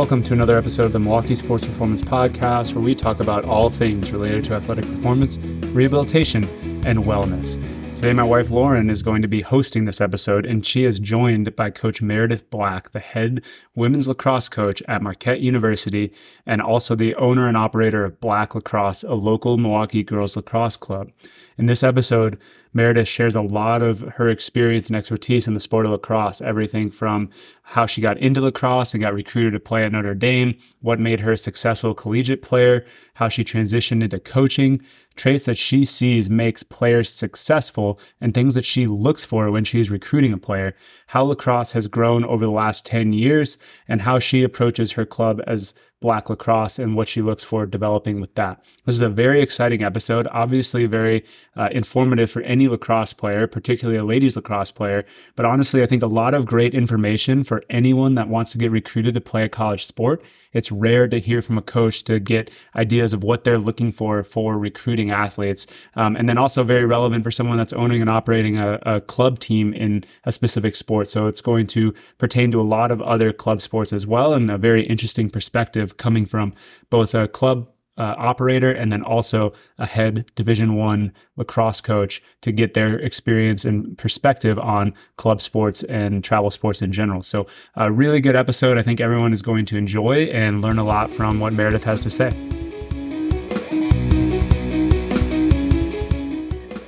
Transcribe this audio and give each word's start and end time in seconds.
Welcome 0.00 0.22
to 0.22 0.32
another 0.32 0.56
episode 0.56 0.86
of 0.86 0.92
the 0.92 0.98
Milwaukee 0.98 1.34
Sports 1.34 1.66
Performance 1.66 2.00
Podcast, 2.00 2.72
where 2.72 2.82
we 2.82 2.94
talk 2.94 3.20
about 3.20 3.44
all 3.44 3.68
things 3.68 4.12
related 4.12 4.44
to 4.44 4.54
athletic 4.54 4.86
performance, 4.86 5.36
rehabilitation, 5.74 6.44
and 6.86 7.00
wellness. 7.00 7.62
Today, 8.00 8.14
my 8.14 8.24
wife 8.24 8.48
Lauren 8.48 8.88
is 8.88 9.02
going 9.02 9.20
to 9.20 9.28
be 9.28 9.42
hosting 9.42 9.84
this 9.84 10.00
episode, 10.00 10.46
and 10.46 10.64
she 10.64 10.84
is 10.84 10.98
joined 10.98 11.54
by 11.54 11.68
Coach 11.68 12.00
Meredith 12.00 12.48
Black, 12.48 12.92
the 12.92 12.98
head 12.98 13.42
women's 13.74 14.08
lacrosse 14.08 14.48
coach 14.48 14.82
at 14.88 15.02
Marquette 15.02 15.40
University, 15.40 16.10
and 16.46 16.62
also 16.62 16.94
the 16.94 17.14
owner 17.16 17.46
and 17.46 17.58
operator 17.58 18.02
of 18.06 18.18
Black 18.18 18.54
Lacrosse, 18.54 19.02
a 19.02 19.12
local 19.12 19.58
Milwaukee 19.58 20.02
girls 20.02 20.34
lacrosse 20.34 20.78
club. 20.78 21.10
In 21.58 21.66
this 21.66 21.82
episode, 21.82 22.38
Meredith 22.72 23.06
shares 23.06 23.36
a 23.36 23.42
lot 23.42 23.82
of 23.82 24.00
her 24.14 24.30
experience 24.30 24.86
and 24.86 24.96
expertise 24.96 25.46
in 25.46 25.52
the 25.52 25.60
sport 25.60 25.84
of 25.84 25.92
lacrosse, 25.92 26.40
everything 26.40 26.88
from 26.88 27.28
how 27.62 27.84
she 27.84 28.00
got 28.00 28.16
into 28.16 28.40
lacrosse 28.40 28.94
and 28.94 29.02
got 29.02 29.12
recruited 29.12 29.52
to 29.52 29.60
play 29.60 29.84
at 29.84 29.92
Notre 29.92 30.14
Dame, 30.14 30.56
what 30.80 30.98
made 30.98 31.20
her 31.20 31.32
a 31.32 31.38
successful 31.38 31.92
collegiate 31.92 32.40
player, 32.40 32.86
how 33.14 33.28
she 33.28 33.44
transitioned 33.44 34.02
into 34.02 34.18
coaching, 34.18 34.80
traits 35.20 35.44
that 35.44 35.58
she 35.58 35.84
sees 35.84 36.30
makes 36.30 36.62
players 36.62 37.12
successful, 37.12 38.00
and 38.22 38.32
things 38.32 38.54
that 38.54 38.64
she 38.64 38.86
looks 38.86 39.22
for 39.22 39.50
when 39.50 39.64
she's 39.64 39.90
recruiting 39.90 40.32
a 40.32 40.38
player, 40.38 40.74
how 41.08 41.22
lacrosse 41.22 41.72
has 41.72 41.88
grown 41.88 42.24
over 42.24 42.46
the 42.46 42.50
last 42.50 42.86
10 42.86 43.12
years, 43.12 43.58
and 43.86 44.00
how 44.00 44.18
she 44.18 44.42
approaches 44.42 44.92
her 44.92 45.04
club 45.04 45.42
as 45.46 45.74
Black 46.00 46.30
Lacrosse 46.30 46.78
and 46.78 46.96
what 46.96 47.08
she 47.08 47.20
looks 47.20 47.44
for 47.44 47.66
developing 47.66 48.20
with 48.20 48.34
that. 48.34 48.64
This 48.86 48.94
is 48.94 49.02
a 49.02 49.10
very 49.10 49.42
exciting 49.42 49.82
episode, 49.82 50.26
obviously 50.30 50.86
very 50.86 51.24
uh, 51.56 51.68
informative 51.72 52.30
for 52.30 52.40
any 52.42 52.68
lacrosse 52.68 53.12
player, 53.12 53.46
particularly 53.46 53.98
a 53.98 54.04
ladies 54.04 54.34
lacrosse 54.34 54.72
player. 54.72 55.04
But 55.36 55.44
honestly, 55.44 55.82
I 55.82 55.86
think 55.86 56.02
a 56.02 56.06
lot 56.06 56.32
of 56.32 56.46
great 56.46 56.74
information 56.74 57.44
for 57.44 57.62
anyone 57.68 58.14
that 58.14 58.28
wants 58.28 58.52
to 58.52 58.58
get 58.58 58.70
recruited 58.70 59.12
to 59.14 59.20
play 59.20 59.44
a 59.44 59.48
college 59.48 59.84
sport. 59.84 60.24
It's 60.52 60.72
rare 60.72 61.08
to 61.08 61.18
hear 61.18 61.42
from 61.42 61.58
a 61.58 61.62
coach 61.62 62.04
to 62.04 62.18
get 62.18 62.50
ideas 62.74 63.12
of 63.12 63.22
what 63.22 63.44
they're 63.44 63.58
looking 63.58 63.92
for 63.92 64.22
for 64.24 64.58
recruiting 64.58 65.10
athletes. 65.10 65.66
Um, 65.94 66.16
and 66.16 66.28
then 66.28 66.38
also 66.38 66.62
very 66.64 66.84
relevant 66.84 67.24
for 67.24 67.30
someone 67.30 67.56
that's 67.56 67.72
owning 67.72 68.00
and 68.00 68.10
operating 68.10 68.58
a, 68.58 68.78
a 68.82 69.00
club 69.00 69.38
team 69.38 69.72
in 69.72 70.04
a 70.24 70.32
specific 70.32 70.76
sport. 70.76 71.08
So 71.08 71.26
it's 71.26 71.40
going 71.40 71.66
to 71.68 71.94
pertain 72.18 72.50
to 72.50 72.60
a 72.60 72.62
lot 72.62 72.90
of 72.90 73.00
other 73.02 73.32
club 73.32 73.62
sports 73.62 73.92
as 73.92 74.06
well, 74.06 74.34
and 74.34 74.50
a 74.50 74.58
very 74.58 74.84
interesting 74.86 75.30
perspective 75.30 75.96
coming 75.96 76.26
from 76.26 76.52
both 76.90 77.14
a 77.14 77.28
club 77.28 77.68
uh, 78.00 78.14
operator 78.16 78.72
and 78.72 78.90
then 78.90 79.02
also 79.02 79.52
a 79.76 79.86
head 79.86 80.24
division 80.34 80.74
one 80.74 81.12
lacrosse 81.36 81.82
coach 81.82 82.22
to 82.40 82.50
get 82.50 82.72
their 82.72 82.98
experience 82.98 83.66
and 83.66 83.98
perspective 83.98 84.58
on 84.58 84.94
club 85.16 85.42
sports 85.42 85.82
and 85.82 86.24
travel 86.24 86.50
sports 86.50 86.80
in 86.80 86.92
general 86.92 87.22
so 87.22 87.46
a 87.74 87.92
really 87.92 88.22
good 88.22 88.34
episode 88.34 88.78
i 88.78 88.82
think 88.82 89.02
everyone 89.02 89.34
is 89.34 89.42
going 89.42 89.66
to 89.66 89.76
enjoy 89.76 90.22
and 90.32 90.62
learn 90.62 90.78
a 90.78 90.84
lot 90.84 91.10
from 91.10 91.40
what 91.40 91.52
meredith 91.52 91.84
has 91.84 92.02
to 92.02 92.08
say 92.08 92.30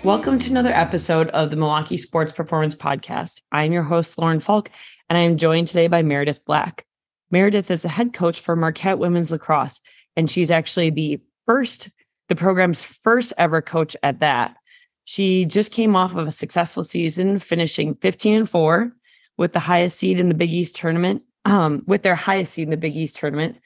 Welcome 0.03 0.41
to 0.41 0.51
another 0.51 0.73
episode 0.73 1.29
of 1.29 1.51
the 1.51 1.57
Milwaukee 1.57 1.97
Sports 1.97 2.33
Performance 2.33 2.75
Podcast. 2.75 3.41
I 3.53 3.63
am 3.63 3.73
your 3.73 3.85
host, 3.85 4.19
Lauren 4.19 4.41
Falk, 4.41 4.69
and 5.09 5.17
I 5.17 5.21
am 5.21 5.37
joined 5.37 5.69
today 5.69 5.87
by 5.87 6.03
Meredith 6.03 6.45
Black. 6.45 6.85
Meredith 7.31 7.71
is 7.71 7.83
the 7.83 7.89
head 7.89 8.13
coach 8.13 8.41
for 8.41 8.57
Marquette 8.57 8.99
Women's 8.99 9.31
Lacrosse, 9.31 9.81
and 10.17 10.31
she's 10.31 10.51
actually 10.51 10.91
the 10.91 11.21
first, 11.47 11.91
the 12.29 12.37
program's 12.37 12.83
first 12.83 13.33
ever 13.39 13.63
coach 13.63 13.97
at 14.03 14.21
that. 14.21 14.57
She 15.05 15.45
just 15.45 15.73
came 15.73 15.97
off 15.97 16.15
of 16.15 16.27
a 16.27 16.33
successful 16.33 16.85
season, 16.85 17.39
finishing 17.39 17.95
15 17.97 18.37
and 18.37 18.49
4 18.49 18.93
with 19.37 19.53
the 19.53 19.59
highest 19.59 19.99
seed 19.99 20.21
in 20.21 20.29
the 20.29 20.35
Big 20.35 20.53
East 20.53 20.77
tournament, 20.77 21.23
um, 21.45 21.83
with 21.87 22.03
their 22.03 22.15
highest 22.15 22.55
seed 22.55 22.65
in 22.65 22.71
the 22.71 22.77
Big 22.77 22.97
East 22.97 23.17
tournament, 23.17 23.59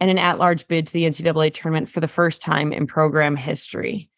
and 0.00 0.10
an 0.10 0.18
at 0.18 0.38
large 0.38 0.68
bid 0.68 0.86
to 0.86 0.92
the 0.92 1.04
NCAA 1.04 1.52
tournament 1.52 1.88
for 1.88 2.00
the 2.00 2.08
first 2.08 2.42
time 2.42 2.72
in 2.72 2.86
program 2.86 3.34
history. 3.34 4.10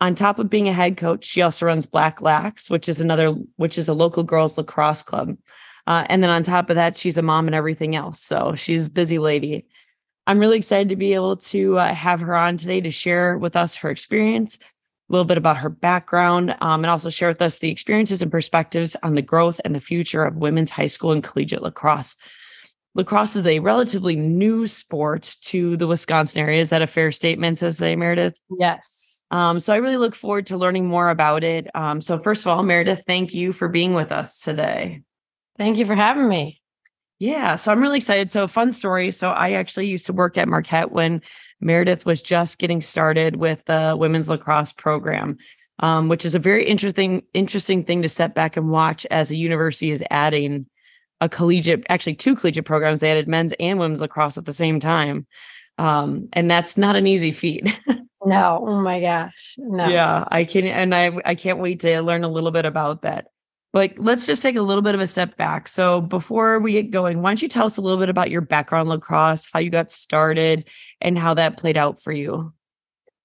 On 0.00 0.14
top 0.14 0.38
of 0.38 0.48
being 0.48 0.68
a 0.68 0.72
head 0.72 0.96
coach, 0.96 1.24
she 1.24 1.42
also 1.42 1.66
runs 1.66 1.84
Black 1.84 2.22
Lax, 2.22 2.70
which 2.70 2.88
is 2.88 3.00
another, 3.00 3.30
which 3.56 3.76
is 3.76 3.88
a 3.88 3.94
local 3.94 4.22
girls 4.22 4.56
lacrosse 4.56 5.02
club. 5.02 5.36
Uh, 5.86 6.04
and 6.08 6.22
then 6.22 6.30
on 6.30 6.42
top 6.42 6.70
of 6.70 6.76
that, 6.76 6.96
she's 6.96 7.18
a 7.18 7.22
mom 7.22 7.48
and 7.48 7.54
everything 7.54 7.96
else. 7.96 8.20
So 8.20 8.54
she's 8.54 8.88
busy 8.88 9.18
lady. 9.18 9.66
I'm 10.28 10.38
really 10.38 10.58
excited 10.58 10.90
to 10.90 10.96
be 10.96 11.14
able 11.14 11.38
to 11.38 11.78
uh, 11.78 11.94
have 11.94 12.20
her 12.20 12.36
on 12.36 12.58
today 12.58 12.82
to 12.82 12.90
share 12.90 13.38
with 13.38 13.56
us 13.56 13.76
her 13.76 13.88
experience, 13.88 14.58
a 14.58 15.12
little 15.12 15.24
bit 15.24 15.38
about 15.38 15.56
her 15.56 15.70
background, 15.70 16.54
um, 16.60 16.84
and 16.84 16.90
also 16.90 17.08
share 17.08 17.30
with 17.30 17.40
us 17.40 17.60
the 17.60 17.70
experiences 17.70 18.20
and 18.20 18.30
perspectives 18.30 18.94
on 19.02 19.14
the 19.14 19.22
growth 19.22 19.58
and 19.64 19.74
the 19.74 19.80
future 19.80 20.22
of 20.24 20.36
women's 20.36 20.70
high 20.70 20.86
school 20.86 21.12
and 21.12 21.24
collegiate 21.24 21.62
lacrosse. 21.62 22.14
Lacrosse 22.94 23.36
is 23.36 23.46
a 23.46 23.60
relatively 23.60 24.16
new 24.16 24.66
sport 24.66 25.34
to 25.44 25.78
the 25.78 25.86
Wisconsin 25.86 26.42
area. 26.42 26.60
Is 26.60 26.68
that 26.70 26.82
a 26.82 26.86
fair 26.86 27.10
statement 27.10 27.56
to 27.58 27.72
say, 27.72 27.96
Meredith? 27.96 28.38
Yes. 28.58 29.22
Um, 29.30 29.60
so 29.60 29.72
I 29.72 29.76
really 29.76 29.96
look 29.96 30.14
forward 30.14 30.44
to 30.46 30.58
learning 30.58 30.86
more 30.86 31.08
about 31.08 31.42
it. 31.42 31.74
Um, 31.74 32.02
so 32.02 32.18
first 32.18 32.42
of 32.42 32.48
all, 32.48 32.62
Meredith, 32.62 33.04
thank 33.06 33.32
you 33.32 33.54
for 33.54 33.68
being 33.68 33.94
with 33.94 34.12
us 34.12 34.40
today. 34.40 35.02
Thank 35.56 35.78
you 35.78 35.86
for 35.86 35.94
having 35.94 36.28
me. 36.28 36.57
Yeah, 37.18 37.56
so 37.56 37.72
I'm 37.72 37.80
really 37.80 37.96
excited. 37.96 38.30
So 38.30 38.46
fun 38.46 38.70
story. 38.70 39.10
So 39.10 39.30
I 39.30 39.52
actually 39.52 39.88
used 39.88 40.06
to 40.06 40.12
work 40.12 40.38
at 40.38 40.48
Marquette 40.48 40.92
when 40.92 41.20
Meredith 41.60 42.06
was 42.06 42.22
just 42.22 42.58
getting 42.58 42.80
started 42.80 43.36
with 43.36 43.64
the 43.64 43.96
women's 43.98 44.28
lacrosse 44.28 44.72
program, 44.72 45.36
um, 45.80 46.08
which 46.08 46.24
is 46.24 46.34
a 46.34 46.38
very 46.38 46.64
interesting 46.64 47.22
interesting 47.34 47.84
thing 47.84 48.02
to 48.02 48.08
step 48.08 48.34
back 48.34 48.56
and 48.56 48.70
watch 48.70 49.04
as 49.10 49.30
a 49.30 49.36
university 49.36 49.90
is 49.90 50.04
adding 50.10 50.66
a 51.20 51.28
collegiate, 51.28 51.84
actually 51.88 52.14
two 52.14 52.36
collegiate 52.36 52.64
programs. 52.64 53.00
They 53.00 53.10
added 53.10 53.26
men's 53.26 53.52
and 53.58 53.80
women's 53.80 54.00
lacrosse 54.00 54.38
at 54.38 54.44
the 54.44 54.52
same 54.52 54.78
time, 54.78 55.26
um, 55.76 56.28
and 56.34 56.48
that's 56.48 56.78
not 56.78 56.94
an 56.94 57.06
easy 57.06 57.32
feat. 57.32 57.80
No, 58.24 58.64
oh 58.66 58.80
my 58.80 59.00
gosh. 59.00 59.54
No. 59.58 59.86
Yeah, 59.88 60.24
I 60.28 60.44
can 60.44 60.66
and 60.66 60.94
I 60.94 61.12
I 61.24 61.34
can't 61.34 61.60
wait 61.60 61.80
to 61.80 62.02
learn 62.02 62.24
a 62.24 62.28
little 62.28 62.50
bit 62.50 62.66
about 62.66 63.02
that. 63.02 63.28
But 63.78 63.96
let's 63.96 64.26
just 64.26 64.42
take 64.42 64.56
a 64.56 64.62
little 64.62 64.82
bit 64.82 64.96
of 64.96 65.00
a 65.00 65.06
step 65.06 65.36
back. 65.36 65.68
So 65.68 66.00
before 66.00 66.58
we 66.58 66.72
get 66.72 66.90
going, 66.90 67.22
why 67.22 67.30
don't 67.30 67.40
you 67.40 67.46
tell 67.46 67.66
us 67.66 67.76
a 67.76 67.80
little 67.80 68.00
bit 68.00 68.08
about 68.08 68.28
your 68.28 68.40
background 68.40 68.88
lacrosse, 68.88 69.48
how 69.52 69.60
you 69.60 69.70
got 69.70 69.88
started, 69.88 70.68
and 71.00 71.16
how 71.16 71.34
that 71.34 71.58
played 71.58 71.76
out 71.76 72.02
for 72.02 72.10
you? 72.10 72.52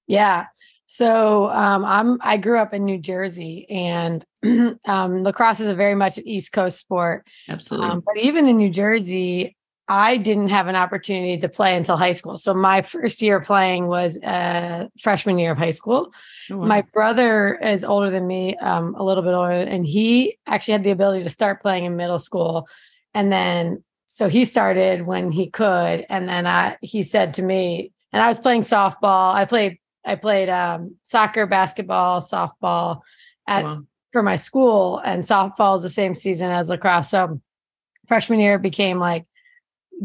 Yeah. 0.05 0.45
So 0.85 1.49
um, 1.49 1.83
I'm 1.83 2.19
I 2.21 2.37
grew 2.37 2.59
up 2.59 2.71
in 2.71 2.85
New 2.85 2.99
Jersey, 2.99 3.65
and 3.67 4.23
um, 4.85 5.23
lacrosse 5.23 5.59
is 5.59 5.69
a 5.69 5.73
very 5.73 5.95
much 5.95 6.19
East 6.23 6.51
Coast 6.53 6.77
sport. 6.77 7.25
Absolutely. 7.49 7.89
Um, 7.89 8.03
but 8.05 8.17
even 8.21 8.47
in 8.47 8.57
New 8.57 8.69
Jersey, 8.69 9.57
I 9.87 10.15
didn't 10.15 10.47
have 10.47 10.67
an 10.67 10.77
opportunity 10.77 11.37
to 11.39 11.49
play 11.49 11.75
until 11.75 11.97
high 11.97 12.13
school. 12.13 12.37
So 12.37 12.53
my 12.53 12.83
first 12.83 13.21
year 13.21 13.41
playing 13.41 13.87
was 13.87 14.17
uh, 14.23 14.87
freshman 14.99 15.37
year 15.37 15.51
of 15.51 15.57
high 15.57 15.71
school. 15.71 16.13
Oh, 16.49 16.57
wow. 16.57 16.65
My 16.65 16.81
brother 16.93 17.55
is 17.55 17.83
older 17.83 18.09
than 18.09 18.25
me, 18.25 18.55
um, 18.57 18.95
a 18.95 19.03
little 19.03 19.23
bit 19.23 19.33
older, 19.33 19.51
and 19.51 19.85
he 19.85 20.37
actually 20.47 20.71
had 20.73 20.83
the 20.85 20.91
ability 20.91 21.23
to 21.23 21.29
start 21.29 21.61
playing 21.61 21.83
in 21.83 21.97
middle 21.97 22.19
school. 22.19 22.67
And 23.13 23.31
then, 23.31 23.83
so 24.07 24.29
he 24.29 24.45
started 24.45 25.05
when 25.05 25.31
he 25.31 25.49
could, 25.49 26.05
and 26.09 26.29
then 26.29 26.47
I, 26.47 26.77
he 26.81 27.03
said 27.03 27.33
to 27.35 27.41
me, 27.41 27.91
and 28.13 28.21
I 28.21 28.27
was 28.27 28.39
playing 28.39 28.61
softball. 28.61 29.33
I 29.33 29.43
played, 29.45 29.79
I 30.05 30.15
played 30.15 30.47
um, 30.47 30.95
soccer, 31.03 31.45
basketball, 31.45 32.21
softball 32.21 33.01
at 33.47 33.65
wow. 33.65 33.81
for 34.11 34.23
my 34.23 34.37
school, 34.37 35.01
and 35.03 35.23
softball 35.23 35.75
is 35.75 35.83
the 35.83 35.89
same 35.89 36.15
season 36.15 36.51
as 36.51 36.69
lacrosse. 36.69 37.09
So 37.09 37.41
freshman 38.07 38.39
year 38.39 38.59
became 38.59 38.99
like 38.99 39.25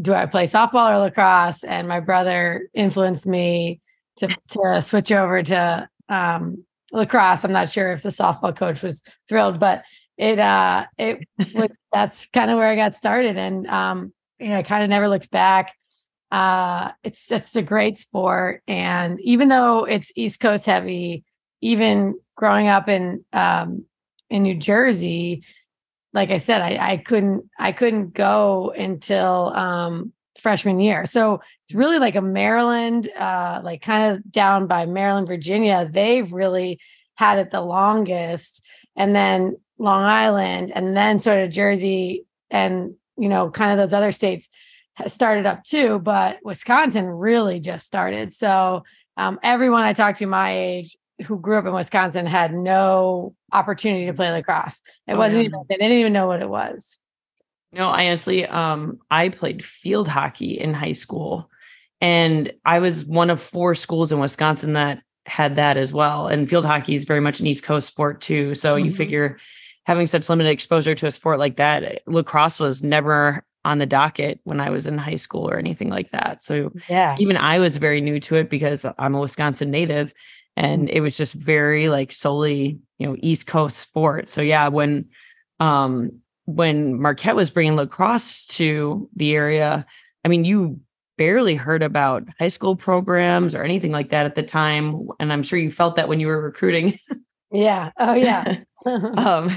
do 0.01 0.13
I 0.13 0.25
play 0.25 0.45
softball 0.45 0.91
or 0.91 0.99
lacrosse? 0.99 1.63
And 1.63 1.87
my 1.87 1.99
brother 1.99 2.69
influenced 2.73 3.27
me 3.27 3.81
to 4.17 4.27
to 4.49 4.81
switch 4.81 5.11
over 5.11 5.41
to 5.43 5.89
um, 6.09 6.63
lacrosse. 6.91 7.43
I'm 7.43 7.51
not 7.51 7.69
sure 7.69 7.91
if 7.91 8.03
the 8.03 8.09
softball 8.09 8.55
coach 8.55 8.81
was 8.81 9.03
thrilled, 9.27 9.59
but 9.59 9.83
it 10.17 10.39
uh 10.39 10.85
it 10.97 11.19
was 11.55 11.69
that's 11.91 12.27
kind 12.29 12.51
of 12.51 12.57
where 12.57 12.69
I 12.69 12.75
got 12.75 12.95
started. 12.95 13.37
And 13.37 13.67
um, 13.67 14.13
you 14.39 14.49
know, 14.49 14.57
I 14.57 14.63
kind 14.63 14.83
of 14.83 14.89
never 14.89 15.07
looked 15.07 15.31
back. 15.31 15.73
Uh 16.31 16.91
it's 17.03 17.31
it's 17.31 17.55
a 17.55 17.61
great 17.61 17.97
sport. 17.97 18.61
And 18.67 19.19
even 19.21 19.49
though 19.49 19.85
it's 19.85 20.11
East 20.15 20.39
Coast 20.39 20.65
heavy, 20.65 21.23
even 21.61 22.15
growing 22.35 22.67
up 22.67 22.87
in 22.89 23.25
um 23.33 23.85
in 24.29 24.43
New 24.43 24.55
Jersey, 24.55 25.43
like 26.13 26.31
I 26.31 26.37
said, 26.37 26.61
I, 26.61 26.93
I 26.93 26.97
couldn't 26.97 27.49
I 27.57 27.71
couldn't 27.71 28.13
go 28.13 28.73
until 28.75 29.53
um, 29.55 30.13
freshman 30.39 30.79
year. 30.79 31.05
So 31.05 31.41
it's 31.65 31.75
really 31.75 31.99
like 31.99 32.15
a 32.15 32.21
Maryland, 32.21 33.09
uh, 33.17 33.61
like 33.63 33.81
kind 33.81 34.15
of 34.15 34.31
down 34.31 34.67
by 34.67 34.85
Maryland, 34.85 35.27
Virginia. 35.27 35.87
They've 35.91 36.31
really 36.31 36.79
had 37.15 37.37
it 37.37 37.51
the 37.51 37.61
longest, 37.61 38.61
and 38.95 39.15
then 39.15 39.57
Long 39.77 40.03
Island, 40.03 40.71
and 40.73 40.95
then 40.95 41.19
sort 41.19 41.39
of 41.39 41.49
Jersey, 41.49 42.25
and 42.49 42.95
you 43.17 43.29
know, 43.29 43.49
kind 43.49 43.71
of 43.71 43.77
those 43.77 43.93
other 43.93 44.11
states 44.11 44.49
started 45.07 45.45
up 45.45 45.63
too. 45.63 45.99
But 45.99 46.39
Wisconsin 46.43 47.05
really 47.05 47.59
just 47.59 47.85
started. 47.85 48.33
So 48.33 48.83
um, 49.17 49.39
everyone 49.43 49.83
I 49.83 49.93
talked 49.93 50.19
to 50.19 50.25
my 50.25 50.57
age 50.57 50.97
who 51.25 51.39
grew 51.39 51.57
up 51.57 51.65
in 51.65 51.73
Wisconsin 51.73 52.25
had 52.25 52.53
no 52.53 53.35
opportunity 53.51 54.05
to 54.05 54.13
play 54.13 54.31
lacrosse. 54.31 54.81
It 55.07 55.13
oh, 55.13 55.17
wasn't 55.17 55.43
yeah. 55.43 55.49
even 55.49 55.63
they 55.69 55.77
didn't 55.77 55.99
even 55.99 56.13
know 56.13 56.27
what 56.27 56.41
it 56.41 56.49
was. 56.49 56.99
No, 57.71 57.89
I 57.89 58.07
honestly, 58.07 58.45
um, 58.47 58.99
I 59.11 59.29
played 59.29 59.63
field 59.63 60.07
hockey 60.07 60.59
in 60.59 60.73
high 60.73 60.93
school, 60.93 61.49
and 62.01 62.51
I 62.65 62.79
was 62.79 63.05
one 63.05 63.29
of 63.29 63.41
four 63.41 63.75
schools 63.75 64.11
in 64.11 64.19
Wisconsin 64.19 64.73
that 64.73 65.03
had 65.25 65.55
that 65.57 65.77
as 65.77 65.93
well. 65.93 66.27
And 66.27 66.49
field 66.49 66.65
hockey 66.65 66.95
is 66.95 67.05
very 67.05 67.19
much 67.19 67.39
an 67.39 67.47
East 67.47 67.63
Coast 67.63 67.87
sport 67.87 68.21
too. 68.21 68.55
So 68.55 68.75
mm-hmm. 68.75 68.85
you 68.85 68.91
figure 68.91 69.37
having 69.85 70.07
such 70.07 70.29
limited 70.29 70.49
exposure 70.49 70.95
to 70.95 71.07
a 71.07 71.11
sport 71.11 71.39
like 71.39 71.57
that, 71.57 72.01
lacrosse 72.07 72.59
was 72.59 72.83
never 72.83 73.43
on 73.65 73.77
the 73.77 73.85
docket 73.85 74.39
when 74.43 74.59
I 74.59 74.69
was 74.69 74.87
in 74.87 74.97
high 74.97 75.15
school 75.15 75.49
or 75.49 75.57
anything 75.57 75.89
like 75.89 76.11
that. 76.11 76.41
So 76.41 76.71
yeah, 76.87 77.15
even 77.19 77.37
I 77.37 77.59
was 77.59 77.77
very 77.77 78.01
new 78.01 78.19
to 78.21 78.35
it 78.35 78.49
because 78.49 78.85
I'm 78.97 79.15
a 79.15 79.19
Wisconsin 79.19 79.69
native 79.69 80.13
and 80.59 80.89
it 80.89 80.99
was 80.99 81.17
just 81.17 81.33
very 81.33 81.87
like 81.87 82.11
solely, 82.11 82.79
you 82.97 83.07
know, 83.07 83.15
East 83.19 83.47
Coast 83.47 83.77
sport. 83.77 84.27
So 84.27 84.41
yeah, 84.41 84.67
when 84.67 85.05
um 85.59 86.19
when 86.45 86.99
Marquette 87.01 87.35
was 87.35 87.49
bringing 87.49 87.77
lacrosse 87.77 88.45
to 88.47 89.09
the 89.15 89.35
area, 89.35 89.85
I 90.25 90.27
mean, 90.27 90.43
you 90.43 90.81
barely 91.17 91.55
heard 91.55 91.81
about 91.81 92.23
high 92.39 92.49
school 92.49 92.75
programs 92.75 93.55
or 93.55 93.63
anything 93.63 93.91
like 93.91 94.09
that 94.09 94.25
at 94.25 94.35
the 94.35 94.43
time. 94.43 95.07
And 95.19 95.31
I'm 95.31 95.43
sure 95.43 95.59
you 95.59 95.71
felt 95.71 95.95
that 95.95 96.09
when 96.09 96.19
you 96.19 96.27
were 96.27 96.41
recruiting. 96.41 96.97
yeah. 97.51 97.91
Oh, 97.97 98.13
yeah. 98.13 98.59
um, 98.85 99.49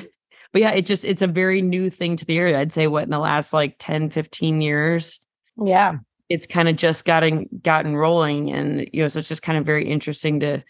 but 0.52 0.60
yeah, 0.60 0.72
it 0.72 0.84
just, 0.84 1.04
it's 1.04 1.22
a 1.22 1.26
very 1.26 1.62
new 1.62 1.88
thing 1.88 2.16
to 2.16 2.24
the 2.24 2.36
area. 2.36 2.58
I'd 2.58 2.72
say 2.72 2.88
what 2.88 3.04
in 3.04 3.10
the 3.10 3.18
last 3.18 3.52
like 3.52 3.76
10, 3.78 4.10
15 4.10 4.60
years. 4.60 5.24
Yeah. 5.56 5.98
It's 6.28 6.46
kind 6.46 6.68
of 6.68 6.76
just 6.76 7.04
gotten, 7.04 7.48
gotten 7.62 7.96
rolling. 7.96 8.52
And, 8.52 8.88
you 8.92 9.02
know, 9.02 9.08
so 9.08 9.20
it's 9.20 9.28
just 9.28 9.42
kind 9.42 9.56
of 9.56 9.64
very 9.64 9.88
interesting 9.88 10.40
to 10.40 10.62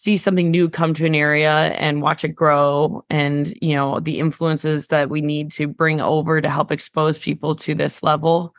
see 0.00 0.16
something 0.16 0.50
new 0.50 0.66
come 0.66 0.94
to 0.94 1.04
an 1.04 1.14
area 1.14 1.74
and 1.76 2.00
watch 2.00 2.24
it 2.24 2.28
grow 2.28 3.04
and 3.10 3.54
you 3.60 3.74
know 3.74 4.00
the 4.00 4.18
influences 4.18 4.86
that 4.86 5.10
we 5.10 5.20
need 5.20 5.52
to 5.52 5.66
bring 5.68 6.00
over 6.00 6.40
to 6.40 6.48
help 6.48 6.72
expose 6.72 7.18
people 7.18 7.54
to 7.54 7.74
this 7.74 8.02
level 8.02 8.54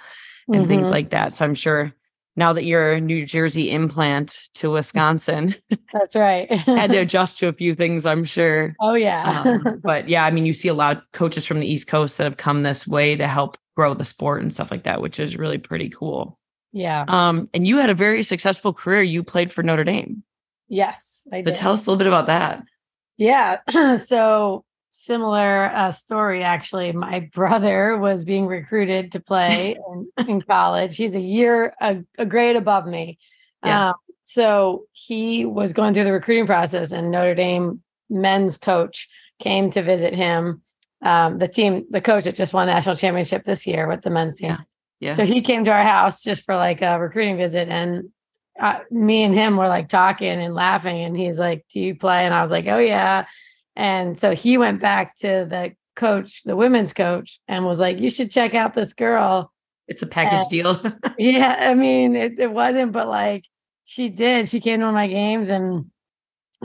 and 0.47 0.57
mm-hmm. 0.57 0.65
things 0.65 0.91
like 0.91 1.09
that. 1.09 1.33
So 1.33 1.43
i'm 1.43 1.55
sure 1.55 1.93
now 2.35 2.53
that 2.53 2.65
you're 2.65 2.91
a 2.91 3.01
new 3.01 3.25
jersey 3.25 3.71
implant 3.71 4.49
to 4.53 4.69
wisconsin 4.69 5.55
that's 5.91 6.15
right. 6.15 6.51
had 6.51 6.91
to 6.91 6.97
adjust 7.05 7.39
to 7.39 7.47
a 7.47 7.53
few 7.53 7.73
things 7.73 8.05
i'm 8.05 8.23
sure. 8.23 8.75
Oh 8.79 8.93
yeah. 8.93 9.41
Um, 9.43 9.81
but 9.83 10.07
yeah 10.07 10.25
i 10.25 10.29
mean 10.29 10.45
you 10.45 10.53
see 10.53 10.67
a 10.67 10.75
lot 10.75 10.97
of 10.97 11.03
coaches 11.11 11.47
from 11.47 11.59
the 11.59 11.67
east 11.67 11.87
coast 11.87 12.19
that 12.19 12.25
have 12.25 12.37
come 12.37 12.61
this 12.61 12.87
way 12.87 13.15
to 13.15 13.25
help 13.25 13.57
grow 13.75 13.95
the 13.95 14.05
sport 14.05 14.43
and 14.43 14.53
stuff 14.53 14.69
like 14.69 14.83
that 14.83 15.01
which 15.01 15.19
is 15.19 15.37
really 15.37 15.57
pretty 15.57 15.89
cool. 15.89 16.37
Yeah. 16.71 17.03
Um 17.07 17.49
and 17.51 17.65
you 17.65 17.79
had 17.79 17.89
a 17.89 17.95
very 17.95 18.21
successful 18.21 18.73
career. 18.73 19.01
You 19.01 19.23
played 19.23 19.51
for 19.51 19.63
notre 19.63 19.83
dame 19.83 20.23
Yes, 20.71 21.27
I 21.33 21.41
did. 21.41 21.55
tell 21.55 21.73
us 21.73 21.85
a 21.85 21.89
little 21.89 21.97
bit 21.97 22.07
about 22.07 22.27
that. 22.27 22.63
Yeah. 23.17 23.57
so 23.97 24.63
similar 24.91 25.65
uh, 25.65 25.91
story 25.91 26.43
actually. 26.43 26.93
My 26.93 27.19
brother 27.33 27.97
was 27.97 28.23
being 28.23 28.47
recruited 28.47 29.11
to 29.11 29.19
play 29.19 29.75
in, 29.89 30.27
in, 30.27 30.41
college. 30.49 30.95
He's 30.95 31.15
a 31.15 31.19
year 31.19 31.73
a, 31.81 31.97
a 32.17 32.25
grade 32.25 32.55
above 32.55 32.87
me. 32.87 33.19
Yeah. 33.65 33.89
Um, 33.89 33.95
so 34.23 34.85
he 34.93 35.43
was 35.43 35.73
going 35.73 35.93
through 35.93 36.05
the 36.05 36.13
recruiting 36.13 36.45
process, 36.45 36.93
and 36.93 37.11
Notre 37.11 37.35
Dame 37.35 37.81
men's 38.09 38.57
coach 38.57 39.09
came 39.39 39.69
to 39.71 39.81
visit 39.81 40.15
him. 40.15 40.61
Um, 41.01 41.37
the 41.37 41.49
team, 41.49 41.85
the 41.89 41.99
coach 41.99 42.23
that 42.23 42.35
just 42.35 42.53
won 42.53 42.67
national 42.67 42.95
championship 42.95 43.43
this 43.43 43.67
year 43.67 43.89
with 43.89 44.03
the 44.03 44.09
men's 44.09 44.35
team. 44.35 44.51
Yeah. 44.51 44.57
Yeah. 45.01 45.13
So 45.15 45.25
he 45.25 45.41
came 45.41 45.65
to 45.65 45.71
our 45.71 45.83
house 45.83 46.23
just 46.23 46.43
for 46.43 46.55
like 46.55 46.81
a 46.81 46.97
recruiting 46.97 47.35
visit, 47.35 47.67
and 47.67 48.09
uh, 48.59 48.79
me 48.89 49.23
and 49.23 49.33
him 49.33 49.57
were 49.57 49.67
like 49.67 49.89
talking 49.89 50.27
and 50.41 50.53
laughing 50.53 51.01
and 51.01 51.17
he's 51.17 51.39
like 51.39 51.65
do 51.73 51.79
you 51.79 51.95
play? 51.95 52.25
And 52.25 52.33
i 52.33 52.41
was 52.41 52.51
like 52.51 52.67
oh 52.67 52.79
yeah. 52.79 53.25
And 53.75 54.17
so 54.17 54.35
he 54.35 54.57
went 54.57 54.81
back 54.81 55.15
to 55.17 55.45
the 55.49 55.73
coach 55.95 56.43
the 56.43 56.55
women's 56.55 56.93
coach 56.93 57.39
and 57.47 57.65
was 57.65 57.79
like 57.79 57.99
you 57.99 58.09
should 58.09 58.31
check 58.31 58.53
out 58.53 58.73
this 58.73 58.93
girl. 58.93 59.51
It's 59.87 60.01
a 60.01 60.07
package 60.07 60.43
and, 60.43 60.49
deal. 60.49 60.93
yeah 61.17 61.57
i 61.69 61.73
mean 61.73 62.15
it, 62.15 62.39
it 62.39 62.51
wasn't 62.51 62.91
but 62.91 63.07
like 63.07 63.45
she 63.83 64.07
did. 64.07 64.47
She 64.47 64.61
came 64.61 64.79
to 64.79 64.85
one 64.85 64.93
of 64.93 64.95
my 64.95 65.07
games 65.07 65.49
and 65.49 65.91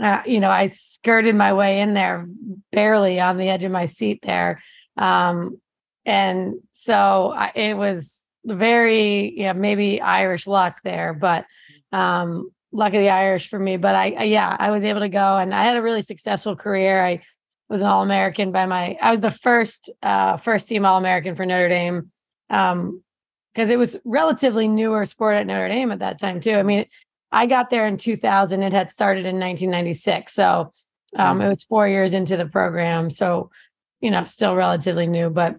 uh, 0.01 0.23
you 0.27 0.39
know 0.41 0.51
i 0.51 0.67
skirted 0.67 1.35
my 1.35 1.53
way 1.53 1.81
in 1.81 1.95
there 1.95 2.29
barely 2.71 3.19
on 3.19 3.39
the 3.39 3.49
edge 3.49 3.65
of 3.65 3.73
my 3.73 3.87
seat 3.87 4.21
there. 4.23 4.63
Um 4.97 5.61
and 6.05 6.55
so 6.73 7.33
I, 7.37 7.51
it 7.55 7.77
was 7.77 8.25
very 8.45 9.37
yeah 9.37 9.53
maybe 9.53 10.01
irish 10.01 10.47
luck 10.47 10.81
there 10.85 11.13
but 11.13 11.47
um, 11.93 12.51
luck 12.73 12.95
of 12.95 13.01
the 13.01 13.11
Irish 13.11 13.49
for 13.49 13.59
me. 13.59 13.77
But 13.77 13.95
I, 13.95 14.15
I, 14.19 14.23
yeah, 14.25 14.57
I 14.59 14.71
was 14.71 14.85
able 14.85 15.01
to 15.01 15.09
go 15.09 15.37
and 15.37 15.55
I 15.55 15.63
had 15.65 15.77
a 15.77 15.83
really 15.83 16.03
successful 16.03 16.57
career. 16.57 17.05
I 17.05 17.23
was 17.69 17.81
an 17.81 17.87
All 17.87 18.03
American 18.03 18.53
by 18.53 18.67
my, 18.67 18.97
I 19.01 19.11
was 19.11 19.21
the 19.21 19.31
first, 19.31 19.91
uh, 20.03 20.37
first 20.37 20.69
team 20.69 20.87
All 20.87 20.99
American 20.99 21.35
for 21.35 21.47
Notre 21.47 21.69
Dame. 21.69 22.11
Um, 22.51 23.03
because 23.57 23.71
it 23.71 23.79
was 23.79 23.97
relatively 24.05 24.69
newer 24.69 25.07
sport 25.07 25.37
at 25.37 25.47
Notre 25.47 25.69
Dame 25.69 25.91
at 25.91 26.01
that 26.01 26.19
time 26.19 26.41
too. 26.41 26.53
I 26.53 26.63
mean, 26.63 26.85
I 27.33 27.47
got 27.47 27.71
there 27.71 27.87
in 27.87 27.97
2000. 27.97 28.63
It 28.63 28.73
had 28.75 28.93
started 28.93 29.21
in 29.21 29.41
1996, 29.41 30.33
so 30.35 30.71
um, 31.17 31.41
it 31.41 31.49
was 31.49 31.65
four 31.65 31.89
years 31.89 32.13
into 32.13 32.37
the 32.37 32.47
program. 32.47 33.11
So, 33.11 33.51
you 34.01 34.11
know, 34.11 34.25
still 34.25 34.55
relatively 34.55 35.07
new. 35.07 35.31
But 35.31 35.57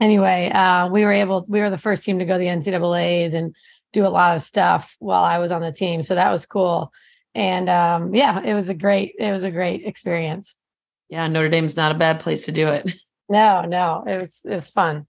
anyway, 0.00 0.50
uh, 0.50 0.88
we 0.88 1.02
were 1.04 1.12
able. 1.12 1.46
We 1.48 1.60
were 1.60 1.70
the 1.70 1.78
first 1.78 2.04
team 2.04 2.18
to 2.18 2.26
go 2.26 2.34
to 2.34 2.38
the 2.38 2.46
NCAA's, 2.46 3.32
and 3.32 3.54
do 3.94 4.06
a 4.06 4.08
lot 4.08 4.36
of 4.36 4.42
stuff 4.42 4.94
while 4.98 5.24
I 5.24 5.38
was 5.38 5.52
on 5.52 5.62
the 5.62 5.72
team. 5.72 6.02
So 6.02 6.14
that 6.14 6.30
was 6.30 6.44
cool. 6.44 6.92
And 7.34 7.70
um, 7.70 8.14
yeah, 8.14 8.42
it 8.44 8.52
was 8.52 8.68
a 8.68 8.74
great, 8.74 9.14
it 9.18 9.32
was 9.32 9.44
a 9.44 9.50
great 9.50 9.86
experience. 9.86 10.54
Yeah, 11.08 11.26
Notre 11.28 11.48
Dame's 11.48 11.76
not 11.76 11.92
a 11.92 11.98
bad 11.98 12.20
place 12.20 12.44
to 12.46 12.52
do 12.52 12.68
it. 12.68 12.92
No, 13.28 13.62
no, 13.62 14.04
it 14.06 14.18
was 14.18 14.42
it 14.44 14.50
was 14.50 14.68
fun. 14.68 15.06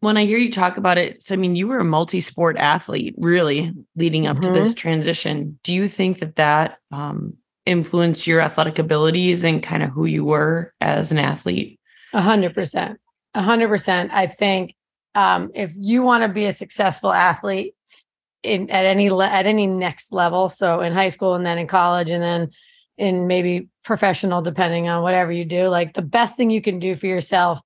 When 0.00 0.16
I 0.16 0.24
hear 0.24 0.38
you 0.38 0.50
talk 0.50 0.76
about 0.76 0.96
it, 0.96 1.22
so 1.22 1.34
I 1.34 1.36
mean, 1.36 1.56
you 1.56 1.66
were 1.66 1.78
a 1.78 1.84
multi-sport 1.84 2.56
athlete, 2.56 3.14
really, 3.18 3.72
leading 3.96 4.26
up 4.26 4.38
mm-hmm. 4.38 4.54
to 4.54 4.60
this 4.60 4.74
transition. 4.74 5.58
Do 5.62 5.72
you 5.72 5.88
think 5.88 6.20
that 6.20 6.36
that 6.36 6.78
um, 6.90 7.34
influenced 7.66 8.26
your 8.26 8.40
athletic 8.40 8.78
abilities 8.78 9.44
and 9.44 9.62
kind 9.62 9.82
of 9.82 9.90
who 9.90 10.06
you 10.06 10.24
were 10.24 10.72
as 10.80 11.12
an 11.12 11.18
athlete? 11.18 11.78
A 12.12 12.22
hundred 12.22 12.54
percent, 12.54 12.98
a 13.34 13.42
hundred 13.42 13.68
percent. 13.68 14.10
I 14.12 14.26
think 14.26 14.74
um, 15.14 15.50
if 15.54 15.72
you 15.76 16.02
want 16.02 16.22
to 16.22 16.28
be 16.28 16.46
a 16.46 16.52
successful 16.52 17.12
athlete, 17.12 17.74
in 18.44 18.70
at 18.70 18.84
any 18.84 19.10
le- 19.10 19.26
at 19.26 19.46
any 19.46 19.66
next 19.66 20.12
level 20.12 20.48
so 20.48 20.80
in 20.80 20.92
high 20.92 21.08
school 21.08 21.34
and 21.34 21.46
then 21.46 21.58
in 21.58 21.66
college 21.66 22.10
and 22.10 22.22
then 22.22 22.50
in 22.96 23.26
maybe 23.26 23.68
professional 23.82 24.42
depending 24.42 24.88
on 24.88 25.02
whatever 25.02 25.32
you 25.32 25.44
do 25.44 25.68
like 25.68 25.94
the 25.94 26.02
best 26.02 26.36
thing 26.36 26.50
you 26.50 26.60
can 26.60 26.78
do 26.78 26.94
for 26.94 27.06
yourself 27.06 27.60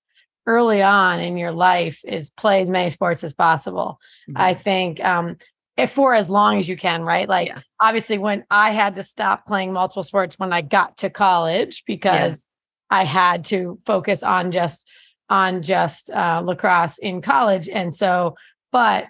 early 0.47 0.80
on 0.80 1.20
in 1.20 1.37
your 1.37 1.52
life 1.52 2.00
is 2.04 2.30
play 2.30 2.61
as 2.61 2.70
many 2.70 2.88
sports 2.88 3.23
as 3.25 3.32
possible 3.32 3.99
mm-hmm. 4.28 4.40
i 4.40 4.54
think 4.54 5.04
um 5.04 5.37
if 5.76 5.90
for 5.90 6.14
as 6.14 6.30
long 6.30 6.58
as 6.58 6.68
you 6.68 6.76
can 6.76 7.02
right 7.02 7.28
like 7.28 7.49
yeah. 7.49 7.61
obviously 7.80 8.16
when 8.16 8.44
i 8.50 8.70
had 8.70 8.94
to 8.94 9.02
stop 9.02 9.47
playing 9.47 9.73
multiple 9.73 10.02
sports 10.02 10.38
when 10.38 10.52
i 10.52 10.61
got 10.61 10.97
to 10.97 11.11
college 11.11 11.85
because 11.87 12.47
yeah. 12.90 12.99
i 12.99 13.04
had 13.04 13.44
to 13.44 13.78
focus 13.85 14.23
on 14.23 14.50
just 14.50 14.88
on 15.30 15.61
just 15.61 16.11
uh, 16.11 16.40
lacrosse 16.42 16.97
in 16.99 17.20
college 17.20 17.68
and 17.68 17.94
so 17.94 18.35
but 18.73 19.06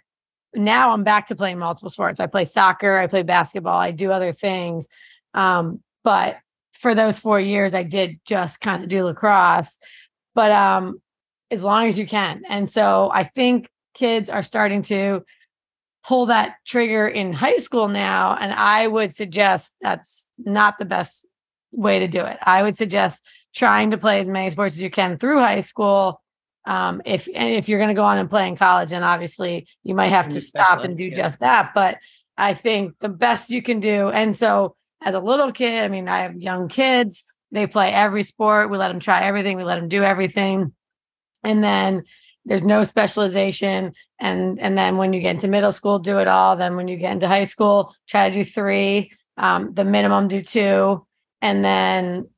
now 0.54 0.92
I'm 0.92 1.04
back 1.04 1.26
to 1.28 1.36
playing 1.36 1.58
multiple 1.58 1.90
sports. 1.90 2.20
I 2.20 2.26
play 2.26 2.44
soccer, 2.44 2.98
I 2.98 3.06
play 3.06 3.22
basketball, 3.22 3.78
I 3.78 3.90
do 3.90 4.10
other 4.10 4.32
things. 4.32 4.88
Um, 5.34 5.80
but 6.04 6.38
for 6.72 6.94
those 6.94 7.18
four 7.18 7.40
years, 7.40 7.74
I 7.74 7.82
did 7.82 8.20
just 8.24 8.60
kind 8.60 8.82
of 8.82 8.88
do 8.88 9.04
lacrosse, 9.04 9.78
but 10.34 10.52
um, 10.52 11.00
as 11.50 11.62
long 11.62 11.88
as 11.88 11.98
you 11.98 12.06
can. 12.06 12.42
And 12.48 12.70
so 12.70 13.10
I 13.12 13.24
think 13.24 13.68
kids 13.94 14.30
are 14.30 14.42
starting 14.42 14.82
to 14.82 15.24
pull 16.06 16.26
that 16.26 16.56
trigger 16.64 17.06
in 17.06 17.32
high 17.32 17.56
school 17.56 17.88
now. 17.88 18.36
And 18.40 18.52
I 18.52 18.86
would 18.86 19.14
suggest 19.14 19.74
that's 19.80 20.28
not 20.38 20.78
the 20.78 20.84
best 20.84 21.26
way 21.72 21.98
to 21.98 22.08
do 22.08 22.20
it. 22.20 22.38
I 22.42 22.62
would 22.62 22.76
suggest 22.76 23.24
trying 23.54 23.90
to 23.90 23.98
play 23.98 24.20
as 24.20 24.28
many 24.28 24.48
sports 24.50 24.76
as 24.76 24.82
you 24.82 24.90
can 24.90 25.18
through 25.18 25.40
high 25.40 25.60
school 25.60 26.22
um, 26.66 27.02
if 27.04 27.28
and 27.34 27.54
if 27.54 27.68
you're 27.68 27.78
going 27.78 27.88
to 27.88 27.94
go 27.94 28.04
on 28.04 28.18
and 28.18 28.28
play 28.28 28.46
in 28.46 28.56
college, 28.56 28.92
and 28.92 29.04
obviously 29.04 29.66
you 29.82 29.94
might 29.94 30.08
have 30.08 30.28
to 30.30 30.40
stop 30.40 30.84
and 30.84 30.96
do 30.96 31.04
yeah. 31.04 31.14
just 31.14 31.40
that. 31.40 31.72
But 31.74 31.98
I 32.36 32.54
think 32.54 32.94
the 33.00 33.08
best 33.08 33.50
you 33.50 33.62
can 33.62 33.80
do, 33.80 34.08
and 34.08 34.36
so 34.36 34.76
as 35.02 35.14
a 35.14 35.20
little 35.20 35.52
kid, 35.52 35.84
I 35.84 35.88
mean, 35.88 36.08
I 36.08 36.18
have 36.20 36.36
young 36.36 36.68
kids. 36.68 37.24
They 37.50 37.66
play 37.66 37.92
every 37.92 38.22
sport. 38.22 38.70
We 38.70 38.76
let 38.76 38.88
them 38.88 39.00
try 39.00 39.22
everything. 39.22 39.56
We 39.56 39.64
let 39.64 39.76
them 39.76 39.88
do 39.88 40.02
everything, 40.02 40.74
and 41.42 41.64
then 41.64 42.02
there's 42.44 42.64
no 42.64 42.84
specialization. 42.84 43.92
And 44.20 44.60
and 44.60 44.76
then 44.76 44.96
when 44.96 45.12
you 45.12 45.20
get 45.20 45.36
into 45.36 45.48
middle 45.48 45.72
school, 45.72 45.98
do 45.98 46.18
it 46.18 46.28
all. 46.28 46.56
Then 46.56 46.76
when 46.76 46.88
you 46.88 46.96
get 46.96 47.12
into 47.12 47.28
high 47.28 47.44
school, 47.44 47.94
try 48.08 48.28
to 48.28 48.34
do 48.34 48.44
three. 48.44 49.12
Um, 49.36 49.72
the 49.72 49.84
minimum 49.84 50.28
do 50.28 50.42
two, 50.42 51.06
and 51.40 51.64
then 51.64 52.28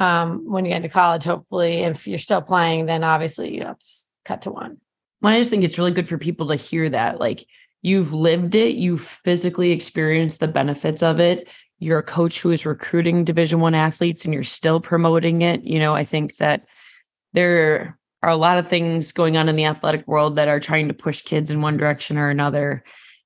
um, 0.00 0.50
when 0.50 0.64
you 0.64 0.70
get 0.70 0.76
into 0.76 0.88
college, 0.88 1.24
hopefully, 1.24 1.80
if 1.80 2.06
you're 2.06 2.18
still 2.18 2.42
playing, 2.42 2.86
then 2.86 3.04
obviously 3.04 3.54
you 3.54 3.62
have 3.62 3.78
to 3.78 3.86
cut 4.24 4.42
to 4.42 4.50
one. 4.50 4.78
Well, 5.20 5.32
I 5.32 5.38
just 5.38 5.50
think 5.50 5.64
it's 5.64 5.78
really 5.78 5.90
good 5.90 6.08
for 6.08 6.18
people 6.18 6.48
to 6.48 6.56
hear 6.56 6.88
that. 6.90 7.18
Like 7.18 7.44
you've 7.82 8.12
lived 8.12 8.54
it, 8.54 8.76
you've 8.76 9.00
physically 9.00 9.72
experienced 9.72 10.40
the 10.40 10.48
benefits 10.48 11.02
of 11.02 11.20
it. 11.20 11.48
You're 11.80 11.98
a 11.98 12.04
coach 12.04 12.40
who 12.40 12.50
is 12.50 12.66
recruiting 12.66 13.24
Division 13.24 13.60
One 13.60 13.74
athletes, 13.74 14.24
and 14.24 14.34
you're 14.34 14.42
still 14.44 14.80
promoting 14.80 15.42
it. 15.42 15.62
You 15.64 15.78
know, 15.78 15.94
I 15.94 16.04
think 16.04 16.36
that 16.36 16.66
there 17.32 17.98
are 18.22 18.30
a 18.30 18.36
lot 18.36 18.58
of 18.58 18.66
things 18.66 19.12
going 19.12 19.36
on 19.36 19.48
in 19.48 19.56
the 19.56 19.66
athletic 19.66 20.06
world 20.06 20.36
that 20.36 20.48
are 20.48 20.60
trying 20.60 20.88
to 20.88 20.94
push 20.94 21.22
kids 21.22 21.50
in 21.50 21.60
one 21.60 21.76
direction 21.76 22.18
or 22.18 22.30
another. 22.30 22.82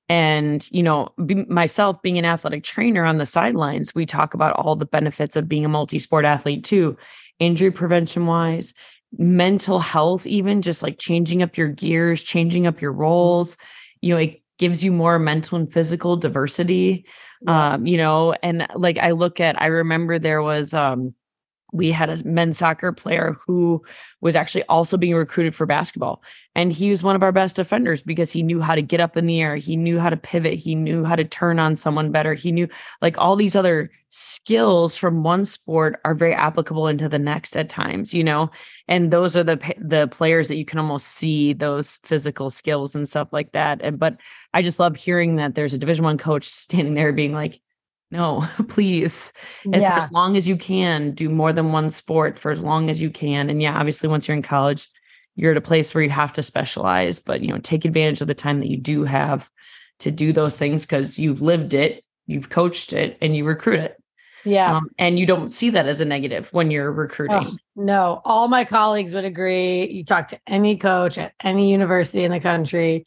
And, 0.09 0.69
you 0.71 0.83
know, 0.83 1.09
be, 1.25 1.45
myself 1.45 2.01
being 2.01 2.19
an 2.19 2.25
athletic 2.25 2.63
trainer 2.63 3.05
on 3.05 3.17
the 3.17 3.25
sidelines, 3.25 3.95
we 3.95 4.05
talk 4.05 4.33
about 4.33 4.53
all 4.53 4.75
the 4.75 4.85
benefits 4.85 5.35
of 5.35 5.47
being 5.47 5.65
a 5.65 5.69
multi 5.69 5.97
sport 5.99 6.25
athlete 6.25 6.63
too, 6.63 6.97
injury 7.39 7.71
prevention 7.71 8.25
wise, 8.25 8.73
mental 9.17 9.79
health, 9.79 10.27
even 10.27 10.61
just 10.61 10.83
like 10.83 10.99
changing 10.99 11.41
up 11.41 11.57
your 11.57 11.69
gears, 11.69 12.23
changing 12.23 12.67
up 12.67 12.81
your 12.81 12.91
roles. 12.91 13.57
You 14.01 14.13
know, 14.13 14.19
it 14.19 14.41
gives 14.59 14.83
you 14.83 14.91
more 14.91 15.19
mental 15.19 15.57
and 15.57 15.71
physical 15.71 16.17
diversity. 16.17 17.05
Um, 17.47 17.85
you 17.85 17.97
know, 17.97 18.33
and 18.43 18.67
like 18.75 18.97
I 18.97 19.11
look 19.11 19.39
at, 19.39 19.61
I 19.61 19.67
remember 19.67 20.19
there 20.19 20.41
was, 20.41 20.73
um, 20.73 21.13
we 21.73 21.91
had 21.91 22.09
a 22.09 22.23
men's 22.23 22.59
soccer 22.59 22.91
player 22.91 23.35
who 23.45 23.83
was 24.21 24.35
actually 24.35 24.63
also 24.65 24.95
being 24.95 25.15
recruited 25.15 25.55
for 25.55 25.65
basketball. 25.65 26.23
And 26.55 26.71
he 26.71 26.91
was 26.91 27.01
one 27.01 27.15
of 27.15 27.23
our 27.23 27.31
best 27.31 27.55
defenders 27.55 28.03
because 28.03 28.31
he 28.31 28.43
knew 28.43 28.61
how 28.61 28.75
to 28.75 28.81
get 28.81 29.01
up 29.01 29.17
in 29.17 29.25
the 29.25 29.41
air. 29.41 29.55
He 29.55 29.75
knew 29.75 29.99
how 29.99 30.11
to 30.11 30.15
pivot. 30.15 30.53
He 30.53 30.75
knew 30.75 31.03
how 31.03 31.15
to 31.15 31.23
turn 31.23 31.57
on 31.57 31.75
someone 31.75 32.11
better. 32.11 32.35
He 32.35 32.51
knew 32.51 32.67
like 33.01 33.17
all 33.17 33.35
these 33.35 33.55
other 33.55 33.91
skills 34.11 34.95
from 34.95 35.23
one 35.23 35.43
sport 35.43 35.99
are 36.05 36.13
very 36.13 36.35
applicable 36.35 36.87
into 36.87 37.09
the 37.09 37.17
next 37.17 37.57
at 37.57 37.69
times, 37.69 38.13
you 38.13 38.23
know? 38.23 38.51
And 38.87 39.09
those 39.11 39.35
are 39.35 39.43
the 39.43 39.59
the 39.79 40.07
players 40.07 40.47
that 40.49 40.57
you 40.57 40.65
can 40.65 40.77
almost 40.77 41.07
see 41.07 41.53
those 41.53 41.97
physical 42.03 42.51
skills 42.51 42.93
and 42.93 43.09
stuff 43.09 43.29
like 43.31 43.53
that. 43.53 43.81
And 43.81 43.97
but 43.97 44.17
I 44.53 44.61
just 44.61 44.79
love 44.79 44.95
hearing 44.95 45.37
that 45.37 45.55
there's 45.55 45.73
a 45.73 45.79
division 45.79 46.05
1 46.05 46.19
coach 46.19 46.45
standing 46.45 46.93
there 46.93 47.11
being 47.11 47.33
like, 47.33 47.59
no, 48.13 48.43
please. 48.69 49.33
And 49.65 49.81
yeah. 49.81 49.97
for 49.97 50.03
as 50.03 50.11
long 50.11 50.37
as 50.37 50.47
you 50.47 50.55
can, 50.55 51.11
do 51.11 51.29
more 51.29 51.51
than 51.51 51.71
one 51.71 51.89
sport 51.89 52.39
for 52.39 52.51
as 52.51 52.61
long 52.61 52.89
as 52.89 53.01
you 53.01 53.09
can. 53.09 53.49
And 53.49 53.61
yeah, 53.61 53.77
obviously, 53.77 54.07
once 54.07 54.27
you're 54.27 54.37
in 54.37 54.43
college, 54.43 54.87
you're 55.35 55.51
at 55.51 55.57
a 55.57 55.61
place 55.61 55.93
where 55.93 56.03
you 56.03 56.11
have 56.11 56.31
to 56.33 56.43
specialize, 56.43 57.19
but 57.19 57.41
you 57.41 57.47
know, 57.47 57.57
take 57.57 57.85
advantage 57.85 58.21
of 58.21 58.27
the 58.27 58.35
time 58.35 58.59
that 58.59 58.69
you 58.69 58.77
do 58.77 59.03
have 59.03 59.49
to 59.99 60.11
do 60.11 60.31
those 60.31 60.55
things 60.55 60.85
because 60.85 61.17
you've 61.17 61.41
lived 61.41 61.73
it, 61.73 62.03
you've 62.27 62.49
coached 62.49 62.93
it, 62.93 63.17
and 63.19 63.35
you 63.35 63.45
recruit 63.45 63.79
it. 63.79 63.97
Yeah. 64.45 64.75
Um, 64.75 64.89
and 64.99 65.17
you 65.17 65.25
don't 65.25 65.49
see 65.49 65.69
that 65.71 65.87
as 65.87 66.01
a 66.01 66.05
negative 66.05 66.51
when 66.53 66.69
you're 66.69 66.91
recruiting. 66.91 67.47
Oh, 67.51 67.57
no, 67.75 68.21
all 68.25 68.47
my 68.47 68.65
colleagues 68.65 69.13
would 69.13 69.25
agree. 69.25 69.89
You 69.89 70.03
talk 70.03 70.27
to 70.27 70.39
any 70.45 70.77
coach 70.77 71.17
at 71.17 71.33
any 71.41 71.71
university 71.71 72.25
in 72.25 72.31
the 72.31 72.41
country, 72.41 73.05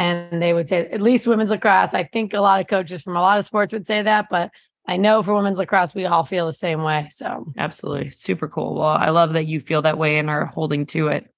and 0.00 0.40
they 0.40 0.54
would 0.54 0.66
say 0.66 0.86
at 0.86 1.02
least 1.02 1.26
women's 1.26 1.50
lacrosse. 1.50 1.92
I 1.92 2.04
think 2.04 2.32
a 2.32 2.40
lot 2.40 2.58
of 2.58 2.66
coaches 2.66 3.02
from 3.02 3.16
a 3.16 3.20
lot 3.20 3.38
of 3.38 3.44
sports 3.44 3.70
would 3.70 3.86
say 3.86 4.00
that, 4.00 4.28
but 4.30 4.50
I 4.88 4.96
know 4.96 5.22
for 5.22 5.34
women's 5.34 5.58
lacrosse, 5.58 5.94
we 5.94 6.06
all 6.06 6.24
feel 6.24 6.46
the 6.46 6.54
same 6.54 6.82
way. 6.82 7.08
So 7.10 7.52
absolutely 7.58 8.08
super 8.08 8.48
cool. 8.48 8.76
Well, 8.76 8.88
I 8.88 9.10
love 9.10 9.34
that 9.34 9.46
you 9.46 9.60
feel 9.60 9.82
that 9.82 9.98
way 9.98 10.18
and 10.18 10.30
are 10.30 10.46
holding 10.46 10.86
to 10.86 11.08
it. 11.08 11.30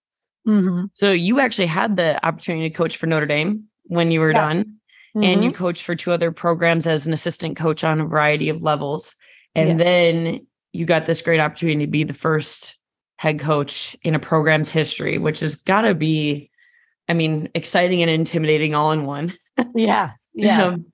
Mm-hmm. 0.46 0.84
So 0.94 1.10
you 1.10 1.40
actually 1.40 1.66
had 1.66 1.96
the 1.96 2.24
opportunity 2.24 2.70
to 2.70 2.76
coach 2.76 2.96
for 2.96 3.08
Notre 3.08 3.26
Dame 3.26 3.64
when 3.86 4.12
you 4.12 4.20
were 4.20 4.30
yes. 4.30 4.40
done, 4.40 4.64
mm-hmm. 4.64 5.24
and 5.24 5.42
you 5.42 5.50
mm-hmm. 5.50 5.58
coached 5.58 5.82
for 5.82 5.96
two 5.96 6.12
other 6.12 6.30
programs 6.30 6.86
as 6.86 7.04
an 7.04 7.12
assistant 7.12 7.56
coach 7.56 7.82
on 7.82 8.00
a 8.00 8.06
variety 8.06 8.48
of 8.48 8.62
levels, 8.62 9.16
and 9.56 9.70
yeah. 9.70 9.84
then 9.84 10.46
you 10.72 10.86
got 10.86 11.06
this 11.06 11.20
great 11.20 11.40
opportunity 11.40 11.84
to 11.84 11.90
be 11.90 12.04
the 12.04 12.14
first 12.14 12.78
head 13.18 13.40
coach 13.40 13.96
in 14.02 14.14
a 14.14 14.20
program's 14.20 14.70
history, 14.70 15.18
which 15.18 15.40
has 15.40 15.56
got 15.56 15.82
to 15.82 15.94
be 15.94 16.50
I 17.12 17.14
mean, 17.14 17.50
exciting 17.54 18.00
and 18.00 18.10
intimidating 18.10 18.74
all 18.74 18.90
in 18.90 19.04
one. 19.04 19.34
yeah. 19.74 20.12
Yeah. 20.34 20.68
Um, 20.68 20.86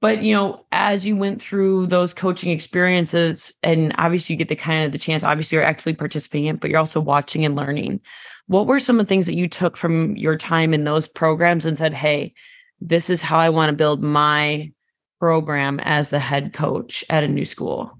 but 0.00 0.22
you 0.22 0.32
know, 0.32 0.64
as 0.72 1.04
you 1.04 1.18
went 1.18 1.42
through 1.42 1.88
those 1.88 2.14
coaching 2.14 2.50
experiences, 2.50 3.52
and 3.62 3.94
obviously 3.98 4.32
you 4.32 4.38
get 4.38 4.48
the 4.48 4.56
kind 4.56 4.86
of 4.86 4.92
the 4.92 4.98
chance, 4.98 5.22
obviously 5.22 5.56
you're 5.56 5.64
actively 5.66 5.92
participating 5.92 6.46
in, 6.46 6.56
but 6.56 6.70
you're 6.70 6.78
also 6.78 6.98
watching 6.98 7.44
and 7.44 7.56
learning. 7.56 8.00
What 8.46 8.66
were 8.66 8.80
some 8.80 8.98
of 8.98 9.04
the 9.04 9.08
things 9.10 9.26
that 9.26 9.34
you 9.34 9.48
took 9.48 9.76
from 9.76 10.16
your 10.16 10.38
time 10.38 10.72
in 10.72 10.84
those 10.84 11.06
programs 11.06 11.66
and 11.66 11.76
said, 11.76 11.92
hey, 11.92 12.32
this 12.80 13.10
is 13.10 13.20
how 13.20 13.36
I 13.36 13.50
want 13.50 13.68
to 13.68 13.76
build 13.76 14.02
my 14.02 14.72
program 15.20 15.78
as 15.80 16.08
the 16.08 16.20
head 16.20 16.54
coach 16.54 17.04
at 17.10 17.22
a 17.22 17.28
new 17.28 17.44
school? 17.44 17.98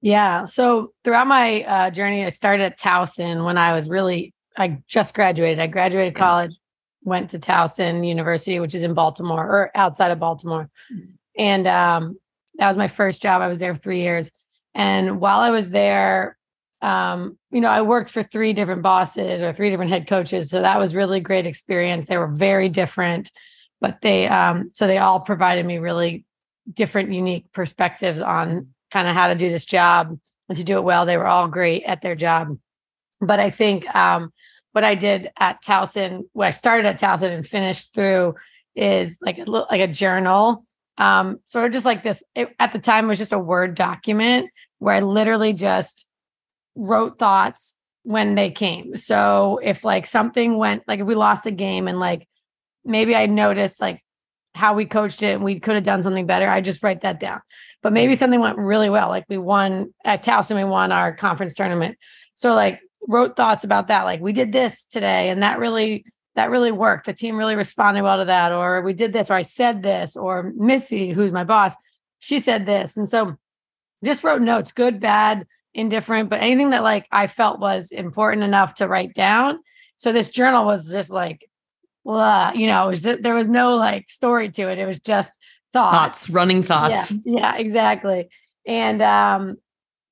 Yeah. 0.00 0.46
So 0.46 0.94
throughout 1.04 1.26
my 1.26 1.62
uh, 1.64 1.90
journey, 1.90 2.24
I 2.24 2.30
started 2.30 2.64
at 2.64 2.78
Towson 2.78 3.44
when 3.44 3.58
I 3.58 3.74
was 3.74 3.86
really, 3.86 4.32
I 4.56 4.78
just 4.86 5.14
graduated. 5.14 5.60
I 5.60 5.66
graduated 5.66 6.14
college, 6.14 6.56
went 7.02 7.30
to 7.30 7.38
Towson 7.38 8.06
University, 8.06 8.60
which 8.60 8.74
is 8.74 8.82
in 8.82 8.94
Baltimore 8.94 9.44
or 9.44 9.70
outside 9.74 10.10
of 10.10 10.18
Baltimore. 10.18 10.68
And 11.36 11.66
um, 11.66 12.18
that 12.56 12.66
was 12.66 12.76
my 12.76 12.88
first 12.88 13.22
job. 13.22 13.40
I 13.40 13.48
was 13.48 13.58
there 13.58 13.74
three 13.74 14.00
years. 14.00 14.30
And 14.74 15.20
while 15.20 15.40
I 15.40 15.50
was 15.50 15.70
there, 15.70 16.36
um, 16.82 17.38
you 17.50 17.60
know, 17.60 17.68
I 17.68 17.82
worked 17.82 18.10
for 18.10 18.22
three 18.22 18.52
different 18.52 18.82
bosses 18.82 19.42
or 19.42 19.52
three 19.52 19.70
different 19.70 19.90
head 19.90 20.06
coaches. 20.06 20.50
So 20.50 20.62
that 20.62 20.78
was 20.78 20.94
really 20.94 21.20
great 21.20 21.46
experience. 21.46 22.06
They 22.06 22.18
were 22.18 22.28
very 22.28 22.68
different, 22.68 23.32
but 23.80 24.00
they, 24.00 24.28
um, 24.28 24.70
so 24.74 24.86
they 24.86 24.98
all 24.98 25.20
provided 25.20 25.66
me 25.66 25.78
really 25.78 26.24
different, 26.72 27.12
unique 27.12 27.50
perspectives 27.52 28.20
on 28.20 28.68
kind 28.90 29.08
of 29.08 29.14
how 29.14 29.26
to 29.26 29.34
do 29.34 29.48
this 29.48 29.64
job 29.64 30.18
and 30.48 30.58
to 30.58 30.64
do 30.64 30.76
it 30.76 30.84
well. 30.84 31.06
They 31.06 31.16
were 31.16 31.26
all 31.26 31.48
great 31.48 31.82
at 31.84 32.00
their 32.00 32.14
job. 32.14 32.56
But 33.20 33.40
I 33.40 33.50
think 33.50 33.92
um, 33.94 34.32
what 34.78 34.84
I 34.84 34.94
did 34.94 35.32
at 35.36 35.60
Towson, 35.64 36.22
what 36.34 36.46
I 36.46 36.50
started 36.50 36.86
at 36.86 37.00
Towson 37.00 37.34
and 37.34 37.44
finished 37.44 37.92
through 37.92 38.36
is 38.76 39.18
like 39.20 39.38
a 39.38 39.50
like 39.50 39.80
a 39.80 39.88
journal. 39.88 40.64
Um, 40.98 41.40
sort 41.46 41.66
of 41.66 41.72
just 41.72 41.84
like 41.84 42.04
this. 42.04 42.22
It, 42.36 42.54
at 42.60 42.70
the 42.70 42.78
time, 42.78 43.08
was 43.08 43.18
just 43.18 43.32
a 43.32 43.40
Word 43.40 43.74
document 43.74 44.50
where 44.78 44.94
I 44.94 45.00
literally 45.00 45.52
just 45.52 46.06
wrote 46.76 47.18
thoughts 47.18 47.76
when 48.04 48.36
they 48.36 48.52
came. 48.52 48.96
So 48.96 49.58
if 49.64 49.82
like 49.82 50.06
something 50.06 50.56
went, 50.56 50.84
like 50.86 51.00
if 51.00 51.06
we 51.06 51.16
lost 51.16 51.44
a 51.46 51.50
game 51.50 51.88
and 51.88 51.98
like 51.98 52.28
maybe 52.84 53.16
I 53.16 53.26
noticed 53.26 53.80
like 53.80 54.00
how 54.54 54.74
we 54.74 54.86
coached 54.86 55.24
it 55.24 55.34
and 55.34 55.42
we 55.42 55.58
could 55.58 55.74
have 55.74 55.82
done 55.82 56.04
something 56.04 56.26
better, 56.26 56.46
I 56.48 56.60
just 56.60 56.84
write 56.84 57.00
that 57.00 57.18
down. 57.18 57.40
But 57.82 57.92
maybe 57.92 58.14
something 58.14 58.38
went 58.38 58.58
really 58.58 58.90
well, 58.90 59.08
like 59.08 59.24
we 59.28 59.38
won 59.38 59.92
at 60.04 60.22
Towson, 60.22 60.54
we 60.54 60.62
won 60.62 60.92
our 60.92 61.12
conference 61.12 61.54
tournament. 61.54 61.98
So 62.36 62.54
like 62.54 62.78
wrote 63.06 63.36
thoughts 63.36 63.64
about 63.64 63.86
that 63.88 64.04
like 64.04 64.20
we 64.20 64.32
did 64.32 64.52
this 64.52 64.84
today 64.84 65.30
and 65.30 65.42
that 65.42 65.58
really 65.58 66.04
that 66.34 66.50
really 66.50 66.70
worked. 66.70 67.06
The 67.06 67.12
team 67.12 67.36
really 67.36 67.56
responded 67.56 68.02
well 68.02 68.18
to 68.18 68.24
that 68.26 68.52
or 68.52 68.80
we 68.82 68.92
did 68.92 69.12
this 69.12 69.30
or 69.30 69.34
i 69.34 69.42
said 69.42 69.82
this 69.82 70.16
or 70.16 70.52
missy 70.56 71.10
who's 71.10 71.32
my 71.32 71.44
boss 71.44 71.74
she 72.18 72.38
said 72.38 72.66
this 72.66 72.96
and 72.96 73.08
so 73.08 73.36
just 74.04 74.22
wrote 74.22 74.40
notes 74.40 74.72
good 74.72 75.00
bad 75.00 75.46
indifferent 75.74 76.30
but 76.30 76.40
anything 76.40 76.70
that 76.70 76.82
like 76.82 77.06
i 77.12 77.26
felt 77.26 77.60
was 77.60 77.92
important 77.92 78.42
enough 78.42 78.74
to 78.74 78.88
write 78.88 79.14
down. 79.14 79.58
So 79.96 80.12
this 80.12 80.30
journal 80.30 80.64
was 80.64 80.90
just 80.90 81.10
like 81.10 81.48
blah, 82.04 82.52
you 82.54 82.66
know 82.66 82.86
it 82.86 82.88
was 82.88 83.02
just, 83.02 83.22
there 83.22 83.34
was 83.34 83.48
no 83.48 83.76
like 83.76 84.08
story 84.08 84.50
to 84.50 84.68
it 84.70 84.78
it 84.78 84.86
was 84.86 85.00
just 85.00 85.32
thoughts, 85.72 85.96
thoughts 85.96 86.30
running 86.30 86.62
thoughts. 86.62 87.10
Yeah, 87.10 87.18
yeah 87.24 87.56
exactly. 87.56 88.28
And 88.66 89.02
um 89.02 89.56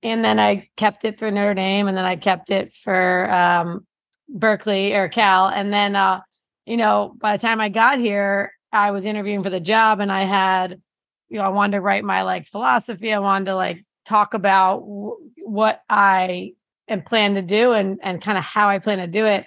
and 0.02 0.24
then 0.24 0.38
I 0.38 0.68
kept 0.76 1.04
it 1.04 1.18
for 1.18 1.30
Notre 1.30 1.54
Dame, 1.54 1.88
and 1.88 1.96
then 1.96 2.04
I 2.04 2.16
kept 2.16 2.50
it 2.50 2.74
for 2.74 3.30
um, 3.30 3.86
Berkeley 4.28 4.94
or 4.94 5.08
Cal, 5.08 5.48
and 5.48 5.72
then 5.72 5.96
uh, 5.96 6.20
you 6.66 6.76
know 6.76 7.14
by 7.18 7.36
the 7.36 7.40
time 7.40 7.60
I 7.60 7.68
got 7.68 7.98
here, 7.98 8.52
I 8.72 8.90
was 8.90 9.06
interviewing 9.06 9.42
for 9.42 9.50
the 9.50 9.60
job, 9.60 10.00
and 10.00 10.12
I 10.12 10.22
had 10.22 10.80
you 11.28 11.38
know 11.38 11.44
I 11.44 11.48
wanted 11.48 11.76
to 11.76 11.80
write 11.80 12.04
my 12.04 12.22
like 12.22 12.46
philosophy. 12.46 13.12
I 13.12 13.18
wanted 13.18 13.46
to 13.46 13.56
like 13.56 13.84
talk 14.04 14.34
about 14.34 14.80
w- 14.80 15.16
what 15.44 15.82
I 15.88 16.52
and 16.88 17.04
plan 17.04 17.34
to 17.34 17.42
do, 17.42 17.72
and 17.72 17.98
and 18.02 18.20
kind 18.20 18.38
of 18.38 18.44
how 18.44 18.68
I 18.68 18.78
plan 18.78 18.98
to 18.98 19.06
do 19.06 19.26
it, 19.26 19.46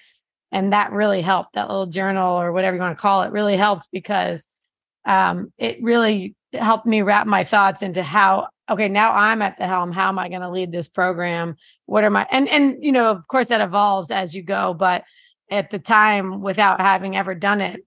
and 0.52 0.74
that 0.74 0.92
really 0.92 1.22
helped. 1.22 1.54
That 1.54 1.70
little 1.70 1.88
journal 1.88 2.40
or 2.40 2.52
whatever 2.52 2.76
you 2.76 2.82
want 2.82 2.98
to 2.98 3.02
call 3.02 3.24
it 3.24 3.32
really 3.32 3.56
helped 3.56 3.88
because 3.92 4.48
um, 5.06 5.54
it 5.58 5.82
really 5.82 6.36
helped 6.54 6.86
me 6.86 7.02
wrap 7.02 7.28
my 7.28 7.44
thoughts 7.44 7.84
into 7.84 8.04
how 8.04 8.48
okay 8.70 8.88
now 8.88 9.12
i'm 9.14 9.42
at 9.42 9.58
the 9.58 9.68
helm 9.68 9.92
how 9.92 10.10
am 10.10 10.20
i 10.20 10.30
going 10.30 10.42
to 10.42 10.50
lead 10.50 10.72
this 10.72 10.88
program? 10.88 11.56
What 11.86 12.04
are 12.04 12.10
my 12.10 12.28
and 12.32 12.48
and 12.50 12.84
you 12.84 12.92
know 12.92 13.10
of 13.10 13.28
course 13.28 13.48
that 13.48 13.62
evolves 13.62 14.12
as 14.12 14.36
you 14.36 14.44
go 14.44 14.74
but 14.74 15.04
at 15.50 15.72
the 15.72 15.80
time 15.80 16.42
without 16.42 16.80
having 16.80 17.16
ever 17.16 17.34
done 17.34 17.62
it 17.62 17.82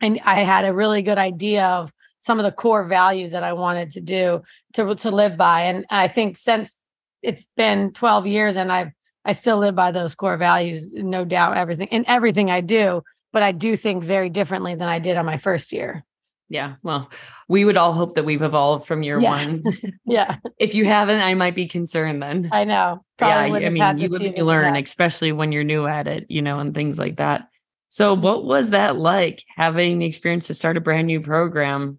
and 0.00 0.20
i 0.24 0.40
had 0.40 0.64
a 0.64 0.74
really 0.74 1.02
good 1.02 1.18
idea 1.18 1.64
of 1.66 1.92
some 2.18 2.38
of 2.38 2.44
the 2.44 2.52
core 2.52 2.84
values 2.84 3.30
that 3.32 3.42
i 3.42 3.52
wanted 3.52 3.90
to 3.90 4.00
do 4.00 4.42
to 4.74 4.94
to 4.94 5.10
live 5.10 5.36
by 5.36 5.62
and 5.62 5.86
i 5.90 6.08
think 6.08 6.36
since 6.36 6.78
it's 7.22 7.46
been 7.56 7.92
12 7.92 8.26
years 8.26 8.56
and 8.56 8.70
i've 8.70 8.90
i 9.24 9.32
still 9.32 9.58
live 9.58 9.74
by 9.74 9.90
those 9.90 10.14
core 10.14 10.36
values 10.36 10.92
no 10.92 11.24
doubt 11.24 11.56
everything 11.56 11.88
in 11.88 12.04
everything 12.06 12.50
i 12.50 12.60
do 12.60 13.02
but 13.32 13.42
i 13.42 13.52
do 13.52 13.76
things 13.76 14.04
very 14.04 14.28
differently 14.28 14.74
than 14.74 14.88
i 14.88 14.98
did 14.98 15.16
on 15.16 15.24
my 15.24 15.38
first 15.38 15.72
year 15.72 16.04
yeah. 16.52 16.74
Well, 16.82 17.10
we 17.48 17.64
would 17.64 17.78
all 17.78 17.94
hope 17.94 18.14
that 18.16 18.26
we've 18.26 18.42
evolved 18.42 18.86
from 18.86 19.02
year 19.02 19.18
yeah. 19.18 19.30
one. 19.30 19.64
yeah. 20.04 20.36
If 20.58 20.74
you 20.74 20.84
haven't, 20.84 21.22
I 21.22 21.32
might 21.32 21.54
be 21.54 21.66
concerned 21.66 22.22
then. 22.22 22.50
I 22.52 22.64
know. 22.64 23.02
Probably 23.16 23.62
yeah. 23.62 23.66
I 23.66 23.70
mean, 23.70 23.98
you 23.98 24.08
live 24.08 24.36
learn, 24.36 24.76
especially 24.76 25.32
when 25.32 25.50
you're 25.50 25.64
new 25.64 25.86
at 25.86 26.06
it, 26.06 26.26
you 26.28 26.42
know, 26.42 26.58
and 26.58 26.74
things 26.74 26.98
like 26.98 27.16
that. 27.16 27.48
So, 27.88 28.12
what 28.14 28.44
was 28.44 28.70
that 28.70 28.96
like 28.96 29.42
having 29.56 29.98
the 29.98 30.06
experience 30.06 30.46
to 30.48 30.54
start 30.54 30.76
a 30.76 30.80
brand 30.80 31.06
new 31.06 31.22
program? 31.22 31.98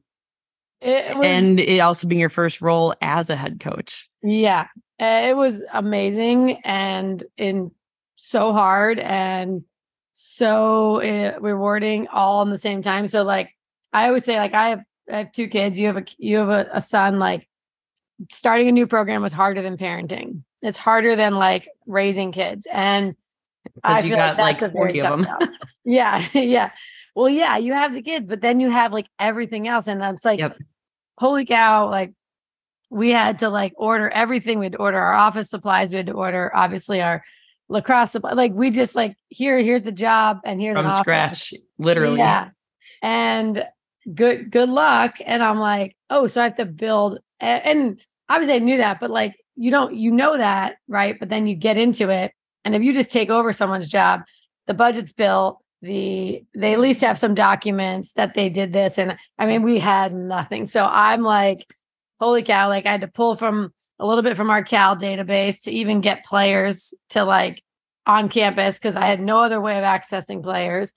It 0.81 1.17
was, 1.17 1.25
and 1.25 1.59
it 1.59 1.79
also 1.79 2.07
being 2.07 2.19
your 2.21 2.29
first 2.29 2.61
role 2.61 2.93
as 3.01 3.31
a 3.31 3.35
head 3.35 3.59
coach. 3.59 4.07
Yeah. 4.21 4.67
Uh, 4.99 5.23
it 5.29 5.35
was 5.35 5.63
amazing 5.73 6.61
and 6.63 7.23
in 7.37 7.71
so 8.15 8.53
hard. 8.53 8.99
And 8.99 9.63
so 10.11 11.01
uh, 11.01 11.39
rewarding 11.39 12.07
all 12.09 12.43
in 12.43 12.49
the 12.51 12.59
same 12.59 12.83
time. 12.83 13.07
So 13.07 13.23
like 13.23 13.49
I 13.93 14.07
always 14.07 14.25
say, 14.25 14.37
like 14.37 14.53
I 14.53 14.69
have 14.69 14.83
I 15.11 15.17
have 15.17 15.31
two 15.31 15.47
kids. 15.47 15.79
You 15.79 15.87
have 15.87 15.97
a 15.97 16.05
you 16.17 16.37
have 16.37 16.49
a, 16.49 16.67
a 16.73 16.81
son. 16.81 17.19
Like 17.19 17.47
starting 18.31 18.67
a 18.67 18.71
new 18.71 18.87
program 18.87 19.21
was 19.21 19.33
harder 19.33 19.61
than 19.61 19.77
parenting. 19.77 20.43
It's 20.61 20.77
harder 20.77 21.15
than 21.15 21.35
like 21.35 21.67
raising 21.85 22.31
kids. 22.31 22.67
And 22.71 23.15
I 23.83 24.01
you 24.01 24.15
got 24.15 24.37
like, 24.37 24.61
like 24.61 24.71
40 24.71 25.01
of 25.01 25.25
them. 25.25 25.49
yeah. 25.85 26.25
Yeah. 26.33 26.71
Well, 27.15 27.29
yeah, 27.29 27.57
you 27.57 27.73
have 27.73 27.93
the 27.93 28.01
kids, 28.01 28.25
but 28.27 28.41
then 28.41 28.59
you 28.59 28.71
have 28.71 28.91
like 28.91 29.05
everything 29.19 29.67
else. 29.67 29.87
And 29.87 30.01
it's 30.03 30.25
like, 30.25 30.39
yep. 30.39 30.57
holy 31.19 31.45
cow, 31.45 31.87
like 31.87 32.11
we 32.89 33.11
had 33.11 33.39
to 33.39 33.49
like 33.49 33.73
order 33.75 34.09
everything. 34.09 34.57
We 34.57 34.65
had 34.65 34.73
to 34.73 34.79
order 34.79 34.97
our 34.97 35.13
office 35.13 35.49
supplies. 35.49 35.91
We 35.91 35.97
had 35.97 36.07
to 36.07 36.13
order 36.13 36.51
obviously 36.55 37.03
our 37.03 37.23
lacrosse 37.69 38.11
supply. 38.11 38.33
Like 38.33 38.53
we 38.53 38.71
just 38.71 38.95
like 38.95 39.15
here, 39.29 39.59
here's 39.59 39.83
the 39.83 39.91
job 39.91 40.39
and 40.43 40.59
here's 40.59 40.75
from 40.75 40.89
scratch, 40.89 41.53
literally. 41.77 42.17
Yeah. 42.17 42.49
And 43.03 43.63
good 44.13 44.51
good 44.51 44.69
luck. 44.69 45.17
And 45.25 45.43
I'm 45.43 45.59
like, 45.59 45.95
oh, 46.09 46.27
so 46.27 46.41
I 46.41 46.45
have 46.45 46.55
to 46.55 46.65
build 46.65 47.19
and 47.39 47.99
obviously 48.29 48.55
I 48.55 48.59
knew 48.59 48.77
that, 48.77 48.99
but 48.99 49.09
like 49.09 49.35
you 49.55 49.71
don't 49.71 49.95
you 49.95 50.11
know 50.11 50.37
that, 50.37 50.77
right? 50.87 51.19
But 51.19 51.29
then 51.29 51.47
you 51.47 51.55
get 51.55 51.77
into 51.77 52.09
it. 52.09 52.33
And 52.65 52.75
if 52.75 52.81
you 52.81 52.93
just 52.93 53.11
take 53.11 53.29
over 53.29 53.51
someone's 53.51 53.89
job, 53.89 54.21
the 54.67 54.73
budget's 54.73 55.13
built, 55.13 55.59
the 55.81 56.43
they 56.55 56.73
at 56.73 56.79
least 56.79 57.01
have 57.01 57.19
some 57.19 57.35
documents 57.35 58.13
that 58.13 58.33
they 58.33 58.49
did 58.49 58.73
this. 58.73 58.97
And 58.97 59.17
I 59.37 59.45
mean, 59.45 59.63
we 59.63 59.79
had 59.79 60.13
nothing. 60.13 60.65
So 60.65 60.83
I'm 60.83 61.21
like, 61.21 61.65
holy 62.19 62.43
cow, 62.43 62.69
like 62.69 62.85
I 62.85 62.91
had 62.91 63.01
to 63.01 63.07
pull 63.07 63.35
from 63.35 63.73
a 63.99 64.07
little 64.07 64.23
bit 64.23 64.37
from 64.37 64.49
our 64.49 64.63
Cal 64.63 64.95
database 64.95 65.63
to 65.63 65.71
even 65.71 66.01
get 66.01 66.25
players 66.25 66.93
to 67.09 67.23
like 67.23 67.61
on 68.05 68.29
campus 68.29 68.77
because 68.77 68.95
I 68.95 69.05
had 69.05 69.21
no 69.21 69.39
other 69.39 69.61
way 69.61 69.77
of 69.77 69.83
accessing 69.83 70.41
players. 70.41 70.93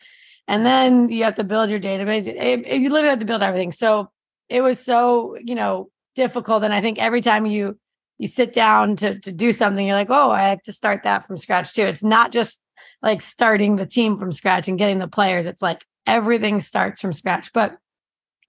And 0.49 0.65
then 0.65 1.09
you 1.09 1.25
have 1.25 1.35
to 1.37 1.45
build 1.45 1.71
your 1.71 1.81
database. 1.81 2.29
It, 2.29 2.37
it, 2.37 2.81
you 2.81 2.91
literally 2.91 3.11
have 3.11 3.19
to 3.19 3.27
build 3.27 3.43
everything. 3.43 3.73
So 3.73 4.11
it 4.49 4.61
was 4.61 4.79
so, 4.79 5.37
you 5.43 5.55
know, 5.55 5.91
difficult. 6.15 6.63
And 6.63 6.73
I 6.73 6.81
think 6.81 6.99
every 6.99 7.21
time 7.21 7.47
you 7.47 7.79
you 8.19 8.27
sit 8.27 8.53
down 8.53 8.97
to 8.97 9.19
to 9.21 9.33
do 9.33 9.53
something, 9.53 9.87
you're 9.87 9.97
like, 9.97 10.11
oh, 10.11 10.31
I 10.31 10.43
have 10.45 10.63
to 10.63 10.73
start 10.73 11.03
that 11.03 11.27
from 11.27 11.37
scratch 11.37 11.75
too. 11.75 11.83
It's 11.83 12.03
not 12.03 12.33
just 12.33 12.63
like 13.03 13.21
starting 13.21 13.77
the 13.77 13.87
team 13.87 14.19
from 14.19 14.33
scratch 14.33 14.69
and 14.69 14.79
getting 14.79 14.99
the 14.99 15.09
players. 15.09 15.47
It's 15.47 15.63
like 15.63 15.85
everything 16.07 16.61
starts 16.61 17.01
from 17.01 17.13
scratch. 17.13 17.53
But 17.53 17.77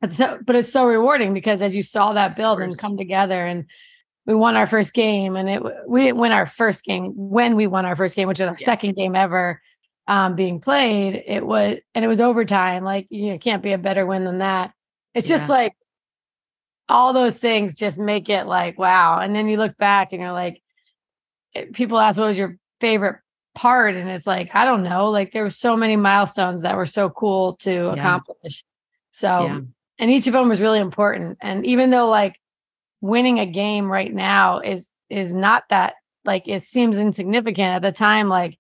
it's 0.02 0.18
so, 0.18 0.40
but 0.46 0.56
it's 0.56 0.72
so 0.72 0.86
rewarding 0.86 1.34
because 1.34 1.62
as 1.62 1.76
you 1.76 1.84
saw 1.84 2.14
that 2.14 2.36
build 2.36 2.62
and 2.62 2.78
come 2.78 2.98
together 2.98 3.46
and 3.46 3.66
we 4.26 4.36
won 4.36 4.56
our 4.56 4.68
first 4.68 4.94
game 4.94 5.36
and 5.36 5.50
it 5.50 5.64
we 5.88 6.04
didn't 6.04 6.20
win 6.20 6.32
our 6.32 6.46
first 6.46 6.84
game 6.84 7.14
when 7.16 7.56
we 7.56 7.66
won 7.66 7.86
our 7.86 7.96
first 7.96 8.16
game, 8.16 8.28
which 8.28 8.40
is 8.40 8.48
our 8.48 8.58
yeah. 8.60 8.66
second 8.66 8.96
game 8.96 9.16
ever 9.16 9.62
um, 10.08 10.36
being 10.36 10.60
played. 10.60 11.24
It 11.26 11.46
was 11.46 11.80
and 11.94 12.06
it 12.06 12.08
was 12.08 12.22
overtime. 12.22 12.84
Like 12.84 13.08
you 13.10 13.32
know, 13.32 13.38
can't 13.38 13.64
be 13.64 13.74
a 13.74 13.78
better 13.78 14.06
win 14.06 14.24
than 14.24 14.40
that. 14.40 14.74
It's 15.14 15.30
yeah. 15.30 15.38
just 15.38 15.50
like 15.50 15.74
all 16.90 17.12
those 17.14 17.40
things 17.40 17.76
just 17.76 18.00
make 18.00 18.30
it 18.30 18.48
like 18.48 18.78
wow. 18.78 19.20
And 19.20 19.36
then 19.36 19.48
you 19.48 19.58
look 19.58 19.78
back 19.78 20.14
and 20.14 20.22
you're 20.22 20.32
like, 20.32 20.62
eh, 21.56 21.66
people 21.74 22.00
ask 22.00 22.18
what 22.18 22.28
was 22.28 22.38
your 22.38 22.58
favorite 22.80 23.20
part, 23.56 23.96
and 23.96 24.10
it's 24.10 24.28
like 24.28 24.54
I 24.54 24.66
don't 24.66 24.84
know. 24.84 25.10
Like 25.10 25.32
there 25.32 25.44
were 25.44 25.50
so 25.50 25.76
many 25.76 25.96
milestones 25.96 26.64
that 26.64 26.78
were 26.78 26.86
so 26.86 27.10
cool 27.10 27.54
to 27.58 27.72
yeah. 27.72 27.94
accomplish. 27.94 28.64
So 29.12 29.66
and 30.00 30.12
each 30.12 30.28
of 30.28 30.34
them 30.34 30.50
was 30.50 30.62
really 30.62 30.80
important. 30.80 31.38
And 31.42 31.66
even 31.66 31.90
though 31.90 32.08
like 32.08 32.40
winning 33.02 33.40
a 33.40 33.46
game 33.46 33.92
right 33.92 34.14
now 34.14 34.60
is 34.60 34.90
is 35.10 35.34
not 35.34 35.64
that 35.70 35.96
like 36.26 36.48
it 36.48 36.62
seems 36.62 36.98
insignificant 36.98 37.76
at 37.76 37.82
the 37.82 37.92
time 37.92 38.28
like 38.28 38.58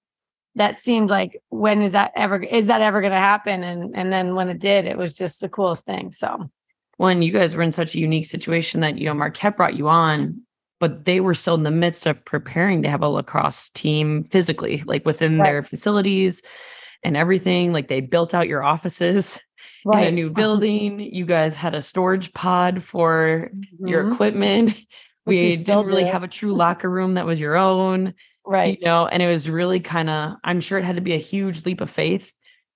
that 0.58 0.80
seemed 0.80 1.10
like 1.10 1.42
when 1.50 1.82
is 1.82 1.94
that 1.94 2.12
ever 2.16 2.42
is 2.42 2.68
that 2.68 2.82
ever 2.82 3.02
going 3.02 3.14
to 3.14 3.20
happen 3.20 3.64
and 3.64 3.96
and 3.96 4.12
then 4.12 4.36
when 4.36 4.50
it 4.50 4.60
did 4.60 4.86
it 4.86 4.98
was 4.98 5.14
just 5.14 5.40
the 5.40 5.50
coolest 5.50 5.86
thing 5.86 6.12
so 6.12 6.50
when 6.98 7.22
you 7.22 7.32
guys 7.32 7.56
were 7.56 7.64
in 7.64 7.72
such 7.72 7.96
a 7.96 8.00
unique 8.00 8.26
situation 8.26 8.82
that 8.82 8.98
you 8.98 9.06
know 9.06 9.14
marquette 9.14 9.58
brought 9.58 9.76
you 9.76 9.88
on 9.88 10.42
but 10.80 11.06
they 11.06 11.20
were 11.20 11.34
still 11.34 11.56
in 11.56 11.64
the 11.64 11.72
midst 11.72 12.06
of 12.06 12.24
preparing 12.26 12.84
to 12.84 12.90
have 12.90 13.02
a 13.02 13.10
lacrosse 13.10 13.70
team 13.72 14.26
physically 14.26 14.84
like 14.86 15.06
within 15.06 15.40
right. 15.40 15.46
their 15.46 15.64
facilities 15.64 16.44
and 17.04 17.16
everything 17.16 17.74
like 17.74 17.88
they 17.88 18.02
built 18.02 18.34
out 18.34 18.48
your 18.48 18.64
offices 18.64 19.42
right. 19.86 20.04
in 20.08 20.10
a 20.10 20.12
new 20.12 20.30
building. 20.30 21.00
You 21.00 21.26
guys 21.26 21.56
had 21.56 21.76
a 21.76 21.82
storage 21.82 22.34
pod 22.34 22.84
for 22.84 23.50
mm-hmm. 23.54 23.88
your 23.88 24.08
equipment. 24.08 24.78
we 25.26 25.56
didn't 25.56 25.86
really 25.86 26.06
have 26.06 26.24
a 26.24 26.28
true 26.28 26.54
locker 26.54 26.90
room 26.90 27.16
that 27.16 27.26
was 27.26 27.40
your 27.40 27.56
own. 27.56 28.14
Right. 28.48 28.78
You 28.80 28.86
know, 28.86 29.08
and 29.08 29.22
it 29.22 29.28
was 29.28 29.50
really 29.50 29.80
kind 29.80 30.10
of, 30.10 30.36
I'm 30.44 30.60
sure 30.60 30.78
it 30.80 30.86
had 30.86 30.96
to 30.96 31.02
be 31.02 31.14
a 31.14 31.18
huge 31.18 31.66
leap 31.66 31.82
of 31.82 31.90
faith 31.90 32.34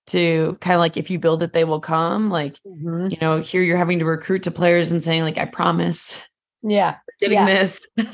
to 0.08 0.58
kind 0.62 0.76
of 0.76 0.80
like 0.80 0.98
if 0.98 1.10
you 1.10 1.20
build 1.20 1.44
it, 1.44 1.54
they 1.54 1.64
will 1.64 1.80
come. 1.80 2.30
Like, 2.30 2.58
mm-hmm. 2.68 3.08
you 3.10 3.18
know, 3.22 3.40
here 3.40 3.64
you're 3.64 3.78
having 3.78 4.00
to 4.00 4.06
recruit 4.06 4.44
to 4.44 4.52
players 4.52 4.92
and 4.92 5.02
saying, 5.02 5.24
like, 5.24 5.38
I 5.38 5.46
promise. 5.46 6.22
Yeah. 6.62 6.98
Getting 7.20 7.38
yeah. 7.38 7.46
this. 7.46 7.88
yeah. 7.98 8.06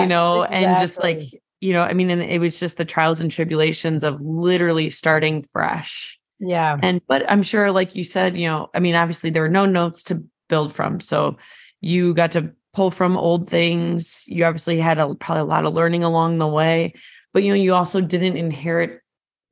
You 0.00 0.06
know, 0.06 0.42
exactly. 0.42 0.64
and 0.64 0.76
just 0.78 1.02
like, 1.02 1.22
you 1.60 1.72
know, 1.72 1.82
I 1.82 1.92
mean, 1.92 2.10
and 2.10 2.22
it 2.22 2.40
was 2.40 2.58
just 2.58 2.76
the 2.76 2.84
trials 2.84 3.20
and 3.20 3.30
tribulations 3.30 4.04
of 4.04 4.20
literally 4.20 4.88
starting 4.88 5.44
fresh 5.52 6.18
yeah. 6.38 6.78
And, 6.82 7.00
but 7.06 7.30
I'm 7.30 7.42
sure, 7.42 7.70
like 7.72 7.94
you 7.94 8.04
said, 8.04 8.36
you 8.36 8.46
know, 8.46 8.68
I 8.74 8.80
mean, 8.80 8.94
obviously 8.94 9.30
there 9.30 9.42
were 9.42 9.48
no 9.48 9.66
notes 9.66 10.02
to 10.04 10.22
build 10.48 10.72
from. 10.74 11.00
So 11.00 11.36
you 11.80 12.14
got 12.14 12.32
to 12.32 12.52
pull 12.76 12.90
from 12.90 13.16
old 13.16 13.48
things. 13.48 14.24
You 14.28 14.44
obviously 14.44 14.78
had 14.78 14.98
a, 14.98 15.14
probably 15.14 15.40
a 15.40 15.44
lot 15.44 15.64
of 15.64 15.72
learning 15.72 16.04
along 16.04 16.36
the 16.36 16.46
way, 16.46 16.92
but, 17.32 17.42
you 17.42 17.48
know, 17.48 17.58
you 17.58 17.72
also 17.74 18.02
didn't 18.02 18.36
inherit 18.36 19.00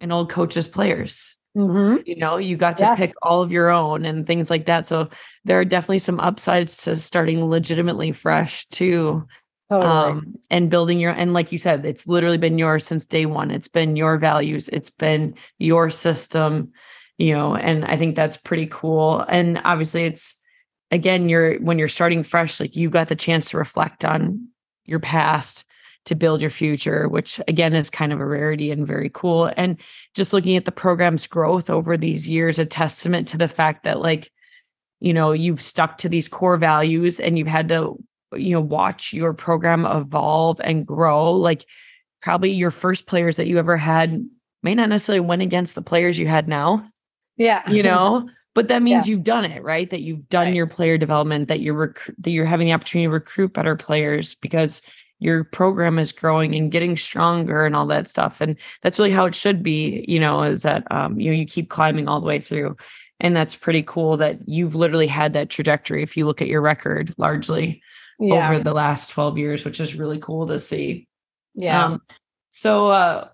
an 0.01 0.13
old 0.13 0.31
coach's 0.31 0.69
players. 0.69 1.35
Mm-hmm. 1.57 2.03
You 2.05 2.17
know, 2.17 2.37
you 2.37 2.59
got 2.59 2.77
to 2.79 2.85
yeah. 2.85 2.97
pick 2.97 3.15
all 3.23 3.41
of 3.41 3.51
your 3.51 3.71
own 3.71 4.05
and 4.05 4.27
things 4.27 4.51
like 4.51 4.67
that. 4.67 4.85
So 4.85 5.09
there 5.45 5.59
are 5.59 5.65
definitely 5.65 6.01
some 6.01 6.21
upsides 6.21 6.85
to 6.85 6.97
starting 6.97 7.43
legitimately 7.43 8.13
fresh 8.13 8.67
too. 8.67 9.27
Totally. 9.71 9.91
Um, 9.91 10.35
and 10.51 10.69
building 10.69 11.01
your 11.01 11.13
and 11.13 11.33
like 11.33 11.51
you 11.51 11.57
said, 11.57 11.87
it's 11.87 12.07
literally 12.07 12.37
been 12.37 12.59
yours 12.59 12.87
since 12.87 13.07
day 13.07 13.25
one. 13.25 13.51
It's 13.51 13.69
been 13.69 13.97
your 13.97 14.19
values, 14.19 14.69
it's 14.69 14.91
been 14.91 15.35
your 15.59 15.89
system, 15.89 16.73
you 17.17 17.33
know, 17.33 17.57
and 17.57 17.87
I 17.87 17.97
think 17.97 18.17
that's 18.17 18.37
pretty 18.37 18.67
cool. 18.67 19.21
And 19.21 19.63
obviously 19.65 20.05
it's 20.05 20.44
again, 20.91 21.29
you're 21.29 21.57
when 21.61 21.79
you're 21.79 21.89
starting 21.89 22.23
fresh, 22.23 22.61
like 22.61 22.77
you 22.77 22.91
got 22.91 23.09
the 23.09 23.17
chance 23.17 23.51
to 23.51 23.59
reflect 23.59 24.05
on 24.05 24.49
your 24.85 25.01
past 25.01 25.65
to 26.07 26.15
build 26.15 26.43
your 26.43 26.51
future, 26.51 27.09
which 27.09 27.41
again 27.49 27.75
is 27.75 27.89
kind 27.89 28.13
of 28.13 28.21
a 28.21 28.27
rarity 28.27 28.71
and 28.71 28.87
very 28.87 29.11
cool. 29.13 29.51
And 29.57 29.79
just 30.15 30.33
looking 30.33 30.57
at 30.57 30.67
the 30.67 30.73
program's 30.73 31.27
growth 31.27 31.71
over 31.71 31.97
these 31.97 32.29
years, 32.29 32.59
a 32.59 32.67
testament 32.67 33.29
to 33.29 33.39
the 33.39 33.49
fact 33.49 33.85
that 33.85 34.01
like, 34.01 34.31
you 35.01 35.15
know, 35.15 35.33
you've 35.33 35.63
stuck 35.63 35.99
to 35.99 36.09
these 36.09 36.29
core 36.29 36.59
values 36.59 37.21
and 37.21 37.39
you've 37.39 37.49
had 37.49 37.69
to 37.69 37.97
you 38.35 38.51
know 38.51 38.61
watch 38.61 39.13
your 39.13 39.33
program 39.33 39.87
evolve 39.87 40.61
and 40.63 40.87
grow. 40.87 41.33
Like 41.33 41.65
probably 42.21 42.53
your 42.53 42.71
first 42.71 43.07
players 43.07 43.37
that 43.37 43.47
you 43.47 43.59
ever 43.59 43.77
had 43.77 44.27
may 44.63 44.75
not 44.75 44.89
necessarily 44.89 45.21
win 45.21 45.41
against 45.41 45.75
the 45.75 45.83
players 45.83 46.19
you 46.19 46.27
had 46.27 46.49
now 46.49 46.83
yeah. 47.37 47.69
you 47.71 47.83
know 47.83 48.29
but 48.55 48.69
that 48.69 48.83
means 48.83 49.07
yeah. 49.07 49.13
you've 49.13 49.25
done 49.25 49.45
it 49.45 49.63
right 49.63 49.91
that 49.91 50.03
you've 50.03 50.29
done 50.29 50.47
right. 50.47 50.55
your 50.55 50.67
player 50.67 50.97
development 50.99 51.49
that 51.49 51.61
you're 51.61 51.75
rec- 51.75 52.11
that 52.19 52.31
you're 52.31 52.45
having 52.45 52.67
the 52.67 52.73
opportunity 52.73 53.07
to 53.07 53.13
recruit 53.13 53.53
better 53.53 53.77
players 53.77 54.35
because 54.35 54.83
your 55.21 55.45
program 55.45 55.99
is 55.99 56.13
growing 56.13 56.55
and 56.55 56.73
getting 56.73 56.97
stronger 56.97 57.65
and 57.65 57.77
all 57.77 57.87
that 57.87 58.09
stuff 58.09 58.41
and 58.41 58.57
that's 58.83 58.99
really 58.99 59.11
how 59.11 59.25
it 59.25 59.35
should 59.35 59.63
be 59.63 60.05
you 60.09 60.21
know 60.21 60.43
is 60.43 60.63
that 60.63 60.91
um, 60.91 61.19
you 61.21 61.31
know 61.31 61.37
you 61.37 61.47
keep 61.47 61.69
climbing 61.69 62.09
all 62.09 62.21
the 62.21 62.27
way 62.27 62.41
through 62.41 62.77
and 63.21 63.35
that's 63.35 63.57
pretty 63.57 63.83
cool 63.83 64.17
that 64.17 64.39
you've 64.47 64.75
literally 64.75 65.07
had 65.07 65.33
that 65.33 65.51
trajectory 65.51 66.03
if 66.03 66.17
you 66.17 66.27
look 66.27 66.43
at 66.43 66.49
your 66.49 66.61
record 66.61 67.15
largely 67.17 67.83
yeah. 68.19 68.51
over 68.51 68.59
the 68.63 68.73
last 68.73 69.11
12 69.11 69.39
years, 69.39 69.65
which 69.65 69.81
is 69.81 69.95
really 69.95 70.19
cool 70.19 70.47
to 70.49 70.59
see. 70.59 71.07
Yeah. 71.55 71.85
Um, 71.85 72.03
so, 72.51 72.89
uh, 72.89 73.29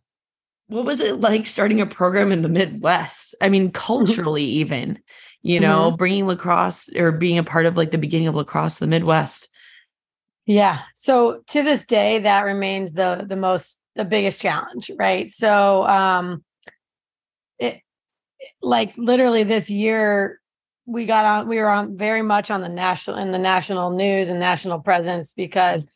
what 0.71 0.85
was 0.85 1.01
it 1.01 1.21
like 1.21 1.47
starting 1.47 1.81
a 1.81 1.87
program 1.87 2.33
in 2.33 2.43
the 2.43 2.49
Midwest? 2.49 3.35
I 3.41 3.49
mean, 3.49 3.71
culturally, 3.73 4.45
even, 4.45 4.99
you 5.43 5.61
know, 5.61 5.89
mm-hmm. 5.89 5.97
bringing 5.97 6.27
lacrosse 6.27 6.89
or 6.97 7.13
being 7.13 7.39
a 7.39 7.45
part 7.45 7.67
of 7.67 7.77
like 7.77 7.91
the 7.91 7.99
beginning 7.99 8.29
of 8.29 8.35
lacrosse, 8.35 8.79
the 8.79 8.87
Midwest. 8.87 9.53
Yeah. 10.47 10.81
So 10.95 11.43
to 11.49 11.63
this 11.63 11.85
day, 11.85 12.21
that 12.21 12.45
remains 12.45 12.93
the 12.93 13.25
the 13.29 13.37
most 13.37 13.79
the 13.97 14.05
biggest 14.05 14.41
challenge, 14.41 14.91
right? 14.99 15.33
So, 15.33 15.85
um, 15.87 16.45
it 17.59 17.81
like 18.63 18.95
literally 18.97 19.43
this 19.43 19.71
year 19.71 20.41
we 20.87 21.07
got 21.07 21.25
on 21.25 21.49
we 21.49 21.59
were 21.59 21.69
on 21.69 21.97
very 21.97 22.23
much 22.23 22.51
on 22.51 22.63
the 22.63 22.69
national 22.69 23.17
in 23.17 23.33
the 23.33 23.39
national 23.39 23.91
news 23.91 24.29
and 24.29 24.41
national 24.41 24.81
presence 24.81 25.33
because 25.33 25.87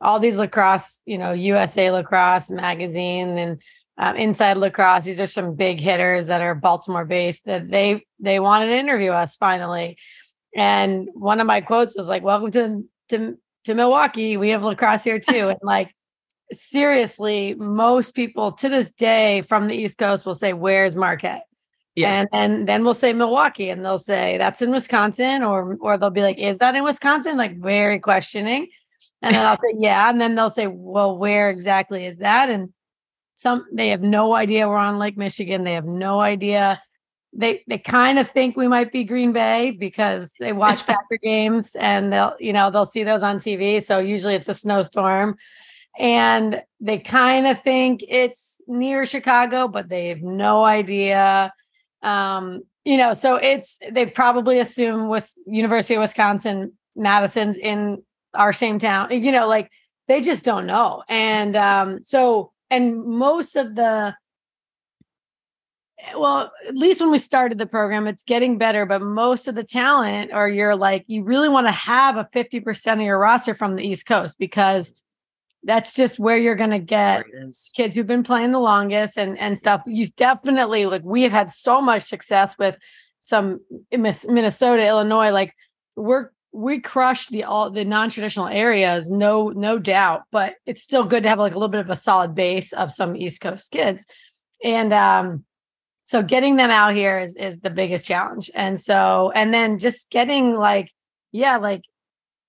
all 0.00 0.20
these 0.20 0.38
lacrosse 0.38 1.00
you 1.06 1.18
know 1.18 1.32
usa 1.32 1.90
lacrosse 1.90 2.50
magazine 2.50 3.38
and 3.38 3.60
um, 3.98 4.16
inside 4.16 4.56
lacrosse 4.56 5.04
these 5.04 5.20
are 5.20 5.26
some 5.26 5.54
big 5.54 5.80
hitters 5.80 6.26
that 6.26 6.40
are 6.40 6.54
baltimore 6.54 7.04
based 7.04 7.44
that 7.44 7.68
they 7.70 8.04
they 8.18 8.40
wanted 8.40 8.66
to 8.66 8.76
interview 8.76 9.10
us 9.10 9.36
finally 9.36 9.96
and 10.54 11.08
one 11.14 11.40
of 11.40 11.46
my 11.46 11.60
quotes 11.60 11.96
was 11.96 12.08
like 12.08 12.22
welcome 12.22 12.50
to 12.50 12.84
to 13.08 13.38
to 13.64 13.74
milwaukee 13.74 14.36
we 14.36 14.50
have 14.50 14.62
lacrosse 14.62 15.04
here 15.04 15.18
too 15.18 15.48
and 15.48 15.58
like 15.62 15.94
seriously, 16.52 17.54
most 17.54 18.14
people 18.14 18.52
to 18.52 18.68
this 18.68 18.90
day 18.90 19.42
from 19.42 19.68
the 19.68 19.74
East 19.74 19.98
Coast 19.98 20.26
will 20.26 20.34
say, 20.34 20.52
Where's 20.52 20.96
Marquette? 20.96 21.46
Yeah. 21.94 22.20
And, 22.20 22.28
and 22.32 22.68
then 22.68 22.84
we'll 22.84 22.94
say 22.94 23.12
Milwaukee 23.12 23.70
and 23.70 23.84
they'll 23.84 23.98
say 24.00 24.36
that's 24.36 24.62
in 24.62 24.72
Wisconsin, 24.72 25.42
or 25.42 25.76
or 25.80 25.96
they'll 25.96 26.10
be 26.10 26.22
like, 26.22 26.38
Is 26.38 26.58
that 26.58 26.74
in 26.74 26.84
Wisconsin? 26.84 27.36
Like 27.36 27.58
very 27.58 27.98
questioning. 27.98 28.68
And 29.22 29.34
then 29.34 29.46
I'll 29.46 29.56
say, 29.56 29.74
Yeah. 29.78 30.10
And 30.10 30.20
then 30.20 30.34
they'll 30.34 30.50
say, 30.50 30.66
Well, 30.66 31.16
where 31.16 31.50
exactly 31.50 32.06
is 32.06 32.18
that? 32.18 32.50
And 32.50 32.72
some 33.34 33.66
they 33.72 33.88
have 33.88 34.02
no 34.02 34.34
idea 34.34 34.68
we're 34.68 34.76
on 34.76 34.98
Lake 34.98 35.16
Michigan. 35.16 35.64
They 35.64 35.74
have 35.74 35.86
no 35.86 36.20
idea. 36.20 36.82
They 37.32 37.64
they 37.66 37.78
kind 37.78 38.18
of 38.18 38.30
think 38.30 38.56
we 38.56 38.68
might 38.68 38.92
be 38.92 39.04
Green 39.04 39.32
Bay 39.32 39.72
because 39.72 40.32
they 40.38 40.52
watch 40.52 40.86
Packer 40.86 41.18
games 41.22 41.74
and 41.76 42.12
they'll, 42.12 42.36
you 42.38 42.52
know, 42.52 42.70
they'll 42.70 42.86
see 42.86 43.04
those 43.04 43.22
on 43.22 43.36
TV. 43.38 43.82
So 43.82 43.98
usually 43.98 44.34
it's 44.34 44.48
a 44.48 44.54
snowstorm 44.54 45.36
and 45.98 46.62
they 46.80 46.98
kind 46.98 47.46
of 47.46 47.62
think 47.62 48.04
it's 48.08 48.60
near 48.66 49.06
Chicago, 49.06 49.68
but 49.68 49.88
they 49.88 50.08
have 50.08 50.22
no 50.22 50.64
idea. 50.64 51.52
Um, 52.02 52.62
you 52.84 52.96
know, 52.96 53.14
so 53.14 53.36
it's 53.36 53.78
they 53.90 54.06
probably 54.06 54.58
assume 54.58 55.08
with 55.08 55.32
University 55.46 55.94
of 55.94 56.00
Wisconsin, 56.00 56.72
Madison's 56.96 57.58
in 57.58 58.02
our 58.34 58.52
same 58.52 58.78
town. 58.78 59.10
You 59.10 59.32
know, 59.32 59.48
like 59.48 59.70
they 60.08 60.20
just 60.20 60.44
don't 60.44 60.66
know. 60.66 61.02
And 61.08 61.56
um, 61.56 62.02
so 62.02 62.52
and 62.74 63.04
most 63.04 63.56
of 63.56 63.74
the 63.74 64.14
well, 66.16 66.52
at 66.66 66.76
least 66.76 67.00
when 67.00 67.10
we 67.10 67.18
started 67.18 67.56
the 67.56 67.66
program, 67.66 68.06
it's 68.06 68.24
getting 68.24 68.58
better, 68.58 68.84
but 68.84 69.00
most 69.00 69.48
of 69.48 69.54
the 69.54 69.64
talent, 69.64 70.32
or 70.34 70.48
you're 70.48 70.76
like, 70.76 71.04
you 71.06 71.22
really 71.22 71.48
want 71.48 71.66
to 71.66 71.72
have 71.72 72.16
a 72.16 72.28
50% 72.32 72.92
of 72.94 73.00
your 73.00 73.18
roster 73.18 73.54
from 73.54 73.76
the 73.76 73.86
East 73.86 74.04
Coast 74.06 74.38
because 74.38 74.92
that's 75.62 75.94
just 75.94 76.18
where 76.18 76.36
you're 76.36 76.56
going 76.56 76.70
to 76.70 76.78
get 76.78 77.24
kids 77.74 77.94
who've 77.94 78.06
been 78.06 78.22
playing 78.22 78.52
the 78.52 78.58
longest 78.58 79.16
and 79.16 79.38
and 79.38 79.56
stuff. 79.56 79.82
You've 79.86 80.14
definitely 80.16 80.84
like 80.86 81.02
we 81.04 81.22
have 81.22 81.32
had 81.32 81.50
so 81.50 81.80
much 81.80 82.02
success 82.02 82.58
with 82.58 82.76
some 83.20 83.60
minnesota 83.90 84.86
illinois 84.86 85.30
like 85.30 85.54
we're 85.96 86.28
we 86.54 86.78
crush 86.78 87.26
the 87.26 87.42
all 87.42 87.68
the 87.68 87.84
non-traditional 87.84 88.46
areas 88.46 89.10
no 89.10 89.48
no 89.48 89.76
doubt 89.76 90.22
but 90.30 90.54
it's 90.66 90.82
still 90.82 91.02
good 91.02 91.24
to 91.24 91.28
have 91.28 91.40
like 91.40 91.52
a 91.52 91.56
little 91.58 91.68
bit 91.68 91.80
of 91.80 91.90
a 91.90 91.96
solid 91.96 92.32
base 92.32 92.72
of 92.72 92.92
some 92.92 93.16
east 93.16 93.40
coast 93.40 93.72
kids. 93.72 94.06
And 94.62 94.92
um 94.92 95.44
so 96.04 96.22
getting 96.22 96.56
them 96.56 96.70
out 96.70 96.94
here 96.94 97.18
is 97.18 97.34
is 97.34 97.60
the 97.60 97.70
biggest 97.70 98.06
challenge. 98.06 98.50
And 98.54 98.78
so 98.78 99.32
and 99.34 99.52
then 99.52 99.80
just 99.80 100.10
getting 100.10 100.54
like 100.54 100.92
yeah 101.32 101.56
like 101.56 101.82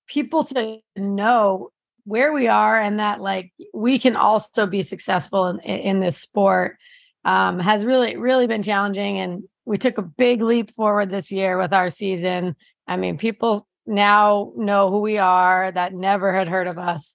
people 0.06 0.44
to 0.44 0.78
know 0.94 1.70
where 2.04 2.32
we 2.32 2.46
are 2.46 2.78
and 2.78 3.00
that 3.00 3.20
like 3.20 3.52
we 3.74 3.98
can 3.98 4.14
also 4.14 4.68
be 4.68 4.82
successful 4.82 5.48
in, 5.48 5.58
in 5.58 5.98
this 5.98 6.16
sport 6.16 6.76
um, 7.24 7.58
has 7.58 7.84
really 7.84 8.16
really 8.16 8.46
been 8.46 8.62
challenging. 8.62 9.18
And 9.18 9.42
we 9.64 9.78
took 9.78 9.98
a 9.98 10.02
big 10.02 10.42
leap 10.42 10.70
forward 10.70 11.10
this 11.10 11.32
year 11.32 11.58
with 11.58 11.72
our 11.72 11.90
season. 11.90 12.54
I 12.86 12.96
mean 12.96 13.18
people 13.18 13.66
now 13.86 14.52
know 14.56 14.90
who 14.90 15.00
we 15.00 15.18
are 15.18 15.70
that 15.70 15.94
never 15.94 16.34
had 16.34 16.48
heard 16.48 16.66
of 16.66 16.78
us. 16.78 17.14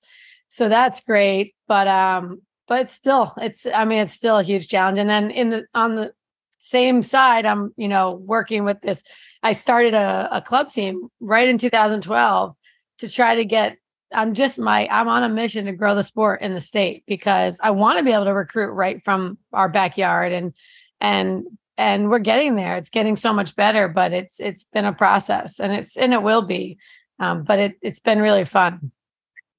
So 0.49 0.69
that's 0.69 1.01
great 1.01 1.55
but 1.67 1.87
um 1.87 2.41
but 2.67 2.89
still 2.89 3.33
it's 3.37 3.65
i 3.65 3.85
mean 3.85 3.99
it's 3.99 4.11
still 4.11 4.37
a 4.37 4.43
huge 4.43 4.67
challenge. 4.67 4.99
And 4.99 5.09
then 5.09 5.31
in 5.31 5.49
the 5.49 5.65
on 5.73 5.95
the 5.95 6.11
same 6.59 7.01
side 7.01 7.45
i'm 7.45 7.73
you 7.75 7.87
know 7.87 8.11
working 8.11 8.63
with 8.65 8.81
this 8.81 9.03
i 9.41 9.51
started 9.51 9.95
a, 9.95 10.29
a 10.31 10.41
club 10.41 10.69
team 10.69 11.07
right 11.19 11.47
in 11.47 11.57
2012 11.57 12.55
to 12.99 13.09
try 13.09 13.35
to 13.35 13.45
get 13.45 13.77
I'm 14.13 14.33
just 14.33 14.59
my 14.59 14.87
I'm 14.91 15.07
on 15.07 15.23
a 15.23 15.29
mission 15.29 15.65
to 15.65 15.71
grow 15.71 15.95
the 15.95 16.03
sport 16.03 16.41
in 16.41 16.53
the 16.53 16.59
state 16.59 17.03
because 17.07 17.59
I 17.63 17.71
want 17.71 17.97
to 17.97 18.03
be 18.03 18.11
able 18.11 18.25
to 18.25 18.33
recruit 18.33 18.71
right 18.71 19.03
from 19.03 19.37
our 19.53 19.69
backyard 19.69 20.33
and 20.33 20.53
and 20.99 21.45
and 21.81 22.11
we're 22.11 22.19
getting 22.19 22.55
there. 22.55 22.77
It's 22.77 22.91
getting 22.91 23.15
so 23.15 23.33
much 23.33 23.55
better, 23.55 23.87
but 23.87 24.13
it's 24.13 24.39
it's 24.39 24.65
been 24.65 24.85
a 24.85 24.93
process 24.93 25.59
and 25.59 25.73
it's 25.73 25.97
and 25.97 26.13
it 26.13 26.21
will 26.21 26.43
be. 26.43 26.77
Um, 27.19 27.43
but 27.43 27.57
it 27.57 27.75
it's 27.81 27.99
been 27.99 28.19
really 28.19 28.45
fun. 28.45 28.91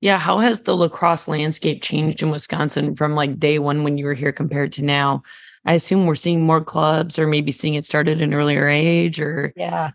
Yeah, 0.00 0.18
how 0.18 0.38
has 0.38 0.62
the 0.62 0.76
lacrosse 0.76 1.26
landscape 1.26 1.82
changed 1.82 2.22
in 2.22 2.30
Wisconsin 2.30 2.94
from 2.94 3.14
like 3.14 3.40
day 3.40 3.58
one 3.58 3.82
when 3.82 3.98
you 3.98 4.04
were 4.04 4.14
here 4.14 4.32
compared 4.32 4.70
to 4.72 4.84
now? 4.84 5.22
I 5.64 5.74
assume 5.74 6.06
we're 6.06 6.14
seeing 6.14 6.42
more 6.42 6.62
clubs 6.62 7.18
or 7.18 7.26
maybe 7.26 7.50
seeing 7.50 7.74
it 7.74 7.84
started 7.84 8.22
an 8.22 8.34
earlier 8.34 8.68
age 8.68 9.20
or 9.20 9.52
Yeah. 9.56 9.90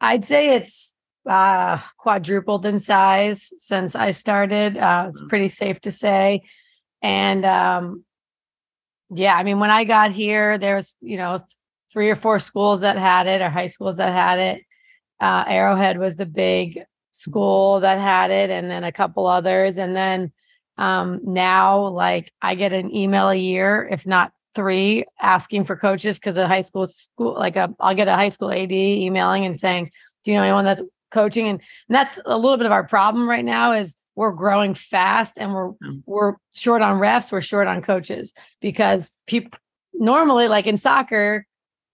I'd 0.00 0.24
say 0.24 0.54
it's 0.54 0.94
uh, 1.26 1.78
quadrupled 1.98 2.64
in 2.64 2.78
size 2.78 3.52
since 3.58 3.94
I 3.94 4.12
started. 4.12 4.78
Uh, 4.78 5.06
it's 5.10 5.20
mm. 5.20 5.28
pretty 5.28 5.48
safe 5.48 5.80
to 5.82 5.92
say. 5.92 6.42
And 7.02 7.44
um, 7.44 8.04
yeah, 9.12 9.36
I 9.36 9.42
mean, 9.42 9.58
when 9.58 9.70
I 9.70 9.84
got 9.84 10.12
here, 10.12 10.58
there's, 10.58 10.94
you 11.00 11.16
know, 11.16 11.40
three 11.92 12.10
or 12.10 12.14
four 12.14 12.38
schools 12.38 12.80
that 12.80 12.96
had 12.96 13.26
it 13.26 13.40
or 13.40 13.50
high 13.50 13.66
schools 13.66 13.96
that 13.96 14.12
had 14.12 14.38
it. 14.38 14.62
Uh, 15.20 15.44
Arrowhead 15.46 15.98
was 15.98 16.16
the 16.16 16.26
big 16.26 16.80
school 17.12 17.80
that 17.80 17.98
had 17.98 18.30
it, 18.30 18.50
and 18.50 18.70
then 18.70 18.84
a 18.84 18.92
couple 18.92 19.26
others. 19.26 19.76
And 19.76 19.94
then 19.94 20.32
um, 20.78 21.20
now, 21.22 21.88
like, 21.88 22.32
I 22.40 22.54
get 22.54 22.72
an 22.72 22.94
email 22.94 23.28
a 23.28 23.34
year, 23.34 23.86
if 23.90 24.06
not 24.06 24.32
three, 24.54 25.04
asking 25.20 25.64
for 25.64 25.76
coaches 25.76 26.18
because 26.18 26.36
a 26.36 26.48
high 26.48 26.62
school 26.62 26.86
school, 26.86 27.34
like, 27.34 27.56
a, 27.56 27.74
I'll 27.80 27.94
get 27.94 28.08
a 28.08 28.16
high 28.16 28.30
school 28.30 28.50
AD 28.50 28.72
emailing 28.72 29.44
and 29.44 29.58
saying, 29.58 29.90
do 30.24 30.30
you 30.30 30.36
know 30.36 30.44
anyone 30.44 30.64
that's 30.64 30.82
coaching 31.10 31.48
and, 31.48 31.60
and 31.88 31.96
that's 31.96 32.18
a 32.24 32.36
little 32.36 32.56
bit 32.56 32.66
of 32.66 32.72
our 32.72 32.86
problem 32.86 33.28
right 33.28 33.44
now 33.44 33.72
is 33.72 33.96
we're 34.14 34.32
growing 34.32 34.74
fast 34.74 35.38
and 35.38 35.52
we're 35.52 35.72
mm. 35.72 36.02
we're 36.06 36.34
short 36.54 36.82
on 36.82 37.00
refs 37.00 37.32
we're 37.32 37.40
short 37.40 37.66
on 37.66 37.82
coaches 37.82 38.32
because 38.60 39.10
people 39.26 39.58
normally 39.92 40.48
like 40.48 40.66
in 40.66 40.76
soccer 40.76 41.46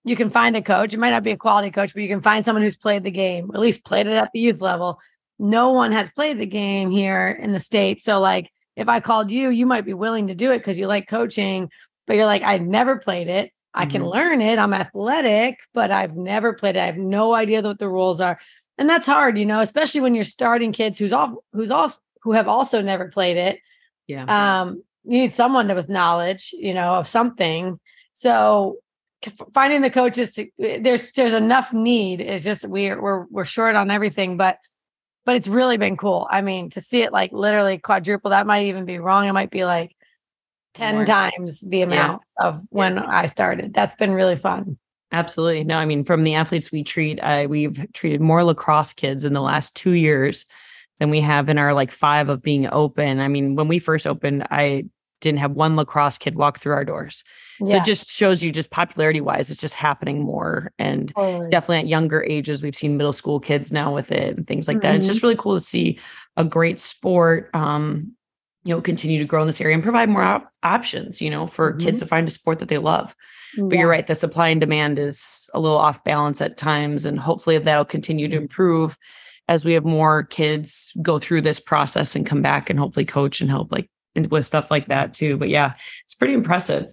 you 0.06 0.16
can 0.16 0.30
find 0.30 0.56
a 0.56 0.62
coach 0.62 0.94
it 0.94 1.00
might 1.00 1.10
not 1.10 1.22
be 1.22 1.32
a 1.32 1.36
quality 1.36 1.70
coach 1.70 1.92
but 1.92 2.02
you 2.02 2.08
can 2.08 2.20
find 2.20 2.44
someone 2.44 2.62
who's 2.62 2.76
played 2.76 3.02
the 3.02 3.10
game 3.10 3.50
at 3.54 3.60
least 3.60 3.84
played 3.84 4.06
it 4.06 4.12
at 4.12 4.32
the 4.32 4.40
youth 4.40 4.60
level 4.60 4.98
no 5.38 5.70
one 5.70 5.92
has 5.92 6.10
played 6.10 6.38
the 6.38 6.46
game 6.46 6.90
here 6.90 7.28
in 7.28 7.52
the 7.52 7.60
state 7.60 8.00
so 8.00 8.18
like 8.18 8.50
if 8.76 8.88
i 8.88 9.00
called 9.00 9.30
you 9.30 9.50
you 9.50 9.66
might 9.66 9.84
be 9.84 9.94
willing 9.94 10.28
to 10.28 10.34
do 10.34 10.50
it 10.50 10.58
because 10.58 10.78
you 10.78 10.86
like 10.86 11.08
coaching 11.08 11.70
but 12.06 12.16
you're 12.16 12.26
like 12.26 12.42
I've 12.42 12.62
never 12.62 12.96
played 12.96 13.28
it 13.28 13.52
I 13.74 13.84
can 13.84 14.00
mm-hmm. 14.00 14.12
learn 14.12 14.40
it. 14.40 14.58
I'm 14.58 14.72
athletic, 14.72 15.60
but 15.74 15.90
I've 15.90 16.16
never 16.16 16.54
played 16.54 16.76
it. 16.76 16.80
I 16.80 16.86
have 16.86 16.96
no 16.96 17.34
idea 17.34 17.60
what 17.60 17.78
the 17.78 17.90
rules 17.90 18.22
are 18.22 18.38
and 18.78 18.88
that's 18.88 19.06
hard, 19.06 19.38
you 19.38 19.46
know, 19.46 19.60
especially 19.60 20.00
when 20.00 20.14
you're 20.14 20.24
starting 20.24 20.72
kids 20.72 20.98
who's 20.98 21.12
all 21.12 21.44
who's 21.52 21.70
also 21.70 21.98
who 22.22 22.32
have 22.32 22.48
also 22.48 22.82
never 22.82 23.08
played 23.08 23.36
it. 23.36 23.60
Yeah. 24.06 24.24
Um, 24.62 24.82
you 25.04 25.20
need 25.20 25.32
someone 25.32 25.72
with 25.74 25.88
knowledge, 25.88 26.52
you 26.52 26.74
know, 26.74 26.94
of 26.94 27.06
something. 27.06 27.78
So 28.12 28.78
finding 29.52 29.82
the 29.82 29.90
coaches 29.90 30.32
to 30.34 30.48
there's 30.58 31.12
there's 31.12 31.32
enough 31.32 31.72
need. 31.72 32.20
It's 32.20 32.44
just 32.44 32.66
we're 32.66 33.00
we're 33.00 33.26
we're 33.30 33.44
short 33.44 33.76
on 33.76 33.90
everything, 33.90 34.36
but 34.36 34.58
but 35.24 35.36
it's 35.36 35.48
really 35.48 35.76
been 35.76 35.96
cool. 35.96 36.28
I 36.30 36.40
mean, 36.40 36.70
to 36.70 36.80
see 36.80 37.02
it 37.02 37.12
like 37.12 37.32
literally 37.32 37.78
quadruple, 37.78 38.30
that 38.30 38.46
might 38.46 38.66
even 38.66 38.84
be 38.84 38.98
wrong. 38.98 39.26
It 39.26 39.32
might 39.32 39.50
be 39.50 39.64
like 39.64 39.96
10 40.74 40.94
More. 40.94 41.04
times 41.04 41.60
the 41.60 41.82
amount 41.82 42.22
yeah. 42.40 42.46
of 42.46 42.62
when 42.70 42.96
yeah. 42.96 43.06
I 43.08 43.26
started. 43.26 43.74
That's 43.74 43.96
been 43.96 44.12
really 44.12 44.36
fun. 44.36 44.78
Absolutely. 45.12 45.64
No, 45.64 45.78
I 45.78 45.84
mean, 45.84 46.04
from 46.04 46.24
the 46.24 46.34
athletes 46.34 46.70
we 46.70 46.84
treat, 46.84 47.18
uh, 47.20 47.46
we've 47.48 47.92
treated 47.92 48.20
more 48.20 48.44
lacrosse 48.44 48.92
kids 48.92 49.24
in 49.24 49.32
the 49.32 49.40
last 49.40 49.74
two 49.74 49.92
years 49.92 50.46
than 51.00 51.10
we 51.10 51.20
have 51.20 51.48
in 51.48 51.58
our 51.58 51.74
like 51.74 51.90
five 51.90 52.28
of 52.28 52.42
being 52.42 52.68
open. 52.70 53.20
I 53.20 53.28
mean, 53.28 53.56
when 53.56 53.68
we 53.68 53.78
first 53.78 54.06
opened, 54.06 54.46
I 54.50 54.84
didn't 55.20 55.38
have 55.38 55.52
one 55.52 55.76
lacrosse 55.76 56.18
kid 56.18 56.36
walk 56.36 56.58
through 56.58 56.74
our 56.74 56.84
doors. 56.84 57.24
Yeah. 57.60 57.66
So 57.66 57.76
it 57.76 57.84
just 57.84 58.10
shows 58.10 58.42
you 58.42 58.52
just 58.52 58.70
popularity 58.70 59.20
wise, 59.20 59.50
it's 59.50 59.60
just 59.60 59.74
happening 59.74 60.22
more. 60.22 60.72
And 60.78 61.12
totally. 61.16 61.50
definitely 61.50 61.78
at 61.78 61.86
younger 61.88 62.22
ages, 62.24 62.62
we've 62.62 62.76
seen 62.76 62.96
middle 62.96 63.12
school 63.12 63.40
kids 63.40 63.72
now 63.72 63.94
with 63.94 64.12
it 64.12 64.36
and 64.36 64.46
things 64.46 64.68
like 64.68 64.78
mm-hmm. 64.78 64.82
that. 64.82 64.94
It's 64.96 65.06
just 65.06 65.22
really 65.22 65.36
cool 65.36 65.54
to 65.54 65.60
see 65.60 65.98
a 66.36 66.44
great 66.44 66.78
sport, 66.78 67.50
um, 67.54 68.12
you 68.64 68.74
know, 68.74 68.80
continue 68.80 69.18
to 69.18 69.24
grow 69.24 69.42
in 69.42 69.46
this 69.46 69.60
area 69.60 69.74
and 69.74 69.82
provide 69.82 70.08
more 70.08 70.22
op- 70.22 70.50
options, 70.62 71.22
you 71.22 71.30
know, 71.30 71.46
for 71.46 71.70
mm-hmm. 71.70 71.86
kids 71.86 72.00
to 72.00 72.06
find 72.06 72.28
a 72.28 72.32
sport 72.32 72.58
that 72.58 72.68
they 72.68 72.78
love. 72.78 73.14
But 73.58 73.78
you're 73.78 73.88
right, 73.88 74.06
the 74.06 74.14
supply 74.14 74.48
and 74.48 74.60
demand 74.60 74.98
is 74.98 75.48
a 75.54 75.60
little 75.60 75.78
off 75.78 76.04
balance 76.04 76.42
at 76.42 76.58
times. 76.58 77.06
And 77.06 77.18
hopefully 77.18 77.56
that'll 77.56 77.86
continue 77.86 78.28
to 78.28 78.36
improve 78.36 78.98
as 79.48 79.64
we 79.64 79.72
have 79.72 79.84
more 79.84 80.24
kids 80.24 80.92
go 81.00 81.18
through 81.18 81.40
this 81.40 81.60
process 81.60 82.14
and 82.14 82.26
come 82.26 82.42
back 82.42 82.68
and 82.68 82.78
hopefully 82.78 83.06
coach 83.06 83.40
and 83.40 83.48
help 83.48 83.70
like 83.70 83.88
with 84.16 84.46
stuff 84.46 84.70
like 84.70 84.88
that 84.88 85.14
too. 85.14 85.36
But 85.36 85.48
yeah, 85.48 85.74
it's 86.04 86.14
pretty 86.14 86.34
impressive. 86.34 86.92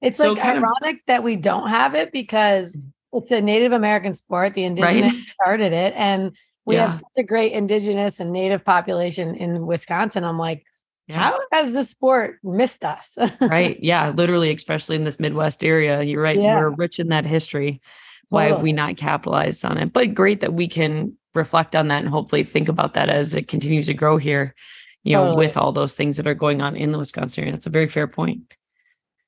It's 0.00 0.18
so 0.18 0.32
like 0.32 0.44
ironic 0.44 0.96
of, 0.96 1.06
that 1.06 1.22
we 1.22 1.36
don't 1.36 1.68
have 1.68 1.94
it 1.94 2.12
because 2.12 2.76
mm-hmm. 2.76 3.18
it's 3.18 3.30
a 3.30 3.40
Native 3.40 3.72
American 3.72 4.14
sport. 4.14 4.54
The 4.54 4.64
indigenous 4.64 5.12
right? 5.12 5.22
started 5.42 5.72
it. 5.72 5.94
And 5.96 6.36
we 6.64 6.74
yeah. 6.74 6.86
have 6.86 6.94
such 6.94 7.02
a 7.18 7.22
great 7.22 7.52
indigenous 7.52 8.20
and 8.20 8.32
native 8.32 8.64
population 8.64 9.34
in 9.34 9.66
Wisconsin. 9.66 10.24
I'm 10.24 10.38
like, 10.38 10.64
yeah. 11.08 11.18
How 11.18 11.40
has 11.52 11.72
the 11.72 11.84
sport 11.84 12.38
missed 12.44 12.84
us? 12.84 13.18
right. 13.40 13.76
Yeah. 13.82 14.10
Literally, 14.10 14.54
especially 14.54 14.96
in 14.96 15.04
this 15.04 15.18
Midwest 15.18 15.64
area. 15.64 16.02
You're 16.02 16.22
right. 16.22 16.40
Yeah. 16.40 16.58
We're 16.58 16.70
rich 16.70 17.00
in 17.00 17.08
that 17.08 17.26
history. 17.26 17.80
Why 18.28 18.44
have 18.46 18.62
we 18.62 18.72
not 18.72 18.96
capitalized 18.96 19.62
on 19.64 19.76
it? 19.76 19.92
But 19.92 20.14
great 20.14 20.40
that 20.40 20.54
we 20.54 20.66
can 20.66 21.18
reflect 21.34 21.76
on 21.76 21.88
that 21.88 22.00
and 22.00 22.08
hopefully 22.08 22.44
think 22.44 22.68
about 22.68 22.94
that 22.94 23.10
as 23.10 23.34
it 23.34 23.46
continues 23.46 23.86
to 23.86 23.94
grow 23.94 24.16
here. 24.16 24.54
You 25.02 25.16
know, 25.16 25.24
totally. 25.24 25.46
with 25.46 25.56
all 25.56 25.72
those 25.72 25.94
things 25.94 26.16
that 26.16 26.26
are 26.26 26.34
going 26.34 26.60
on 26.60 26.76
in 26.76 26.92
the 26.92 26.98
Wisconsin 26.98 27.44
area. 27.44 27.52
That's 27.52 27.66
a 27.66 27.70
very 27.70 27.88
fair 27.88 28.06
point. 28.06 28.54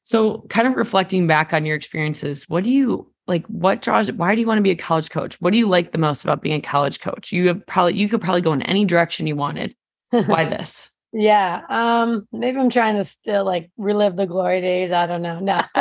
So, 0.02 0.44
kind 0.50 0.68
of 0.68 0.74
reflecting 0.74 1.26
back 1.26 1.52
on 1.52 1.64
your 1.64 1.76
experiences, 1.76 2.48
what 2.48 2.64
do 2.64 2.70
you 2.70 3.10
like? 3.26 3.46
What 3.46 3.80
draws? 3.80 4.12
Why 4.12 4.34
do 4.34 4.40
you 4.40 4.46
want 4.46 4.58
to 4.58 4.62
be 4.62 4.70
a 4.70 4.76
college 4.76 5.10
coach? 5.10 5.40
What 5.40 5.52
do 5.52 5.58
you 5.58 5.66
like 5.66 5.92
the 5.92 5.98
most 5.98 6.24
about 6.24 6.42
being 6.42 6.56
a 6.56 6.62
college 6.62 7.00
coach? 7.00 7.32
You 7.32 7.48
have 7.48 7.66
probably 7.66 7.94
you 7.94 8.08
could 8.08 8.20
probably 8.20 8.42
go 8.42 8.52
in 8.52 8.62
any 8.62 8.84
direction 8.84 9.26
you 9.26 9.37
wanted. 9.37 9.74
Why 10.10 10.44
this? 10.44 10.90
Yeah. 11.14 11.62
Um, 11.68 12.26
maybe 12.32 12.58
I'm 12.58 12.70
trying 12.70 12.96
to 12.96 13.04
still 13.04 13.44
like 13.44 13.70
relive 13.76 14.16
the 14.16 14.26
glory 14.26 14.60
days. 14.60 14.90
I 14.90 15.06
don't 15.06 15.22
know. 15.22 15.38
No. 15.38 15.62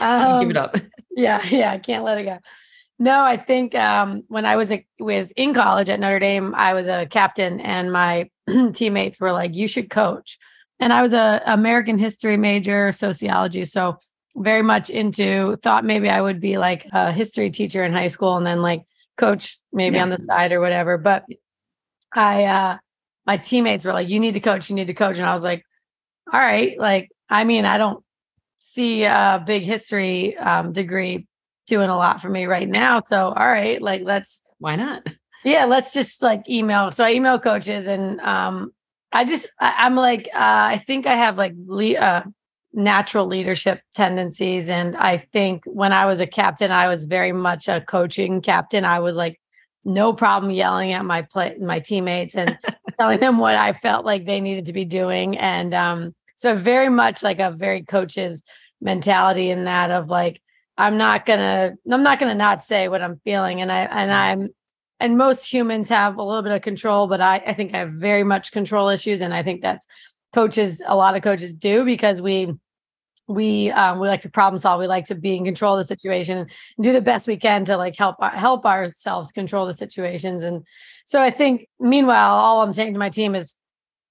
um, 0.00 0.40
give 0.40 0.50
it 0.50 0.56
up. 0.56 0.76
yeah, 1.16 1.42
yeah, 1.50 1.72
I 1.72 1.78
can't 1.78 2.04
let 2.04 2.18
it 2.18 2.24
go. 2.24 2.38
No, 2.98 3.24
I 3.24 3.36
think 3.36 3.74
um, 3.74 4.22
when 4.28 4.46
I 4.46 4.56
was 4.56 4.70
a, 4.70 4.86
was 5.00 5.32
in 5.32 5.54
college 5.54 5.88
at 5.88 5.98
Notre 5.98 6.18
Dame, 6.18 6.54
I 6.54 6.74
was 6.74 6.86
a 6.86 7.06
captain, 7.06 7.60
and 7.60 7.90
my 7.90 8.30
teammates 8.72 9.20
were 9.20 9.32
like, 9.32 9.54
"You 9.54 9.66
should 9.66 9.90
coach." 9.90 10.38
And 10.78 10.92
I 10.92 11.02
was 11.02 11.12
a 11.12 11.42
American 11.46 11.98
history 11.98 12.36
major, 12.36 12.92
sociology, 12.92 13.64
so 13.64 13.98
very 14.36 14.62
much 14.62 14.90
into. 14.90 15.56
Thought 15.56 15.84
maybe 15.84 16.08
I 16.08 16.20
would 16.20 16.40
be 16.40 16.58
like 16.58 16.86
a 16.92 17.12
history 17.12 17.50
teacher 17.50 17.82
in 17.82 17.92
high 17.92 18.08
school, 18.08 18.36
and 18.36 18.46
then 18.46 18.62
like 18.62 18.84
coach 19.16 19.58
maybe 19.72 19.96
yeah. 19.96 20.02
on 20.02 20.10
the 20.10 20.18
side 20.18 20.52
or 20.52 20.60
whatever. 20.60 20.98
But 20.98 21.24
I 22.14 22.44
uh, 22.44 22.78
my 23.26 23.36
teammates 23.36 23.84
were 23.84 23.92
like, 23.92 24.08
you 24.08 24.20
need 24.20 24.34
to 24.34 24.40
coach, 24.40 24.68
you 24.68 24.76
need 24.76 24.88
to 24.88 24.94
coach. 24.94 25.18
And 25.18 25.26
I 25.26 25.32
was 25.32 25.42
like, 25.42 25.64
all 26.32 26.40
right. 26.40 26.78
Like, 26.78 27.10
I 27.28 27.44
mean, 27.44 27.64
I 27.64 27.78
don't 27.78 28.04
see 28.58 29.04
a 29.04 29.42
big 29.44 29.62
history 29.62 30.36
um, 30.36 30.72
degree 30.72 31.26
doing 31.72 31.88
a 31.88 31.96
lot 31.96 32.20
for 32.20 32.28
me 32.28 32.44
right 32.44 32.68
now. 32.68 33.00
So, 33.00 33.28
all 33.28 33.46
right, 33.46 33.80
like, 33.80 34.02
let's, 34.04 34.42
why 34.58 34.76
not? 34.76 35.06
Yeah, 35.42 35.64
let's 35.64 35.94
just 35.94 36.20
like 36.20 36.46
email. 36.46 36.90
So 36.90 37.02
I 37.02 37.12
email 37.12 37.38
coaches 37.38 37.86
and 37.86 38.20
um, 38.20 38.72
I 39.10 39.24
just, 39.24 39.48
I, 39.58 39.86
am 39.86 39.96
like, 39.96 40.28
uh, 40.34 40.38
I 40.74 40.76
think 40.76 41.06
I 41.06 41.14
have 41.14 41.38
like 41.38 41.54
le- 41.56 41.94
uh, 41.94 42.24
natural 42.74 43.24
leadership 43.24 43.80
tendencies. 43.94 44.68
And 44.68 44.98
I 44.98 45.16
think 45.16 45.62
when 45.64 45.94
I 45.94 46.04
was 46.04 46.20
a 46.20 46.26
captain, 46.26 46.70
I 46.70 46.88
was 46.88 47.06
very 47.06 47.32
much 47.32 47.68
a 47.68 47.80
coaching 47.80 48.42
captain. 48.42 48.84
I 48.84 48.98
was 48.98 49.16
like, 49.16 49.40
no 49.82 50.12
problem 50.12 50.52
yelling 50.52 50.92
at 50.92 51.06
my 51.06 51.22
play 51.22 51.56
my 51.58 51.78
teammates 51.78 52.36
and 52.36 52.58
telling 53.00 53.18
them 53.18 53.38
what 53.38 53.56
I 53.56 53.72
felt 53.72 54.04
like 54.04 54.26
they 54.26 54.42
needed 54.42 54.66
to 54.66 54.74
be 54.74 54.84
doing. 54.84 55.38
And 55.38 55.72
um, 55.72 56.14
so 56.36 56.54
very 56.54 56.90
much 56.90 57.22
like 57.22 57.40
a 57.40 57.50
very 57.50 57.82
coach's 57.82 58.42
mentality 58.82 59.48
in 59.48 59.64
that 59.64 59.90
of 59.90 60.10
like, 60.10 60.41
I'm 60.78 60.96
not 60.96 61.26
gonna, 61.26 61.74
I'm 61.90 62.02
not 62.02 62.18
gonna 62.18 62.34
not 62.34 62.62
say 62.62 62.88
what 62.88 63.02
I'm 63.02 63.20
feeling. 63.24 63.60
And 63.60 63.70
I 63.70 63.80
and 63.82 64.12
I'm 64.12 64.48
and 65.00 65.18
most 65.18 65.52
humans 65.52 65.88
have 65.88 66.16
a 66.16 66.22
little 66.22 66.42
bit 66.42 66.52
of 66.52 66.62
control, 66.62 67.08
but 67.08 67.20
I, 67.20 67.36
I 67.46 67.54
think 67.54 67.74
I 67.74 67.78
have 67.78 67.92
very 67.92 68.22
much 68.22 68.52
control 68.52 68.88
issues. 68.88 69.20
And 69.20 69.34
I 69.34 69.42
think 69.42 69.60
that's 69.60 69.86
coaches, 70.32 70.80
a 70.86 70.94
lot 70.94 71.16
of 71.16 71.22
coaches 71.22 71.54
do 71.54 71.84
because 71.84 72.22
we 72.22 72.54
we 73.28 73.70
um, 73.70 73.98
we 73.98 74.08
like 74.08 74.20
to 74.22 74.30
problem 74.30 74.58
solve. 74.58 74.80
We 74.80 74.86
like 74.86 75.06
to 75.06 75.14
be 75.14 75.36
in 75.36 75.44
control 75.44 75.74
of 75.74 75.78
the 75.78 75.84
situation 75.84 76.38
and 76.38 76.50
do 76.80 76.92
the 76.92 77.00
best 77.00 77.26
we 77.26 77.36
can 77.36 77.64
to 77.66 77.76
like 77.76 77.96
help 77.96 78.16
help 78.20 78.66
ourselves 78.66 79.32
control 79.32 79.66
the 79.66 79.72
situations. 79.72 80.42
And 80.42 80.64
so 81.04 81.20
I 81.20 81.30
think, 81.30 81.68
meanwhile, 81.78 82.34
all 82.34 82.62
I'm 82.62 82.72
saying 82.72 82.92
to 82.92 82.98
my 82.98 83.10
team 83.10 83.34
is 83.34 83.56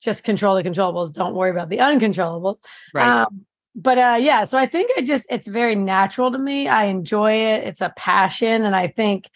just 0.02 0.24
control 0.24 0.56
the 0.56 0.63
controllables. 0.63 1.12
Don't 1.12 1.36
worry 1.36 1.52
about 1.52 1.69
the 1.69 1.78
uncontrollables. 1.78 2.58
Right. 2.93 3.24
Um, 3.24 3.45
but 3.76 3.98
uh, 3.98 4.18
yeah, 4.20 4.44
so 4.44 4.58
I 4.58 4.66
think 4.66 4.92
I 4.98 5.02
just 5.02 5.28
it's 5.30 5.48
very 5.48 5.76
natural 5.76 6.32
to 6.32 6.38
me. 6.38 6.68
I 6.68 6.86
enjoy 6.86 7.34
it. 7.34 7.64
It's 7.66 7.82
a 7.82 7.94
passion, 7.96 8.64
and 8.64 8.76
I 8.76 8.88
think 8.88 9.30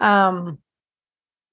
um, 0.00 0.58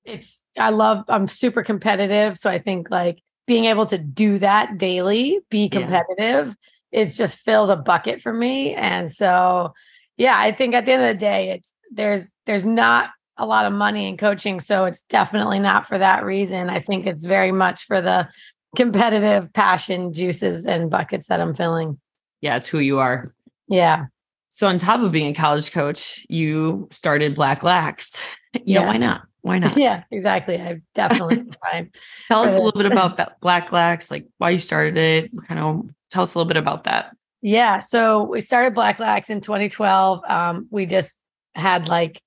it's 0.05 0.43
I 0.57 0.69
love. 0.69 1.05
I'm 1.07 1.27
super 1.27 1.63
competitive, 1.63 2.37
so 2.37 2.49
I 2.49 2.59
think 2.59 2.89
like 2.89 3.21
being 3.47 3.65
able 3.65 3.85
to 3.87 3.97
do 3.97 4.37
that 4.39 4.77
daily, 4.77 5.39
be 5.49 5.69
competitive. 5.69 6.47
Yeah 6.47 6.53
it 6.91 7.05
just 7.05 7.39
fills 7.39 7.69
a 7.69 7.75
bucket 7.75 8.21
for 8.21 8.33
me. 8.33 8.73
And 8.73 9.11
so, 9.11 9.73
yeah, 10.17 10.35
I 10.37 10.51
think 10.51 10.73
at 10.73 10.85
the 10.85 10.93
end 10.93 11.03
of 11.03 11.07
the 11.09 11.19
day, 11.19 11.51
it's 11.51 11.73
there's 11.91 12.31
there's 12.45 12.65
not 12.65 13.11
a 13.37 13.45
lot 13.45 13.65
of 13.65 13.73
money 13.73 14.07
in 14.07 14.17
coaching, 14.17 14.59
so 14.59 14.85
it's 14.85 15.03
definitely 15.03 15.59
not 15.59 15.87
for 15.87 15.97
that 15.97 16.25
reason. 16.25 16.69
I 16.69 16.79
think 16.79 17.05
it's 17.05 17.23
very 17.23 17.51
much 17.51 17.85
for 17.85 18.01
the 18.01 18.27
competitive 18.75 19.51
passion 19.53 20.13
juices 20.13 20.65
and 20.65 20.89
buckets 20.89 21.27
that 21.27 21.39
I'm 21.39 21.53
filling. 21.53 21.99
Yeah, 22.41 22.57
it's 22.57 22.67
who 22.67 22.79
you 22.79 22.99
are. 22.99 23.33
Yeah. 23.67 24.05
So 24.49 24.67
on 24.67 24.77
top 24.77 25.01
of 25.01 25.11
being 25.11 25.31
a 25.31 25.33
college 25.33 25.71
coach, 25.71 26.25
you 26.29 26.87
started 26.91 27.35
Black 27.35 27.63
Lax. 27.63 28.25
You 28.55 28.61
yeah. 28.65 28.81
know, 28.81 28.87
why 28.87 28.97
not? 28.97 29.21
Why 29.41 29.59
not? 29.59 29.77
Yeah, 29.77 30.03
exactly. 30.09 30.59
I 30.59 30.81
definitely 30.95 31.43
Tell 32.29 32.41
us 32.41 32.55
a 32.55 32.59
little 32.59 32.81
bit 32.81 32.91
about 32.91 33.17
that 33.17 33.39
Black 33.41 33.71
Lax, 33.71 34.09
like 34.09 34.25
why 34.39 34.49
you 34.49 34.57
started 34.57 34.97
it, 34.97 35.29
kind 35.47 35.59
of 35.59 35.87
tell 36.09 36.23
us 36.23 36.33
a 36.33 36.39
little 36.39 36.47
bit 36.47 36.57
about 36.57 36.85
that. 36.85 37.15
Yeah. 37.43 37.79
So 37.79 38.23
we 38.23 38.41
started 38.41 38.73
Black 38.73 38.97
Lax 38.97 39.29
in 39.29 39.39
2012. 39.39 40.23
Um, 40.27 40.67
we 40.71 40.87
just 40.87 41.19
had 41.53 41.87
like 41.87 42.19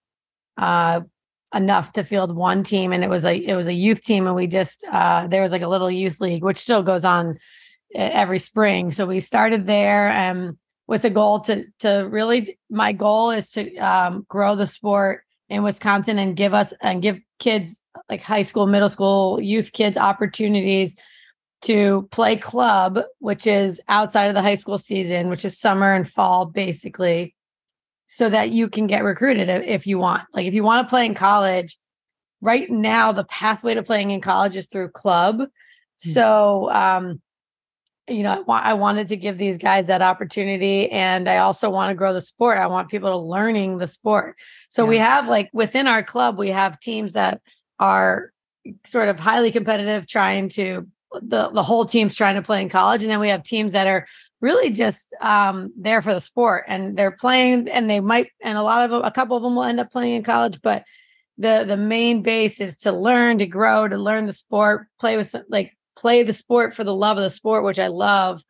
uh, 0.56 1.00
enough 1.52 1.92
to 1.94 2.04
field 2.04 2.36
one 2.36 2.62
team, 2.62 2.92
and 2.92 3.02
it 3.02 3.10
was 3.10 3.24
a 3.24 3.36
it 3.36 3.54
was 3.54 3.66
a 3.66 3.74
youth 3.74 4.04
team, 4.04 4.26
and 4.26 4.36
we 4.36 4.46
just 4.46 4.84
uh, 4.90 5.26
there 5.26 5.42
was 5.42 5.52
like 5.52 5.62
a 5.62 5.68
little 5.68 5.90
youth 5.90 6.20
league, 6.20 6.44
which 6.44 6.58
still 6.58 6.82
goes 6.82 7.04
on 7.04 7.38
every 7.94 8.38
spring. 8.38 8.90
So 8.90 9.06
we 9.06 9.20
started 9.20 9.66
there 9.66 10.10
um, 10.10 10.58
with 10.86 11.04
a 11.04 11.10
goal 11.10 11.40
to 11.40 11.64
to 11.80 12.08
really 12.10 12.58
my 12.70 12.92
goal 12.92 13.30
is 13.30 13.50
to 13.50 13.76
um, 13.76 14.26
grow 14.28 14.56
the 14.56 14.66
sport 14.66 15.24
in 15.48 15.62
Wisconsin 15.62 16.18
and 16.18 16.36
give 16.36 16.54
us 16.54 16.72
and 16.80 17.02
give 17.02 17.20
kids 17.38 17.80
like 18.08 18.22
high 18.22 18.42
school, 18.42 18.66
middle 18.66 18.88
school, 18.88 19.40
youth 19.40 19.72
kids 19.72 19.96
opportunities 19.96 20.96
to 21.62 22.08
play 22.10 22.36
club, 22.36 23.00
which 23.20 23.46
is 23.46 23.80
outside 23.88 24.26
of 24.26 24.34
the 24.34 24.42
high 24.42 24.56
school 24.56 24.78
season, 24.78 25.28
which 25.28 25.44
is 25.44 25.58
summer 25.58 25.92
and 25.92 26.08
fall, 26.08 26.44
basically, 26.44 27.34
so 28.06 28.28
that 28.28 28.50
you 28.50 28.68
can 28.68 28.86
get 28.86 29.04
recruited 29.04 29.48
if 29.48 29.86
you 29.86 29.98
want. 29.98 30.24
Like 30.34 30.46
if 30.46 30.54
you 30.54 30.64
want 30.64 30.86
to 30.86 30.90
play 30.90 31.06
in 31.06 31.14
college, 31.14 31.78
right 32.40 32.68
now 32.68 33.12
the 33.12 33.24
pathway 33.24 33.74
to 33.74 33.82
playing 33.82 34.10
in 34.10 34.20
college 34.20 34.56
is 34.56 34.66
through 34.66 34.90
club. 34.90 35.38
Mm-hmm. 35.38 36.10
So, 36.10 36.70
um, 36.72 37.21
you 38.12 38.22
know, 38.22 38.32
I, 38.32 38.40
wa- 38.40 38.62
I 38.62 38.74
wanted 38.74 39.08
to 39.08 39.16
give 39.16 39.38
these 39.38 39.58
guys 39.58 39.86
that 39.86 40.02
opportunity, 40.02 40.90
and 40.90 41.28
I 41.28 41.38
also 41.38 41.70
want 41.70 41.90
to 41.90 41.94
grow 41.94 42.12
the 42.12 42.20
sport. 42.20 42.58
I 42.58 42.66
want 42.66 42.90
people 42.90 43.10
to 43.10 43.16
learning 43.16 43.78
the 43.78 43.86
sport. 43.86 44.36
So 44.70 44.84
yeah. 44.84 44.88
we 44.90 44.98
have 44.98 45.28
like 45.28 45.50
within 45.52 45.86
our 45.86 46.02
club, 46.02 46.38
we 46.38 46.50
have 46.50 46.78
teams 46.78 47.14
that 47.14 47.40
are 47.78 48.32
sort 48.84 49.08
of 49.08 49.18
highly 49.18 49.50
competitive, 49.50 50.06
trying 50.06 50.48
to 50.50 50.86
the 51.20 51.50
the 51.50 51.62
whole 51.62 51.84
team's 51.84 52.14
trying 52.14 52.36
to 52.36 52.42
play 52.42 52.62
in 52.62 52.68
college, 52.68 53.02
and 53.02 53.10
then 53.10 53.20
we 53.20 53.28
have 53.28 53.42
teams 53.42 53.72
that 53.72 53.86
are 53.86 54.06
really 54.40 54.70
just 54.70 55.14
um, 55.20 55.72
there 55.76 56.02
for 56.02 56.14
the 56.14 56.20
sport, 56.20 56.64
and 56.68 56.96
they're 56.96 57.10
playing, 57.10 57.68
and 57.68 57.88
they 57.88 58.00
might, 58.00 58.28
and 58.42 58.58
a 58.58 58.62
lot 58.62 58.84
of 58.84 58.90
them, 58.90 59.02
a 59.04 59.10
couple 59.10 59.36
of 59.36 59.42
them 59.42 59.54
will 59.54 59.64
end 59.64 59.80
up 59.80 59.90
playing 59.90 60.16
in 60.16 60.22
college, 60.22 60.60
but 60.62 60.84
the 61.38 61.64
the 61.66 61.76
main 61.76 62.22
base 62.22 62.60
is 62.60 62.78
to 62.78 62.92
learn, 62.92 63.38
to 63.38 63.46
grow, 63.46 63.88
to 63.88 63.96
learn 63.96 64.26
the 64.26 64.32
sport, 64.32 64.86
play 64.98 65.16
with 65.16 65.28
some, 65.28 65.44
like 65.48 65.76
play 66.02 66.24
the 66.24 66.32
sport 66.32 66.74
for 66.74 66.82
the 66.82 66.94
love 66.94 67.16
of 67.16 67.22
the 67.22 67.30
sport, 67.30 67.62
which 67.62 67.78
I 67.78 67.86
love. 67.86 68.42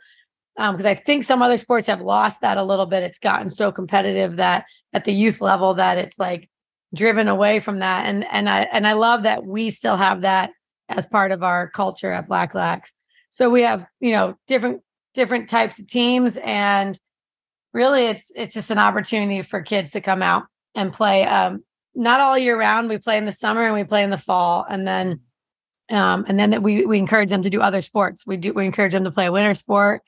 Because 0.57 0.85
um, 0.85 0.91
I 0.91 0.95
think 0.95 1.25
some 1.25 1.43
other 1.43 1.59
sports 1.59 1.87
have 1.87 2.01
lost 2.01 2.41
that 2.41 2.59
a 2.59 2.63
little 2.63 2.87
bit. 2.87 3.03
It's 3.03 3.19
gotten 3.19 3.51
so 3.51 3.71
competitive 3.71 4.37
that 4.37 4.65
at 4.93 5.05
the 5.05 5.13
youth 5.13 5.41
level 5.41 5.75
that 5.75 5.99
it's 5.99 6.19
like 6.19 6.49
driven 6.95 7.29
away 7.29 7.61
from 7.61 7.79
that. 7.81 8.07
And 8.07 8.25
and 8.25 8.49
I 8.49 8.63
and 8.73 8.87
I 8.87 8.95
love 8.95 9.23
that 9.23 9.45
we 9.45 9.71
still 9.71 9.97
have 9.97 10.23
that 10.23 10.51
as 10.89 11.07
part 11.07 11.31
of 11.31 11.43
our 11.43 11.69
culture 11.69 12.11
at 12.11 12.29
Black 12.29 12.55
Lax. 12.55 12.93
So 13.31 13.49
we 13.49 13.63
have, 13.63 13.87
you 14.01 14.13
know, 14.13 14.37
different 14.47 14.83
different 15.15 15.49
types 15.49 15.79
of 15.79 15.87
teams 15.87 16.39
and 16.43 16.99
really 17.73 18.07
it's 18.07 18.33
it's 18.35 18.55
just 18.55 18.71
an 18.71 18.79
opportunity 18.79 19.43
for 19.43 19.61
kids 19.61 19.93
to 19.93 20.01
come 20.01 20.23
out 20.23 20.45
and 20.75 20.93
play 20.93 21.25
um 21.25 21.63
not 21.95 22.21
all 22.21 22.39
year 22.39 22.59
round. 22.59 22.89
We 22.89 22.99
play 22.99 23.19
in 23.19 23.27
the 23.27 23.33
summer 23.33 23.63
and 23.63 23.75
we 23.75 23.85
play 23.85 24.03
in 24.03 24.11
the 24.11 24.19
fall 24.19 24.67
and 24.69 24.87
then 24.87 25.21
um 25.93 26.25
and 26.27 26.39
then 26.39 26.51
that 26.51 26.63
we 26.63 26.85
we 26.87 26.99
encourage 26.99 27.31
them 27.31 27.43
to 27.43 27.51
do 27.51 27.61
other 27.61 27.81
sports. 27.81 28.27
We 28.27 28.37
do 28.37 28.53
we 28.53 28.65
encourage 28.65 28.93
them 28.93 29.05
to 29.05 29.11
play 29.11 29.27
a 29.27 29.33
winter 29.33 29.55
sport 29.55 30.03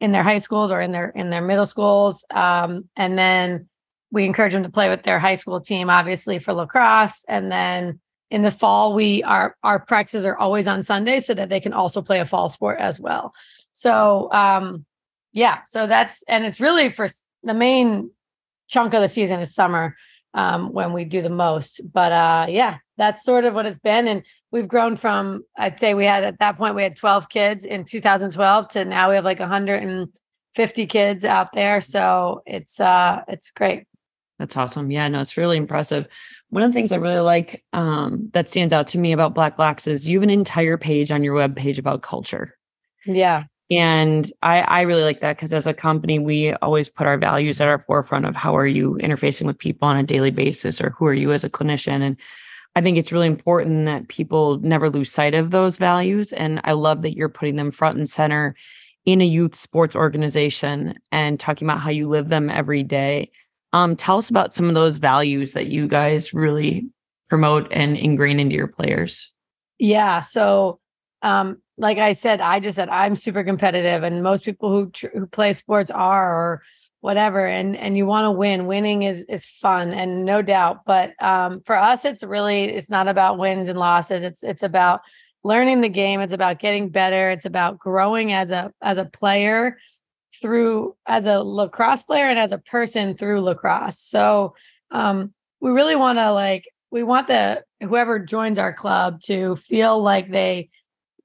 in 0.00 0.12
their 0.12 0.22
high 0.22 0.38
schools 0.38 0.70
or 0.70 0.80
in 0.80 0.92
their 0.92 1.10
in 1.10 1.30
their 1.30 1.42
middle 1.42 1.66
schools. 1.66 2.24
Um 2.32 2.88
and 2.96 3.18
then 3.18 3.68
we 4.10 4.24
encourage 4.24 4.52
them 4.52 4.62
to 4.62 4.70
play 4.70 4.88
with 4.88 5.02
their 5.02 5.18
high 5.18 5.34
school 5.34 5.60
team 5.60 5.90
obviously 5.90 6.38
for 6.38 6.54
lacrosse. 6.54 7.24
And 7.28 7.52
then 7.52 8.00
in 8.30 8.42
the 8.42 8.50
fall 8.50 8.94
we 8.94 9.22
our 9.22 9.56
our 9.62 9.78
practices 9.78 10.24
are 10.24 10.36
always 10.36 10.66
on 10.66 10.82
sundays 10.82 11.26
so 11.26 11.34
that 11.34 11.48
they 11.48 11.60
can 11.60 11.72
also 11.72 12.02
play 12.02 12.20
a 12.20 12.26
fall 12.26 12.48
sport 12.48 12.78
as 12.80 12.98
well. 12.98 13.32
So 13.74 14.32
um 14.32 14.84
yeah 15.32 15.60
so 15.66 15.86
that's 15.86 16.24
and 16.28 16.44
it's 16.44 16.60
really 16.60 16.90
for 16.90 17.08
the 17.42 17.54
main 17.54 18.10
chunk 18.68 18.94
of 18.94 19.02
the 19.02 19.08
season 19.08 19.40
is 19.40 19.54
summer 19.54 19.96
um 20.34 20.72
when 20.72 20.92
we 20.92 21.04
do 21.04 21.20
the 21.20 21.30
most. 21.30 21.80
But 21.92 22.12
uh 22.12 22.46
yeah 22.48 22.78
that's 22.96 23.22
sort 23.22 23.44
of 23.44 23.54
what 23.54 23.66
it's 23.66 23.78
been. 23.78 24.08
And 24.08 24.22
we've 24.56 24.68
grown 24.68 24.96
from 24.96 25.44
i'd 25.58 25.78
say 25.78 25.94
we 25.94 26.04
had 26.04 26.24
at 26.24 26.38
that 26.38 26.56
point 26.56 26.74
we 26.74 26.82
had 26.82 26.96
12 26.96 27.28
kids 27.28 27.64
in 27.64 27.84
2012 27.84 28.68
to 28.68 28.84
now 28.84 29.08
we 29.08 29.14
have 29.14 29.24
like 29.24 29.38
150 29.38 30.86
kids 30.86 31.24
out 31.24 31.52
there 31.52 31.80
so 31.80 32.42
it's 32.46 32.80
uh 32.80 33.22
it's 33.28 33.50
great 33.50 33.84
That's 34.38 34.56
awesome. 34.56 34.90
Yeah, 34.90 35.08
no, 35.08 35.20
it's 35.20 35.36
really 35.38 35.56
impressive. 35.56 36.06
One 36.50 36.62
of 36.62 36.70
the 36.70 36.74
things 36.74 36.92
I 36.92 36.96
really 36.96 37.20
like 37.20 37.64
um, 37.72 38.28
that 38.34 38.48
stands 38.48 38.72
out 38.72 38.86
to 38.88 38.98
me 38.98 39.12
about 39.12 39.34
Black 39.34 39.58
Lax 39.58 39.86
is 39.86 40.06
you 40.06 40.18
have 40.18 40.22
an 40.22 40.30
entire 40.30 40.76
page 40.76 41.10
on 41.10 41.24
your 41.24 41.34
web 41.34 41.56
page 41.56 41.78
about 41.78 42.02
culture. 42.02 42.54
Yeah. 43.06 43.44
And 43.70 44.30
I, 44.42 44.60
I 44.60 44.80
really 44.82 45.02
like 45.02 45.20
that 45.20 45.36
because 45.36 45.52
as 45.52 45.66
a 45.66 45.74
company, 45.74 46.18
we 46.18 46.52
always 46.54 46.88
put 46.88 47.06
our 47.06 47.18
values 47.18 47.60
at 47.60 47.68
our 47.68 47.80
forefront 47.80 48.26
of 48.26 48.36
how 48.36 48.54
are 48.54 48.66
you 48.66 48.98
interfacing 49.00 49.46
with 49.46 49.58
people 49.58 49.88
on 49.88 49.96
a 49.96 50.02
daily 50.02 50.30
basis 50.30 50.80
or 50.80 50.90
who 50.90 51.06
are 51.06 51.14
you 51.14 51.32
as 51.32 51.42
a 51.42 51.50
clinician. 51.50 52.00
And 52.02 52.16
I 52.76 52.82
think 52.82 52.98
it's 52.98 53.10
really 53.10 53.26
important 53.26 53.86
that 53.86 54.08
people 54.08 54.58
never 54.58 54.90
lose 54.90 55.10
sight 55.10 55.34
of 55.34 55.50
those 55.50 55.78
values. 55.78 56.34
And 56.34 56.60
I 56.62 56.72
love 56.72 57.00
that 57.02 57.16
you're 57.16 57.30
putting 57.30 57.56
them 57.56 57.70
front 57.70 57.96
and 57.96 58.08
center 58.08 58.54
in 59.06 59.22
a 59.22 59.24
youth 59.24 59.54
sports 59.54 59.96
organization 59.96 60.94
and 61.10 61.40
talking 61.40 61.66
about 61.66 61.80
how 61.80 61.88
you 61.88 62.06
live 62.06 62.28
them 62.28 62.50
every 62.50 62.82
day. 62.82 63.30
Um, 63.72 63.96
tell 63.96 64.18
us 64.18 64.28
about 64.28 64.52
some 64.52 64.68
of 64.68 64.74
those 64.74 64.98
values 64.98 65.54
that 65.54 65.68
you 65.68 65.88
guys 65.88 66.34
really 66.34 66.86
promote 67.30 67.66
and 67.72 67.96
ingrain 67.96 68.38
into 68.38 68.54
your 68.54 68.68
players. 68.68 69.32
Yeah. 69.78 70.20
So, 70.20 70.78
um, 71.22 71.62
like 71.78 71.98
I 71.98 72.12
said, 72.12 72.40
I 72.40 72.60
just 72.60 72.76
said 72.76 72.88
I'm 72.88 73.16
super 73.16 73.44
competitive, 73.44 74.02
and 74.02 74.22
most 74.22 74.44
people 74.44 74.70
who 74.70 74.90
tr- 74.90 75.08
who 75.12 75.26
play 75.26 75.52
sports 75.52 75.90
are 75.90 76.34
or 76.34 76.62
whatever 77.06 77.46
and 77.46 77.76
and 77.76 77.96
you 77.96 78.04
want 78.04 78.24
to 78.24 78.32
win. 78.32 78.66
Winning 78.66 79.04
is 79.04 79.24
is 79.28 79.46
fun 79.46 79.92
and 79.94 80.24
no 80.24 80.42
doubt 80.42 80.80
but 80.84 81.12
um 81.22 81.60
for 81.60 81.76
us 81.76 82.04
it's 82.04 82.24
really 82.24 82.64
it's 82.64 82.90
not 82.90 83.06
about 83.06 83.38
wins 83.38 83.68
and 83.68 83.78
losses. 83.78 84.22
It's 84.22 84.42
it's 84.42 84.64
about 84.64 85.02
learning 85.44 85.82
the 85.82 85.88
game. 85.88 86.20
It's 86.20 86.32
about 86.32 86.58
getting 86.58 86.88
better. 86.88 87.30
It's 87.30 87.44
about 87.44 87.78
growing 87.78 88.32
as 88.32 88.50
a 88.50 88.72
as 88.82 88.98
a 88.98 89.04
player 89.04 89.78
through 90.42 90.96
as 91.06 91.26
a 91.26 91.38
lacrosse 91.44 92.02
player 92.02 92.26
and 92.26 92.40
as 92.40 92.50
a 92.50 92.58
person 92.58 93.16
through 93.16 93.40
lacrosse. 93.40 94.00
So 94.00 94.56
um 94.90 95.32
we 95.60 95.70
really 95.70 95.94
want 95.94 96.18
to 96.18 96.32
like 96.32 96.68
we 96.90 97.04
want 97.04 97.28
the 97.28 97.62
whoever 97.80 98.18
joins 98.18 98.58
our 98.58 98.72
club 98.72 99.20
to 99.26 99.54
feel 99.54 100.02
like 100.02 100.28
they 100.32 100.70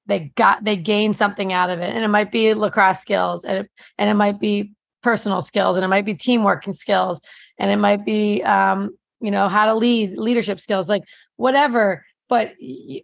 they 0.06 0.32
got 0.36 0.64
they 0.64 0.76
gain 0.76 1.14
something 1.14 1.52
out 1.52 1.72
of 1.72 1.80
it. 1.80 1.90
And 1.90 2.04
it 2.04 2.10
might 2.10 2.32
be 2.32 2.54
lacrosse 2.54 3.00
skills 3.00 3.44
and 3.44 3.66
it, 3.66 3.72
and 3.98 4.12
it 4.12 4.14
might 4.14 4.40
be 4.40 4.74
personal 5.02 5.42
skills 5.42 5.78
and 5.78 5.84
it 5.84 5.90
might 5.90 6.06
be 6.06 6.14
teamwork 6.14 6.66
and 6.66 6.76
skills 6.76 7.22
and 7.58 7.72
it 7.72 7.78
might 7.78 8.06
be 8.06 8.42
um, 8.44 8.96
you 9.20 9.32
know 9.32 9.50
how 9.50 9.66
to 9.66 9.76
lead 9.76 10.18
leadership 10.18 10.60
skills 10.60 10.90
like 10.90 11.04
whatever 11.38 12.04
but 12.32 12.54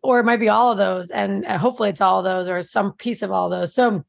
or 0.03 0.21
it 0.21 0.23
might 0.23 0.39
be 0.39 0.47
all 0.47 0.71
of 0.71 0.77
those 0.77 1.11
and 1.11 1.45
hopefully 1.45 1.89
it's 1.89 1.99
all 1.99 2.19
of 2.19 2.23
those 2.23 2.47
or 2.47 2.63
some 2.63 2.93
piece 2.93 3.21
of 3.21 3.29
all 3.29 3.51
of 3.51 3.59
those. 3.59 3.75
So 3.75 4.05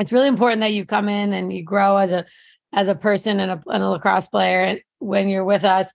it's 0.00 0.12
really 0.12 0.28
important 0.28 0.62
that 0.62 0.72
you 0.72 0.86
come 0.86 1.10
in 1.10 1.34
and 1.34 1.52
you 1.52 1.62
grow 1.62 1.98
as 1.98 2.10
a 2.10 2.24
as 2.72 2.88
a 2.88 2.94
person 2.94 3.38
and 3.38 3.50
a, 3.50 3.62
and 3.66 3.82
a 3.82 3.90
lacrosse 3.90 4.28
player 4.28 4.62
and 4.62 4.80
when 4.98 5.28
you're 5.28 5.44
with 5.44 5.62
us 5.62 5.92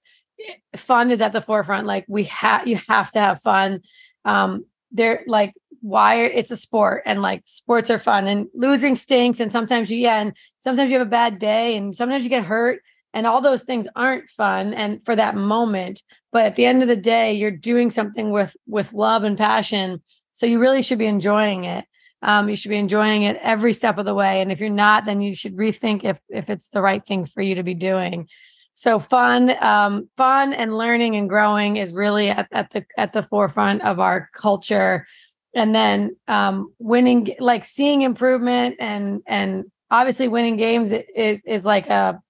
fun 0.76 1.10
is 1.10 1.22
at 1.22 1.34
the 1.34 1.42
forefront 1.42 1.88
like 1.88 2.06
we 2.08 2.26
have 2.26 2.68
you 2.68 2.78
have 2.88 3.10
to 3.14 3.20
have 3.20 3.42
fun. 3.42 3.82
Um 4.26 4.66
they're 4.92 5.24
like 5.26 5.56
why 5.82 6.24
it's 6.24 6.52
a 6.52 6.58
sport 6.58 7.04
and 7.06 7.22
like 7.22 7.42
sports 7.46 7.90
are 7.90 8.00
fun 8.00 8.28
and 8.28 8.48
losing 8.54 8.96
stinks 8.96 9.40
and 9.40 9.52
sometimes 9.52 9.92
you 9.92 9.98
yeah 9.98 10.22
and 10.22 10.36
sometimes 10.60 10.92
you 10.92 10.98
have 10.98 11.08
a 11.08 11.10
bad 11.10 11.40
day 11.40 11.76
and 11.76 11.96
sometimes 11.96 12.24
you 12.24 12.30
get 12.30 12.46
hurt 12.46 12.82
and 13.14 13.28
all 13.28 13.42
those 13.42 13.64
things 13.64 13.88
aren't 13.96 14.30
fun 14.30 14.74
and 14.74 15.04
for 15.04 15.16
that 15.16 15.36
moment 15.36 16.04
but 16.32 16.46
at 16.46 16.56
the 16.56 16.66
end 16.66 16.82
of 16.82 16.88
the 16.88 16.96
day 16.96 17.34
you're 17.34 17.52
doing 17.52 17.90
something 17.90 18.32
with 18.32 18.56
with 18.68 18.94
love 18.94 19.24
and 19.24 19.38
passion 19.38 20.02
so 20.32 20.46
you 20.46 20.60
really 20.60 20.82
should 20.82 20.98
be 20.98 21.06
enjoying 21.06 21.66
it. 21.66 21.86
Um, 22.24 22.50
you 22.50 22.56
should 22.56 22.70
be 22.70 22.78
enjoying 22.78 23.24
it 23.24 23.40
every 23.42 23.74
step 23.74 23.98
of 23.98 24.06
the 24.06 24.14
way 24.14 24.42
and 24.42 24.52
if 24.52 24.60
you're 24.60 24.70
not 24.70 25.06
then 25.06 25.22
you 25.22 25.34
should 25.34 25.56
rethink 25.56 26.04
if 26.04 26.20
if 26.30 26.50
it's 26.50 26.70
the 26.70 26.82
right 26.82 27.04
thing 27.04 27.26
for 27.26 27.42
you 27.42 27.56
to 27.56 27.64
be 27.64 27.74
doing. 27.74 28.28
So 28.74 29.00
fun 29.00 29.56
um, 29.64 30.08
fun 30.18 30.54
and 30.54 30.78
learning 30.78 31.16
and 31.16 31.28
growing 31.28 31.78
is 31.78 31.94
really 31.94 32.30
at, 32.30 32.48
at 32.52 32.70
the 32.70 32.86
at 32.96 33.14
the 33.14 33.24
forefront 33.24 33.82
of 33.82 34.00
our 34.00 34.30
culture 34.34 35.08
and 35.54 35.76
then 35.76 36.16
um, 36.28 36.74
winning 36.80 37.36
like 37.40 37.64
seeing 37.64 38.02
improvement 38.02 38.76
and 38.80 39.22
and 39.26 39.66
obviously 39.90 40.28
winning 40.28 40.58
games 40.58 40.92
is 40.92 41.42
is 41.46 41.66
like 41.66 41.88
a 41.88 42.22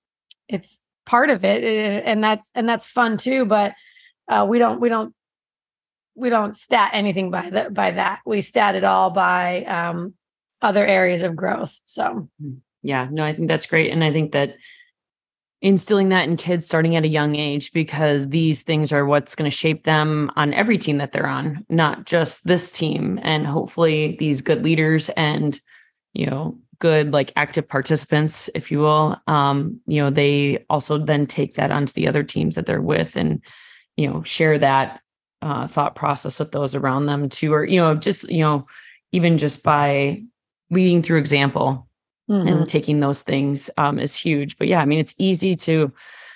it's 0.48 0.82
part 1.06 1.30
of 1.30 1.44
it 1.46 1.64
eh, 1.64 2.02
and 2.06 2.24
that's 2.24 2.52
and 2.56 2.68
that's 2.68 2.86
fun 2.86 3.18
too 3.18 3.46
but 3.46 3.74
uh, 4.30 4.46
we 4.48 4.58
don't 4.60 4.80
we 4.80 4.90
don't 4.90 5.14
we 6.16 6.30
don't 6.30 6.54
stat 6.54 6.92
anything 6.94 7.32
by 7.32 7.50
that 7.50 7.74
by 7.74 7.92
that. 7.92 8.20
We 8.26 8.42
stat 8.42 8.76
it 8.76 8.84
all 8.84 9.10
by 9.10 9.64
um, 9.64 10.14
other 10.62 10.86
areas 10.86 11.24
of 11.24 11.36
growth 11.36 11.80
so. 11.86 12.30
Mm, 12.42 12.58
yeah 12.84 13.08
no 13.12 13.24
i 13.24 13.32
think 13.34 13.48
that's 13.48 13.68
great 13.68 13.92
and 13.92 14.04
i 14.04 14.12
think 14.12 14.32
that 14.32 14.56
instilling 15.62 16.10
that 16.10 16.28
in 16.28 16.36
kids 16.36 16.66
starting 16.66 16.96
at 16.96 17.04
a 17.04 17.10
young 17.10 17.36
age 17.36 17.72
because 17.72 18.30
these 18.30 18.64
things 18.64 18.92
are 18.92 19.06
what's 19.06 19.36
going 19.36 19.50
to 19.50 19.56
shape 19.56 19.84
them 19.84 20.32
on 20.36 20.54
every 20.54 20.78
team 20.78 20.98
that 20.98 21.12
they're 21.12 21.28
on, 21.28 21.64
not 21.70 22.06
just 22.06 22.46
this 22.48 22.72
team. 22.72 23.20
And 23.22 23.46
hopefully, 23.46 24.16
these 24.20 24.42
good 24.42 24.64
leaders 24.64 25.10
and, 25.10 25.60
you 26.14 26.26
know, 26.26 26.58
good 26.80 27.14
like 27.14 27.32
active 27.36 27.68
participants, 27.68 28.50
if 28.56 28.72
you 28.72 28.80
will, 28.80 29.16
um, 29.28 29.80
you 29.86 30.02
know, 30.02 30.10
they 30.10 30.66
also 30.70 30.98
then 30.98 31.28
take 31.28 31.54
that 31.54 31.72
onto 31.72 31.94
the 31.94 32.08
other 32.08 32.24
teams 32.24 32.56
that 32.56 32.66
they're 32.66 32.82
with 32.82 33.16
and, 33.16 33.42
you 33.98 34.08
know, 34.08 34.24
share 34.24 34.58
that 34.58 35.00
uh, 35.44 35.68
thought 35.68 35.96
process 35.96 36.40
with 36.40 36.52
those 36.52 36.74
around 36.74 37.06
them 37.06 37.30
too, 37.30 37.54
or, 37.54 37.64
you 37.64 37.80
know, 37.80 37.94
just, 37.94 38.30
you 38.32 38.42
know, 38.42 38.66
even 39.12 39.38
just 39.38 39.64
by 39.64 40.24
leading 40.72 41.04
through 41.04 41.20
example 41.20 41.88
mm-hmm. 42.30 42.48
and 42.48 42.68
taking 42.68 43.00
those 43.00 43.22
things 43.22 43.70
um, 43.78 44.00
is 44.00 44.16
huge. 44.16 44.58
But 44.58 44.68
yeah, 44.68 44.82
I 44.82 44.86
mean, 44.86 45.00
it's 45.00 45.16
easy 45.18 45.56
to 45.58 45.92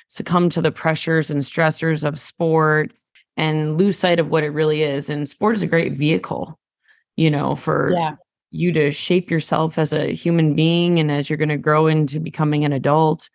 succumb 0.07 0.49
to 0.49 0.61
the 0.61 0.71
pressures 0.71 1.31
and 1.31 1.41
stressors 1.41 2.03
of 2.03 2.19
sport 2.19 2.93
and 3.37 3.77
lose 3.77 3.97
sight 3.97 4.19
of 4.19 4.29
what 4.29 4.43
it 4.43 4.49
really 4.49 4.83
is. 4.83 5.09
And 5.09 5.27
sport 5.27 5.55
is 5.55 5.63
a 5.63 5.67
great 5.67 5.93
vehicle, 5.93 6.59
you 7.17 7.29
know, 7.29 7.55
for 7.55 7.91
yeah. 7.93 8.15
you 8.51 8.71
to 8.73 8.91
shape 8.91 9.29
yourself 9.29 9.77
as 9.77 9.91
a 9.91 10.13
human 10.13 10.55
being 10.55 10.99
and 10.99 11.11
as 11.11 11.29
you're 11.29 11.37
going 11.37 11.49
to 11.49 11.57
grow 11.57 11.87
into 11.87 12.19
becoming 12.19 12.65
an 12.65 12.73
adult. 12.73 13.29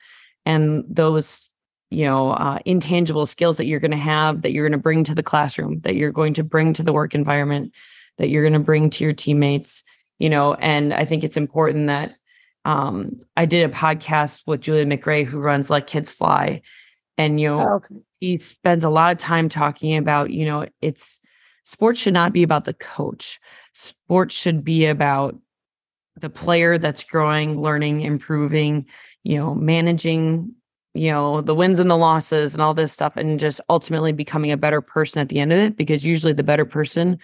And 0.46 0.84
those, 0.88 1.50
you 1.90 2.06
know, 2.06 2.30
uh, 2.30 2.58
intangible 2.64 3.26
skills 3.26 3.56
that 3.58 3.66
you're 3.66 3.80
going 3.80 3.90
to 3.90 3.96
have 3.96 4.42
that 4.42 4.52
you're 4.52 4.64
going 4.64 4.78
to 4.78 4.82
bring 4.82 5.04
to 5.04 5.14
the 5.14 5.22
classroom, 5.22 5.80
that 5.80 5.96
you're 5.96 6.12
going 6.12 6.34
to 6.34 6.44
bring 6.44 6.72
to 6.74 6.82
the 6.82 6.92
work 6.92 7.14
environment, 7.14 7.72
that 8.16 8.30
you're 8.30 8.42
going 8.42 8.54
to 8.54 8.58
bring 8.58 8.88
to 8.90 9.04
your 9.04 9.12
teammates, 9.12 9.82
you 10.18 10.30
know, 10.30 10.54
and 10.54 10.94
I 10.94 11.04
think 11.04 11.24
it's 11.24 11.36
important 11.36 11.88
that 11.88 12.14
um, 12.64 13.20
I 13.36 13.46
did 13.46 13.68
a 13.68 13.74
podcast 13.74 14.46
with 14.46 14.60
Julia 14.60 14.86
McRae, 14.86 15.24
who 15.24 15.38
runs 15.38 15.70
Let 15.70 15.86
Kids 15.86 16.12
Fly. 16.12 16.62
And, 17.16 17.40
you 17.40 17.48
know, 17.48 17.60
oh, 17.60 17.74
okay. 17.74 17.96
he 18.20 18.36
spends 18.36 18.84
a 18.84 18.90
lot 18.90 19.12
of 19.12 19.18
time 19.18 19.48
talking 19.48 19.96
about, 19.96 20.30
you 20.30 20.44
know, 20.44 20.66
it's 20.80 21.20
sports 21.64 22.00
should 22.00 22.14
not 22.14 22.32
be 22.32 22.42
about 22.42 22.64
the 22.64 22.74
coach. 22.74 23.38
Sports 23.74 24.34
should 24.34 24.64
be 24.64 24.86
about 24.86 25.38
the 26.16 26.30
player 26.30 26.78
that's 26.78 27.04
growing, 27.04 27.60
learning, 27.60 28.02
improving, 28.02 28.86
you 29.22 29.38
know, 29.38 29.54
managing, 29.54 30.54
you 30.94 31.10
know, 31.10 31.40
the 31.40 31.54
wins 31.54 31.78
and 31.78 31.90
the 31.90 31.96
losses 31.96 32.54
and 32.54 32.62
all 32.62 32.74
this 32.74 32.92
stuff, 32.92 33.16
and 33.16 33.38
just 33.38 33.60
ultimately 33.68 34.12
becoming 34.12 34.50
a 34.50 34.56
better 34.56 34.80
person 34.80 35.20
at 35.20 35.28
the 35.28 35.38
end 35.38 35.52
of 35.52 35.58
it. 35.58 35.76
Because 35.76 36.04
usually 36.04 36.32
the 36.32 36.42
better 36.42 36.64
person 36.64 37.18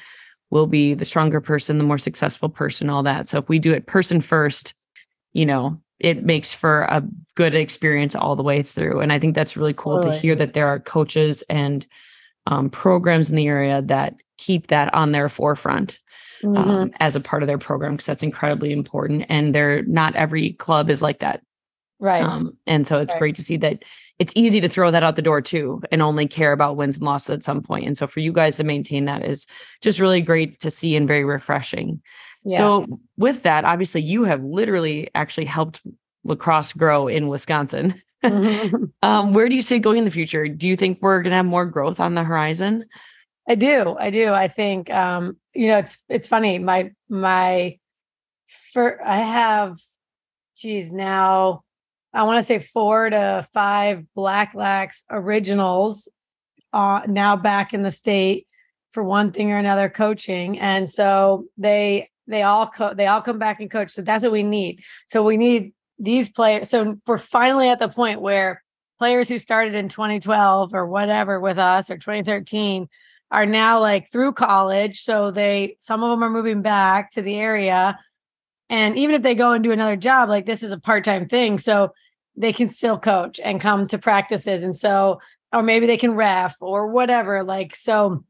will 0.50 0.66
be 0.66 0.94
the 0.94 1.04
stronger 1.04 1.40
person, 1.40 1.78
the 1.78 1.84
more 1.84 1.98
successful 1.98 2.48
person, 2.48 2.88
all 2.88 3.02
that. 3.02 3.28
So 3.28 3.38
if 3.38 3.48
we 3.48 3.58
do 3.58 3.72
it 3.72 3.86
person 3.86 4.20
first, 4.20 4.74
you 5.36 5.44
know, 5.44 5.78
it 5.98 6.24
makes 6.24 6.52
for 6.52 6.82
a 6.82 7.02
good 7.34 7.54
experience 7.54 8.14
all 8.14 8.36
the 8.36 8.42
way 8.42 8.62
through. 8.62 9.00
And 9.00 9.12
I 9.12 9.18
think 9.18 9.34
that's 9.34 9.56
really 9.56 9.74
cool 9.74 9.96
totally. 9.96 10.14
to 10.14 10.20
hear 10.20 10.34
that 10.34 10.54
there 10.54 10.66
are 10.66 10.80
coaches 10.80 11.42
and 11.42 11.86
um, 12.46 12.70
programs 12.70 13.28
in 13.28 13.36
the 13.36 13.46
area 13.46 13.82
that 13.82 14.14
keep 14.38 14.68
that 14.68 14.92
on 14.94 15.12
their 15.12 15.28
forefront 15.28 15.98
mm-hmm. 16.42 16.56
um, 16.56 16.90
as 17.00 17.16
a 17.16 17.20
part 17.20 17.42
of 17.42 17.48
their 17.48 17.58
program 17.58 17.92
because 17.92 18.06
that's 18.06 18.22
incredibly 18.22 18.72
important. 18.72 19.26
And 19.28 19.54
they're 19.54 19.82
not 19.82 20.16
every 20.16 20.52
club 20.52 20.88
is 20.88 21.02
like 21.02 21.18
that. 21.18 21.42
Right. 21.98 22.22
Um, 22.22 22.56
and 22.66 22.86
so 22.86 23.00
it's 23.00 23.12
right. 23.12 23.18
great 23.18 23.36
to 23.36 23.42
see 23.42 23.58
that 23.58 23.82
it's 24.18 24.32
easy 24.36 24.60
to 24.62 24.68
throw 24.68 24.90
that 24.90 25.02
out 25.02 25.16
the 25.16 25.22
door 25.22 25.42
too 25.42 25.82
and 25.90 26.00
only 26.00 26.26
care 26.26 26.52
about 26.52 26.76
wins 26.76 26.96
and 26.96 27.04
losses 27.04 27.30
at 27.30 27.44
some 27.44 27.62
point. 27.62 27.86
And 27.86 27.98
so 27.98 28.06
for 28.06 28.20
you 28.20 28.32
guys 28.32 28.56
to 28.56 28.64
maintain 28.64 29.04
that 29.04 29.24
is 29.24 29.46
just 29.82 30.00
really 30.00 30.22
great 30.22 30.60
to 30.60 30.70
see 30.70 30.96
and 30.96 31.06
very 31.06 31.24
refreshing. 31.24 32.00
Yeah. 32.46 32.58
So 32.58 33.00
with 33.16 33.42
that, 33.42 33.64
obviously 33.64 34.02
you 34.02 34.24
have 34.24 34.42
literally 34.42 35.10
actually 35.14 35.46
helped 35.46 35.80
lacrosse 36.24 36.72
grow 36.72 37.08
in 37.08 37.28
Wisconsin. 37.28 38.00
Mm-hmm. 38.24 38.84
um, 39.02 39.34
where 39.34 39.48
do 39.48 39.54
you 39.54 39.62
see 39.62 39.76
it 39.76 39.80
going 39.80 39.98
in 39.98 40.04
the 40.04 40.10
future? 40.10 40.46
Do 40.48 40.68
you 40.68 40.76
think 40.76 40.98
we're 41.00 41.22
gonna 41.22 41.36
have 41.36 41.46
more 41.46 41.66
growth 41.66 41.98
on 42.00 42.14
the 42.14 42.24
horizon? 42.24 42.84
I 43.48 43.56
do. 43.56 43.96
I 43.98 44.10
do. 44.10 44.32
I 44.32 44.48
think 44.48 44.90
um, 44.90 45.36
you 45.54 45.68
know, 45.68 45.78
it's 45.78 46.04
it's 46.08 46.28
funny. 46.28 46.58
My 46.58 46.92
my 47.08 47.78
for 48.72 49.04
I 49.04 49.18
have 49.18 49.78
geez, 50.56 50.92
now 50.92 51.62
I 52.12 52.22
want 52.22 52.38
to 52.38 52.42
say 52.42 52.60
four 52.60 53.10
to 53.10 53.46
five 53.52 54.04
Black 54.14 54.54
Lax 54.54 55.04
originals 55.10 56.08
uh, 56.72 57.02
now 57.06 57.36
back 57.36 57.74
in 57.74 57.82
the 57.82 57.90
state 57.90 58.46
for 58.90 59.02
one 59.02 59.32
thing 59.32 59.52
or 59.52 59.58
another 59.58 59.88
coaching. 59.88 60.58
And 60.58 60.88
so 60.88 61.44
they 61.58 62.10
they 62.26 62.42
all 62.42 62.66
co- 62.66 62.94
they 62.94 63.06
all 63.06 63.20
come 63.20 63.38
back 63.38 63.60
and 63.60 63.70
coach. 63.70 63.90
So 63.90 64.02
that's 64.02 64.24
what 64.24 64.32
we 64.32 64.42
need. 64.42 64.82
So 65.08 65.22
we 65.22 65.36
need 65.36 65.72
these 65.98 66.28
players. 66.28 66.68
So 66.68 66.98
we're 67.06 67.18
finally 67.18 67.68
at 67.68 67.78
the 67.78 67.88
point 67.88 68.20
where 68.20 68.62
players 68.98 69.28
who 69.28 69.38
started 69.38 69.74
in 69.74 69.88
2012 69.88 70.74
or 70.74 70.86
whatever 70.86 71.40
with 71.40 71.58
us 71.58 71.90
or 71.90 71.96
2013 71.96 72.88
are 73.30 73.46
now 73.46 73.80
like 73.80 74.10
through 74.10 74.32
college. 74.32 75.02
So 75.02 75.30
they, 75.30 75.76
some 75.80 76.02
of 76.02 76.10
them 76.10 76.22
are 76.22 76.30
moving 76.30 76.62
back 76.62 77.10
to 77.12 77.22
the 77.22 77.34
area. 77.34 77.98
And 78.68 78.96
even 78.96 79.14
if 79.14 79.22
they 79.22 79.34
go 79.34 79.52
and 79.52 79.62
do 79.62 79.72
another 79.72 79.96
job, 79.96 80.28
like 80.28 80.46
this 80.46 80.62
is 80.62 80.72
a 80.72 80.78
part 80.78 81.04
time 81.04 81.28
thing. 81.28 81.58
So 81.58 81.92
they 82.36 82.52
can 82.52 82.68
still 82.68 82.98
coach 82.98 83.40
and 83.42 83.60
come 83.60 83.86
to 83.88 83.98
practices. 83.98 84.62
And 84.62 84.76
so, 84.76 85.20
or 85.52 85.62
maybe 85.62 85.86
they 85.86 85.96
can 85.96 86.14
ref 86.14 86.56
or 86.60 86.88
whatever. 86.88 87.42
Like, 87.42 87.74
so 87.74 88.24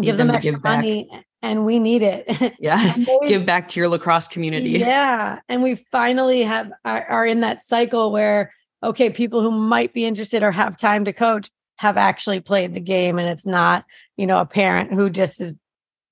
gives 0.00 0.18
them, 0.18 0.28
them 0.28 0.36
extra 0.36 0.60
money 0.60 1.08
and 1.42 1.64
we 1.64 1.78
need 1.78 2.02
it. 2.02 2.54
Yeah. 2.60 2.94
they, 2.96 3.18
give 3.26 3.46
back 3.46 3.68
to 3.68 3.80
your 3.80 3.88
lacrosse 3.88 4.28
community. 4.28 4.70
Yeah. 4.78 5.38
And 5.48 5.62
we 5.62 5.74
finally 5.74 6.42
have 6.42 6.70
are, 6.84 7.04
are 7.06 7.26
in 7.26 7.40
that 7.40 7.62
cycle 7.62 8.12
where, 8.12 8.52
okay, 8.82 9.10
people 9.10 9.40
who 9.40 9.50
might 9.50 9.94
be 9.94 10.04
interested 10.04 10.42
or 10.42 10.52
have 10.52 10.76
time 10.76 11.04
to 11.04 11.12
coach 11.12 11.48
have 11.76 11.96
actually 11.96 12.40
played 12.40 12.74
the 12.74 12.80
game. 12.80 13.18
And 13.18 13.28
it's 13.28 13.46
not, 13.46 13.84
you 14.16 14.26
know, 14.26 14.40
a 14.40 14.46
parent 14.46 14.92
who 14.92 15.08
just 15.08 15.40
is 15.40 15.54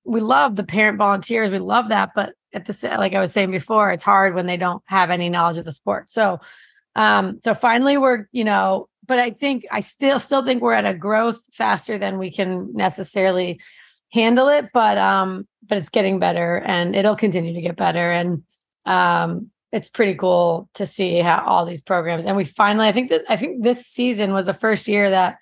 we 0.05 0.20
love 0.20 0.57
the 0.57 0.64
parent 0.64 0.97
volunteers. 0.97 1.51
We 1.51 1.59
love 1.59 1.91
that. 1.91 2.11
But 2.14 2.35
at 2.55 2.64
the 2.64 2.97
like 2.99 3.14
I 3.14 3.20
was 3.20 3.33
saying 3.33 3.51
before, 3.51 3.91
it's 3.91 4.05
hard 4.05 4.35
when 4.35 4.47
they 4.47 4.57
don't 4.57 4.83
have 4.87 5.11
any 5.11 5.29
knowledge 5.29 5.59
of 5.59 5.66
the 5.66 5.72
sport. 5.72 6.09
So 6.09 6.41
um, 6.97 7.39
so 7.43 7.55
finally 7.55 7.99
we're, 7.99 8.26
you 8.33 8.45
know, 8.45 8.89
but 9.07 9.18
I 9.18 9.31
think 9.31 9.66
I 9.70 9.81
still 9.81 10.18
still 10.18 10.45
think 10.45 10.62
we're 10.62 10.72
at 10.72 10.87
a 10.87 10.95
growth 10.95 11.43
faster 11.53 11.99
than 11.99 12.18
we 12.18 12.31
can 12.31 12.72
necessarily 12.74 13.61
handle 14.13 14.49
it, 14.49 14.71
but 14.73 14.99
um, 14.99 15.47
but 15.67 15.79
it's 15.79 15.89
getting 15.89 16.19
better 16.19 16.57
and 16.65 16.97
it'll 16.97 17.17
continue 17.17 17.55
to 17.55 17.61
get 17.61 17.77
better. 17.77 18.11
And 18.11 18.43
um 18.87 19.51
it's 19.71 19.91
pretty 19.91 20.15
cool 20.15 20.67
to 20.73 20.87
see 20.87 21.19
how 21.19 21.45
all 21.45 21.67
these 21.67 21.83
programs 21.83 22.25
and 22.25 22.37
we 22.37 22.45
finally 22.45 22.89
I 22.89 22.93
think 22.93 23.11
that 23.11 23.23
I 23.29 23.37
think 23.37 23.63
this 23.63 23.87
season 23.87 24.33
was 24.33 24.47
the 24.47 24.55
first 24.55 24.89
year 24.89 25.11
that 25.11 25.37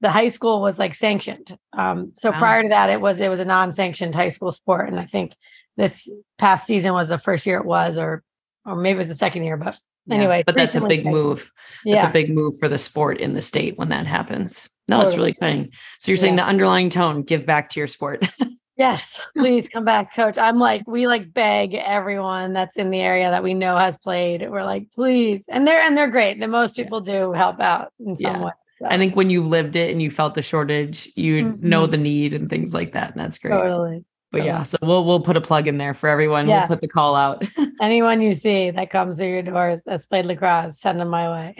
the 0.00 0.10
high 0.10 0.28
school 0.28 0.60
was 0.60 0.78
like 0.78 0.94
sanctioned. 0.94 1.56
Um, 1.72 2.12
so 2.16 2.30
wow. 2.30 2.38
prior 2.38 2.62
to 2.62 2.68
that, 2.68 2.90
it 2.90 3.00
was 3.00 3.20
it 3.20 3.30
was 3.30 3.40
a 3.40 3.44
non-sanctioned 3.44 4.14
high 4.14 4.28
school 4.28 4.52
sport, 4.52 4.88
and 4.88 5.00
I 5.00 5.06
think 5.06 5.34
this 5.76 6.10
past 6.38 6.66
season 6.66 6.92
was 6.92 7.08
the 7.08 7.18
first 7.18 7.46
year 7.46 7.58
it 7.58 7.64
was, 7.64 7.98
or 7.98 8.22
or 8.64 8.76
maybe 8.76 8.96
it 8.96 8.98
was 8.98 9.08
the 9.08 9.14
second 9.14 9.44
year, 9.44 9.56
but 9.56 9.76
anyway, 10.10 10.42
but 10.44 10.54
that's 10.54 10.74
a 10.74 10.86
big 10.86 11.06
move. 11.06 11.52
That's 11.84 11.96
yeah. 11.96 12.08
a 12.08 12.12
big 12.12 12.34
move 12.34 12.58
for 12.58 12.68
the 12.68 12.78
sport 12.78 13.18
in 13.18 13.34
the 13.34 13.42
state 13.42 13.78
when 13.78 13.88
that 13.90 14.06
happens. 14.06 14.68
No, 14.88 14.96
totally. 14.96 15.06
it's 15.06 15.16
really 15.18 15.30
exciting. 15.30 15.72
So 15.98 16.10
you're 16.10 16.16
saying 16.16 16.36
the 16.36 16.44
underlying 16.44 16.90
tone, 16.90 17.22
give 17.22 17.44
back 17.46 17.70
to 17.70 17.80
your 17.80 17.86
sport. 17.86 18.26
yes, 18.76 19.20
please 19.36 19.68
come 19.68 19.84
back, 19.84 20.14
coach. 20.14 20.38
I'm 20.38 20.58
like, 20.58 20.82
we 20.86 21.06
like 21.06 21.32
beg 21.32 21.74
everyone 21.74 22.52
that's 22.52 22.76
in 22.76 22.90
the 22.90 23.00
area 23.00 23.30
that 23.30 23.42
we 23.42 23.54
know 23.54 23.76
has 23.76 23.98
played. 23.98 24.48
We're 24.48 24.64
like, 24.64 24.86
please. 24.94 25.44
And 25.48 25.66
they're 25.66 25.80
and 25.80 25.96
they're 25.96 26.10
great. 26.10 26.40
The 26.40 26.48
most 26.48 26.76
people 26.76 27.02
yeah. 27.04 27.12
do 27.12 27.32
help 27.32 27.60
out 27.60 27.92
in 28.04 28.16
some 28.16 28.42
way. 28.42 28.52
So. 28.68 28.86
I 28.86 28.98
think 28.98 29.16
when 29.16 29.30
you 29.30 29.42
lived 29.42 29.74
it 29.74 29.90
and 29.90 30.02
you 30.02 30.10
felt 30.10 30.34
the 30.34 30.42
shortage, 30.42 31.10
you 31.16 31.44
mm-hmm. 31.44 31.66
know 31.66 31.86
the 31.86 31.96
need 31.96 32.34
and 32.34 32.50
things 32.50 32.74
like 32.74 32.92
that. 32.92 33.12
And 33.12 33.20
that's 33.20 33.38
great. 33.38 33.52
Totally. 33.52 34.04
But 34.32 34.44
yeah, 34.44 34.64
so 34.64 34.76
we'll 34.82 35.04
we'll 35.04 35.20
put 35.20 35.36
a 35.36 35.40
plug 35.40 35.68
in 35.68 35.78
there 35.78 35.94
for 35.94 36.08
everyone. 36.08 36.48
Yeah. 36.48 36.60
We'll 36.60 36.68
put 36.68 36.80
the 36.80 36.88
call 36.88 37.14
out. 37.14 37.44
Anyone 37.80 38.20
you 38.20 38.32
see 38.32 38.70
that 38.70 38.90
comes 38.90 39.16
through 39.16 39.28
your 39.28 39.42
doors 39.42 39.82
that's 39.84 40.04
played 40.04 40.26
lacrosse, 40.26 40.78
send 40.78 41.00
them 41.00 41.08
my 41.08 41.54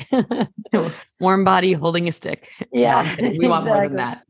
way. 0.73 0.89
Warm 1.21 1.45
body 1.45 1.73
holding 1.73 2.09
a 2.09 2.13
stick. 2.13 2.51
Yeah. 2.73 3.03
we 3.19 3.49
want 3.49 3.67
exactly. 3.67 3.71
more 3.71 3.89
than 3.89 3.97
that. 3.97 4.23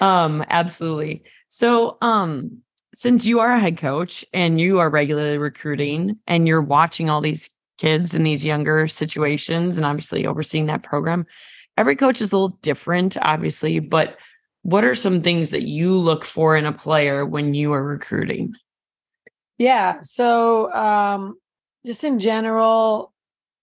Um, 0.00 0.44
absolutely. 0.48 1.24
So 1.48 1.98
um 2.00 2.62
since 2.94 3.26
you 3.26 3.40
are 3.40 3.52
a 3.52 3.60
head 3.60 3.76
coach 3.76 4.24
and 4.32 4.60
you 4.60 4.78
are 4.78 4.88
regularly 4.88 5.36
recruiting 5.36 6.16
and 6.26 6.46
you're 6.46 6.62
watching 6.62 7.10
all 7.10 7.20
these 7.20 7.50
kids 7.76 8.14
in 8.14 8.22
these 8.22 8.44
younger 8.44 8.86
situations 8.86 9.76
and 9.76 9.84
obviously 9.84 10.26
overseeing 10.26 10.66
that 10.66 10.84
program, 10.84 11.26
every 11.76 11.96
coach 11.96 12.20
is 12.20 12.32
a 12.32 12.36
little 12.36 12.56
different, 12.62 13.16
obviously, 13.20 13.80
but 13.80 14.16
what 14.64 14.82
are 14.82 14.94
some 14.94 15.20
things 15.20 15.50
that 15.50 15.68
you 15.68 15.94
look 15.94 16.24
for 16.24 16.56
in 16.56 16.64
a 16.64 16.72
player 16.72 17.24
when 17.24 17.52
you 17.52 17.70
are 17.74 17.82
recruiting? 17.82 18.54
Yeah. 19.58 20.00
So, 20.00 20.72
um, 20.72 21.36
just 21.84 22.02
in 22.02 22.18
general, 22.18 23.12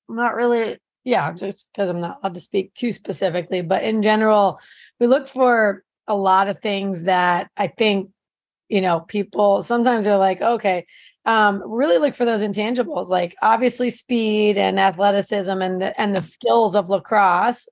not 0.08 0.36
really, 0.36 0.78
yeah, 1.04 1.32
just 1.34 1.70
because 1.74 1.90
I'm 1.90 2.02
not 2.02 2.20
allowed 2.22 2.36
to 2.36 2.40
speak 2.40 2.76
too 2.76 2.94
specifically, 2.94 3.64
but 3.64 3.84
in 3.84 4.04
general, 4.04 4.60
we 5.00 5.08
look 5.08 5.28
for 5.28 5.84
a 6.08 6.16
lot 6.16 6.48
of 6.48 6.62
things 6.62 7.04
that 7.04 7.50
I 7.58 7.66
think, 7.66 8.12
you 8.70 8.80
know, 8.80 9.00
people 9.00 9.64
sometimes 9.64 10.06
are 10.06 10.20
like, 10.20 10.40
okay, 10.40 10.86
um, 11.26 11.64
really 11.66 11.98
look 11.98 12.14
for 12.14 12.26
those 12.26 12.42
intangibles, 12.42 13.08
like 13.08 13.36
obviously 13.42 13.90
speed 13.90 14.56
and 14.56 14.80
athleticism 14.80 15.64
and 15.64 15.82
the, 15.82 16.00
and 16.00 16.16
the 16.16 16.22
skills 16.22 16.76
of 16.76 16.92
lacrosse 16.92 17.68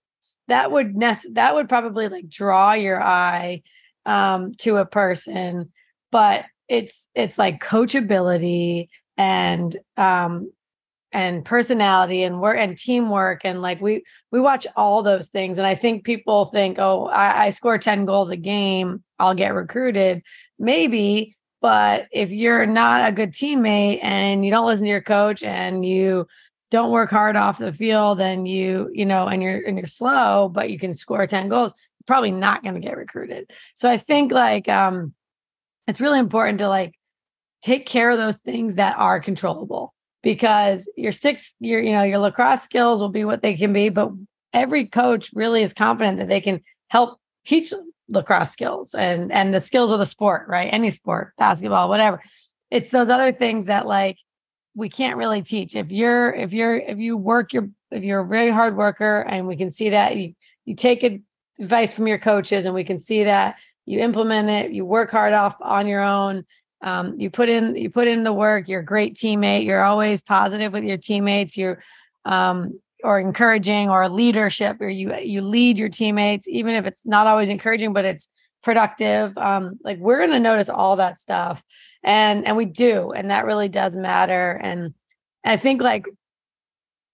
that 0.49 0.71
would 0.71 0.95
nec- 0.95 1.33
that 1.33 1.55
would 1.55 1.69
probably 1.69 2.07
like 2.07 2.27
draw 2.27 2.73
your 2.73 3.01
eye 3.01 3.61
um, 4.05 4.53
to 4.55 4.77
a 4.77 4.85
person 4.85 5.71
but 6.11 6.45
it's 6.67 7.07
it's 7.15 7.37
like 7.37 7.61
coachability 7.61 8.87
and 9.17 9.77
um 9.97 10.51
and 11.11 11.43
personality 11.43 12.21
and 12.21 12.39
work 12.39 12.57
and 12.59 12.77
teamwork 12.77 13.41
and 13.43 13.61
like 13.61 13.81
we 13.81 14.03
we 14.31 14.39
watch 14.39 14.67
all 14.75 15.01
those 15.01 15.29
things 15.29 15.57
and 15.57 15.65
i 15.65 15.73
think 15.73 16.03
people 16.03 16.45
think 16.45 16.77
oh 16.77 17.07
I, 17.07 17.45
I 17.45 17.49
score 17.49 17.77
10 17.79 18.05
goals 18.05 18.29
a 18.29 18.37
game 18.37 19.03
i'll 19.17 19.33
get 19.33 19.53
recruited. 19.53 20.23
Maybe 20.59 21.35
but 21.61 22.07
if 22.11 22.31
you're 22.31 22.65
not 22.65 23.07
a 23.07 23.11
good 23.11 23.33
teammate 23.33 23.99
and 24.01 24.45
you 24.45 24.51
don't 24.51 24.65
listen 24.65 24.85
to 24.85 24.89
your 24.89 25.01
coach 25.01 25.43
and 25.43 25.83
you 25.83 26.27
don't 26.71 26.91
work 26.91 27.09
hard 27.09 27.35
off 27.35 27.57
the 27.57 27.73
field 27.73 28.19
and 28.21 28.47
you 28.47 28.89
you 28.93 29.05
know 29.05 29.27
and 29.27 29.41
you're 29.41 29.61
and 29.65 29.77
you're 29.77 29.87
slow 29.87 30.49
but 30.49 30.69
you 30.69 30.77
can 30.77 30.93
score 30.93 31.25
10 31.25 31.49
goals 31.49 31.73
probably 32.09 32.31
not 32.31 32.63
going 32.63 32.73
to 32.73 32.81
get 32.81 32.97
recruited. 32.97 33.51
So 33.75 33.89
i 33.89 33.97
think 33.97 34.31
like 34.31 34.67
um 34.67 35.13
it's 35.87 36.01
really 36.01 36.19
important 36.19 36.59
to 36.59 36.67
like 36.67 36.93
take 37.61 37.85
care 37.85 38.09
of 38.09 38.17
those 38.17 38.37
things 38.37 38.75
that 38.75 38.97
are 38.97 39.19
controllable 39.19 39.93
because 40.23 40.89
your 40.97 41.11
six 41.11 41.55
your 41.59 41.81
you 41.81 41.91
know 41.91 42.03
your 42.03 42.19
lacrosse 42.19 42.63
skills 42.63 42.99
will 42.99 43.09
be 43.09 43.25
what 43.25 43.41
they 43.41 43.53
can 43.53 43.73
be 43.73 43.89
but 43.89 44.11
every 44.53 44.85
coach 44.85 45.29
really 45.33 45.61
is 45.61 45.73
confident 45.73 46.17
that 46.17 46.27
they 46.27 46.41
can 46.41 46.61
help 46.89 47.19
teach 47.45 47.73
lacrosse 48.07 48.51
skills 48.51 48.93
and 48.95 49.31
and 49.31 49.53
the 49.53 49.59
skills 49.59 49.91
of 49.91 49.99
the 49.99 50.05
sport 50.05 50.47
right? 50.47 50.73
Any 50.73 50.89
sport 50.89 51.33
basketball 51.37 51.89
whatever. 51.89 52.21
It's 52.71 52.89
those 52.89 53.09
other 53.09 53.31
things 53.31 53.67
that 53.67 53.87
like 53.87 54.17
we 54.75 54.89
can't 54.89 55.17
really 55.17 55.41
teach. 55.41 55.75
If 55.75 55.91
you're 55.91 56.33
if 56.33 56.53
you're 56.53 56.75
if 56.75 56.97
you 56.97 57.17
work 57.17 57.53
your 57.53 57.69
if 57.91 58.03
you're 58.03 58.21
a 58.21 58.27
very 58.27 58.51
hard 58.51 58.77
worker 58.77 59.21
and 59.21 59.47
we 59.47 59.55
can 59.55 59.69
see 59.69 59.89
that 59.89 60.17
you 60.17 60.33
you 60.65 60.75
take 60.75 61.03
advice 61.59 61.93
from 61.93 62.07
your 62.07 62.19
coaches 62.19 62.65
and 62.65 62.75
we 62.75 62.83
can 62.83 62.99
see 62.99 63.23
that 63.23 63.57
you 63.85 63.99
implement 63.99 64.49
it 64.49 64.71
you 64.71 64.85
work 64.85 65.09
hard 65.09 65.33
off 65.33 65.55
on 65.61 65.87
your 65.87 66.01
own 66.01 66.45
um, 66.81 67.15
you 67.19 67.29
put 67.29 67.49
in 67.49 67.75
you 67.75 67.89
put 67.89 68.07
in 68.07 68.23
the 68.23 68.31
work 68.31 68.69
you're 68.69 68.81
a 68.81 68.85
great 68.85 69.15
teammate 69.15 69.65
you're 69.65 69.83
always 69.83 70.21
positive 70.21 70.71
with 70.71 70.83
your 70.83 70.97
teammates 70.97 71.57
you're 71.57 71.81
um, 72.25 72.79
or 73.03 73.19
encouraging 73.19 73.89
or 73.89 74.07
leadership 74.07 74.77
or 74.79 74.89
you 74.89 75.15
you 75.17 75.41
lead 75.41 75.79
your 75.79 75.89
teammates 75.89 76.47
even 76.47 76.75
if 76.75 76.85
it's 76.85 77.05
not 77.05 77.27
always 77.27 77.49
encouraging 77.49 77.91
but 77.91 78.05
it's 78.05 78.29
productive 78.63 79.37
um, 79.37 79.79
like 79.83 79.97
we're 79.97 80.19
going 80.19 80.31
to 80.31 80.39
notice 80.39 80.69
all 80.69 80.97
that 80.97 81.17
stuff 81.17 81.63
and 82.03 82.45
and 82.45 82.55
we 82.55 82.65
do 82.65 83.11
and 83.11 83.31
that 83.31 83.45
really 83.45 83.69
does 83.69 83.95
matter. 83.95 84.51
And 84.51 84.93
i 85.45 85.57
think 85.57 85.81
like 85.81 86.05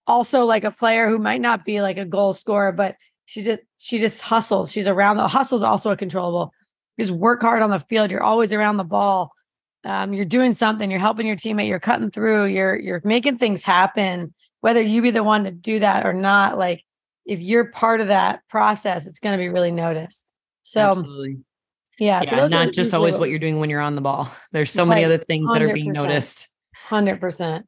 also 0.06 0.44
like 0.44 0.64
a 0.64 0.70
player 0.70 1.08
who 1.08 1.18
might 1.18 1.40
not 1.40 1.64
be 1.64 1.80
like 1.80 1.98
a 1.98 2.04
goal 2.04 2.32
scorer 2.32 2.72
but 2.72 2.96
she 3.26 3.42
just 3.42 3.60
she 3.78 3.98
just 3.98 4.22
hustles. 4.22 4.72
She's 4.72 4.88
around 4.88 5.16
the 5.16 5.28
hustle's 5.28 5.62
also 5.62 5.90
a 5.90 5.96
controllable 5.96 6.52
just 6.98 7.12
work 7.12 7.42
hard 7.42 7.62
on 7.62 7.70
the 7.70 7.80
field. 7.80 8.10
You're 8.10 8.22
always 8.22 8.52
around 8.52 8.78
the 8.78 8.84
ball. 8.84 9.32
Um, 9.84 10.12
you're 10.12 10.24
doing 10.24 10.52
something. 10.52 10.90
You're 10.90 11.00
helping 11.00 11.26
your 11.26 11.36
teammate. 11.36 11.68
You're 11.68 11.78
cutting 11.78 12.10
through. 12.10 12.46
You're 12.46 12.76
you're 12.76 13.02
making 13.04 13.38
things 13.38 13.62
happen. 13.62 14.32
Whether 14.60 14.82
you 14.82 15.02
be 15.02 15.10
the 15.10 15.22
one 15.22 15.44
to 15.44 15.50
do 15.50 15.78
that 15.80 16.06
or 16.06 16.12
not 16.12 16.58
like 16.58 16.82
if 17.24 17.40
you're 17.40 17.70
part 17.70 18.00
of 18.00 18.08
that 18.08 18.40
process 18.48 19.06
it's 19.06 19.20
going 19.20 19.36
to 19.36 19.42
be 19.42 19.48
really 19.48 19.70
noticed. 19.70 20.32
So 20.62 20.80
Absolutely. 20.90 21.38
Yeah. 21.98 22.22
yeah 22.24 22.30
so 22.30 22.46
not 22.48 22.72
just 22.72 22.92
always 22.94 23.18
what 23.18 23.30
you're 23.30 23.38
doing 23.38 23.58
when 23.58 23.70
you're 23.70 23.80
on 23.80 23.94
the 23.94 24.00
ball. 24.00 24.30
There's 24.52 24.70
so 24.72 24.84
many 24.84 25.04
other 25.04 25.18
things 25.18 25.50
that 25.52 25.62
are 25.62 25.72
being 25.72 25.92
noticed. 25.92 26.48
100%. 26.88 27.62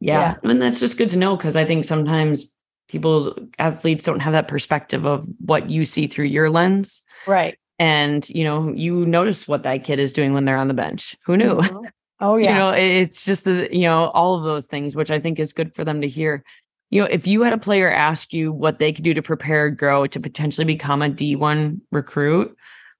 Yeah. 0.00 0.36
yeah. 0.42 0.50
And 0.50 0.60
that's 0.60 0.80
just 0.80 0.98
good 0.98 1.10
to 1.10 1.16
know 1.16 1.36
because 1.36 1.56
I 1.56 1.64
think 1.64 1.84
sometimes 1.84 2.54
people, 2.88 3.36
athletes 3.58 4.04
don't 4.04 4.20
have 4.20 4.32
that 4.32 4.48
perspective 4.48 5.04
of 5.04 5.26
what 5.38 5.70
you 5.70 5.84
see 5.84 6.06
through 6.06 6.26
your 6.26 6.50
lens. 6.50 7.02
Right. 7.26 7.58
And, 7.78 8.28
you 8.30 8.44
know, 8.44 8.72
you 8.72 9.06
notice 9.06 9.46
what 9.46 9.62
that 9.62 9.84
kid 9.84 9.98
is 9.98 10.12
doing 10.12 10.34
when 10.34 10.44
they're 10.44 10.56
on 10.56 10.68
the 10.68 10.74
bench. 10.74 11.16
Who 11.24 11.36
knew? 11.36 11.54
Mm-hmm. 11.54 11.86
Oh, 12.20 12.36
yeah. 12.36 12.48
you 12.48 12.54
know, 12.54 12.70
it's 12.70 13.24
just 13.24 13.44
the, 13.44 13.68
you 13.70 13.82
know, 13.82 14.08
all 14.08 14.36
of 14.36 14.44
those 14.44 14.66
things, 14.66 14.96
which 14.96 15.10
I 15.10 15.20
think 15.20 15.38
is 15.38 15.52
good 15.52 15.74
for 15.74 15.84
them 15.84 16.00
to 16.00 16.08
hear. 16.08 16.42
You 16.90 17.02
know, 17.02 17.08
if 17.10 17.26
you 17.26 17.42
had 17.42 17.52
a 17.52 17.58
player 17.58 17.90
ask 17.90 18.32
you 18.32 18.50
what 18.50 18.78
they 18.78 18.92
could 18.92 19.04
do 19.04 19.14
to 19.14 19.22
prepare, 19.22 19.70
grow 19.70 20.06
to 20.06 20.18
potentially 20.18 20.64
become 20.64 21.02
a 21.02 21.10
D1 21.10 21.80
recruit, 21.92 22.56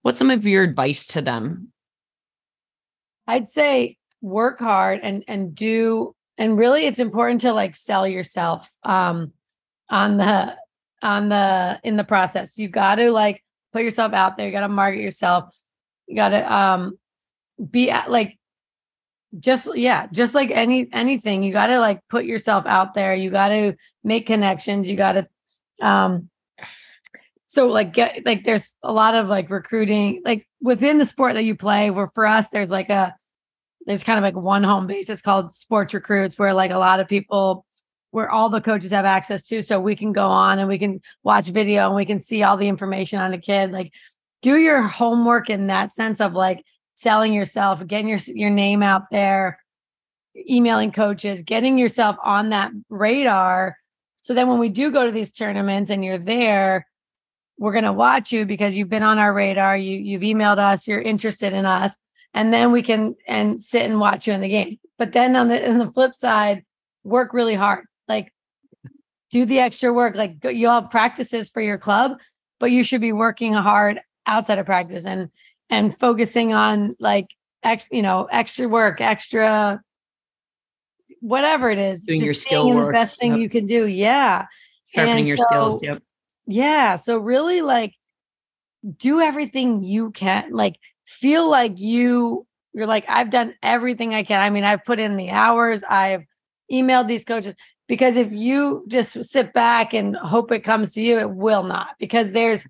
What's 0.08 0.20
some 0.20 0.30
of 0.30 0.46
your 0.46 0.62
advice 0.62 1.06
to 1.08 1.20
them? 1.20 1.70
I'd 3.26 3.46
say 3.46 3.98
work 4.22 4.58
hard 4.58 5.00
and 5.02 5.22
and 5.28 5.54
do 5.54 6.14
and 6.38 6.56
really 6.56 6.86
it's 6.86 6.98
important 6.98 7.42
to 7.42 7.52
like 7.52 7.76
sell 7.76 8.08
yourself 8.08 8.74
um 8.84 9.34
on 9.90 10.16
the 10.16 10.56
on 11.02 11.28
the 11.28 11.78
in 11.84 11.98
the 11.98 12.04
process. 12.04 12.56
You 12.56 12.68
got 12.68 12.94
to 12.94 13.12
like 13.12 13.44
put 13.74 13.82
yourself 13.82 14.14
out 14.14 14.38
there. 14.38 14.46
You 14.46 14.52
got 14.52 14.60
to 14.60 14.70
market 14.70 15.02
yourself. 15.02 15.54
You 16.06 16.16
got 16.16 16.30
to 16.30 16.54
um 16.54 16.98
be 17.70 17.90
at, 17.90 18.10
like 18.10 18.38
just 19.38 19.76
yeah, 19.76 20.06
just 20.10 20.34
like 20.34 20.50
any 20.50 20.88
anything. 20.90 21.42
You 21.42 21.52
got 21.52 21.66
to 21.66 21.80
like 21.80 22.00
put 22.08 22.24
yourself 22.24 22.64
out 22.64 22.94
there. 22.94 23.14
You 23.14 23.28
got 23.28 23.48
to 23.48 23.76
make 24.02 24.26
connections. 24.26 24.88
You 24.88 24.96
got 24.96 25.12
to 25.12 25.28
um 25.86 26.30
so 27.48 27.66
like 27.66 27.92
get 27.92 28.24
like 28.24 28.44
there's 28.44 28.76
a 28.82 28.92
lot 28.92 29.14
of 29.14 29.26
like 29.26 29.50
recruiting 29.50 30.22
like 30.24 30.46
within 30.60 30.98
the 30.98 31.04
sport 31.04 31.34
that 31.34 31.44
you 31.44 31.56
play 31.56 31.90
where 31.90 32.10
for 32.14 32.26
us 32.26 32.48
there's 32.48 32.70
like 32.70 32.90
a 32.90 33.14
there's 33.88 34.04
kind 34.04 34.18
of 34.18 34.22
like 34.22 34.36
one 34.36 34.62
home 34.62 34.86
base. 34.86 35.08
It's 35.08 35.22
called 35.22 35.50
sports 35.50 35.94
recruits 35.94 36.38
where 36.38 36.52
like 36.52 36.70
a 36.70 36.78
lot 36.78 37.00
of 37.00 37.08
people 37.08 37.64
where 38.10 38.30
all 38.30 38.50
the 38.50 38.60
coaches 38.60 38.90
have 38.90 39.06
access 39.06 39.44
to. 39.44 39.62
So 39.62 39.80
we 39.80 39.96
can 39.96 40.12
go 40.12 40.26
on 40.26 40.58
and 40.58 40.68
we 40.68 40.78
can 40.78 41.00
watch 41.22 41.48
video 41.48 41.86
and 41.86 41.96
we 41.96 42.04
can 42.04 42.20
see 42.20 42.42
all 42.42 42.58
the 42.58 42.68
information 42.68 43.18
on 43.18 43.32
a 43.32 43.38
kid. 43.38 43.72
Like 43.72 43.92
do 44.42 44.56
your 44.58 44.82
homework 44.82 45.48
in 45.48 45.68
that 45.68 45.94
sense 45.94 46.20
of 46.20 46.34
like 46.34 46.62
selling 46.96 47.32
yourself 47.32 47.86
getting 47.86 48.08
your 48.08 48.18
your 48.26 48.50
name 48.50 48.82
out 48.82 49.04
there 49.10 49.58
emailing 50.36 50.92
coaches 50.92 51.42
getting 51.42 51.78
yourself 51.78 52.16
on 52.22 52.50
that 52.50 52.70
radar. 52.90 53.78
So 54.20 54.34
then 54.34 54.48
when 54.48 54.58
we 54.58 54.68
do 54.68 54.90
go 54.90 55.06
to 55.06 55.12
these 55.12 55.32
tournaments 55.32 55.90
and 55.90 56.04
you're 56.04 56.18
there 56.18 56.86
we're 57.58 57.72
going 57.72 57.84
to 57.84 57.92
watch 57.92 58.32
you 58.32 58.46
because 58.46 58.76
you've 58.76 58.88
been 58.88 59.02
on 59.02 59.18
our 59.18 59.32
radar. 59.32 59.76
You 59.76 59.98
you've 59.98 60.22
emailed 60.22 60.58
us. 60.58 60.86
You're 60.86 61.00
interested 61.00 61.52
in 61.52 61.66
us. 61.66 61.96
And 62.34 62.52
then 62.52 62.72
we 62.72 62.82
can 62.82 63.16
and 63.26 63.62
sit 63.62 63.82
and 63.82 64.00
watch 64.00 64.26
you 64.26 64.32
in 64.32 64.40
the 64.40 64.48
game. 64.48 64.78
But 64.96 65.12
then 65.12 65.34
on 65.36 65.48
the 65.48 65.68
on 65.68 65.78
the 65.78 65.86
flip 65.86 66.14
side 66.16 66.64
work 67.04 67.32
really 67.32 67.54
hard. 67.54 67.84
Like 68.06 68.32
do 69.30 69.44
the 69.44 69.58
extra 69.58 69.92
work. 69.92 70.14
Like 70.14 70.36
you'll 70.44 70.72
have 70.72 70.90
practices 70.90 71.50
for 71.50 71.60
your 71.60 71.78
club 71.78 72.18
but 72.58 72.70
you 72.70 72.84
should 72.84 73.00
be 73.00 73.12
working 73.12 73.52
hard 73.52 74.00
outside 74.26 74.58
of 74.58 74.66
practice 74.66 75.06
and 75.06 75.30
and 75.70 75.96
focusing 75.96 76.52
on 76.52 76.96
like 76.98 77.28
ex, 77.62 77.86
you 77.90 78.02
know 78.02 78.28
extra 78.30 78.68
work 78.68 79.00
extra 79.00 79.80
whatever 81.20 81.68
it 81.68 81.78
is. 81.78 82.04
Doing 82.04 82.22
your 82.22 82.34
skill 82.34 82.70
work 82.70 82.88
the 82.88 82.92
best 82.92 83.18
thing 83.18 83.32
yep. 83.32 83.40
you 83.40 83.48
can 83.48 83.66
do. 83.66 83.86
Yeah. 83.86 84.46
Sharpening 84.86 85.18
and 85.18 85.28
your 85.28 85.36
so, 85.36 85.44
skills. 85.46 85.82
Yep 85.82 86.02
yeah 86.48 86.96
so 86.96 87.18
really 87.18 87.60
like 87.60 87.94
do 88.96 89.20
everything 89.20 89.82
you 89.82 90.10
can 90.10 90.50
like 90.50 90.78
feel 91.06 91.48
like 91.48 91.78
you 91.78 92.46
you're 92.72 92.86
like 92.86 93.04
I've 93.08 93.28
done 93.28 93.54
everything 93.62 94.14
I 94.14 94.22
can 94.22 94.40
I 94.40 94.48
mean 94.48 94.64
I've 94.64 94.84
put 94.84 94.98
in 94.98 95.16
the 95.16 95.30
hours 95.30 95.84
I've 95.84 96.24
emailed 96.72 97.06
these 97.06 97.24
coaches 97.24 97.54
because 97.86 98.16
if 98.16 98.32
you 98.32 98.84
just 98.88 99.22
sit 99.24 99.52
back 99.52 99.92
and 99.92 100.16
hope 100.16 100.50
it 100.50 100.60
comes 100.60 100.92
to 100.92 101.02
you 101.02 101.18
it 101.18 101.30
will 101.30 101.64
not 101.64 101.88
because 101.98 102.32
there's 102.32 102.66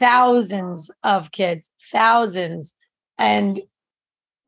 thousands 0.00 0.90
of 1.04 1.30
kids 1.30 1.70
thousands 1.92 2.74
and 3.18 3.60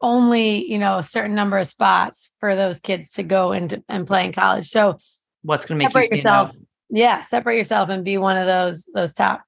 only 0.01 0.69
you 0.69 0.79
know 0.79 0.99
a 0.99 1.03
certain 1.05 1.37
number 1.37 1.59
of 1.59 1.67
spots 1.69 2.31
for 2.41 2.57
those 2.57 2.81
kids 2.81 3.13
to 3.13 3.23
go 3.23 3.53
into 3.53 3.83
and 3.89 4.05
play 4.05 4.27
in 4.27 4.33
college 4.33 4.69
so 4.69 4.99
what's 5.43 5.65
going 5.65 5.79
to 5.79 5.85
make 5.85 5.95
you 5.95 6.17
yourself 6.17 6.49
out? 6.49 6.57
Yeah 6.93 7.23
separate 7.23 7.57
yourself 7.57 7.89
and 7.89 8.05
be 8.05 8.19
one 8.19 8.37
of 8.37 8.47
those 8.47 8.87
those 8.95 9.15
top 9.15 9.43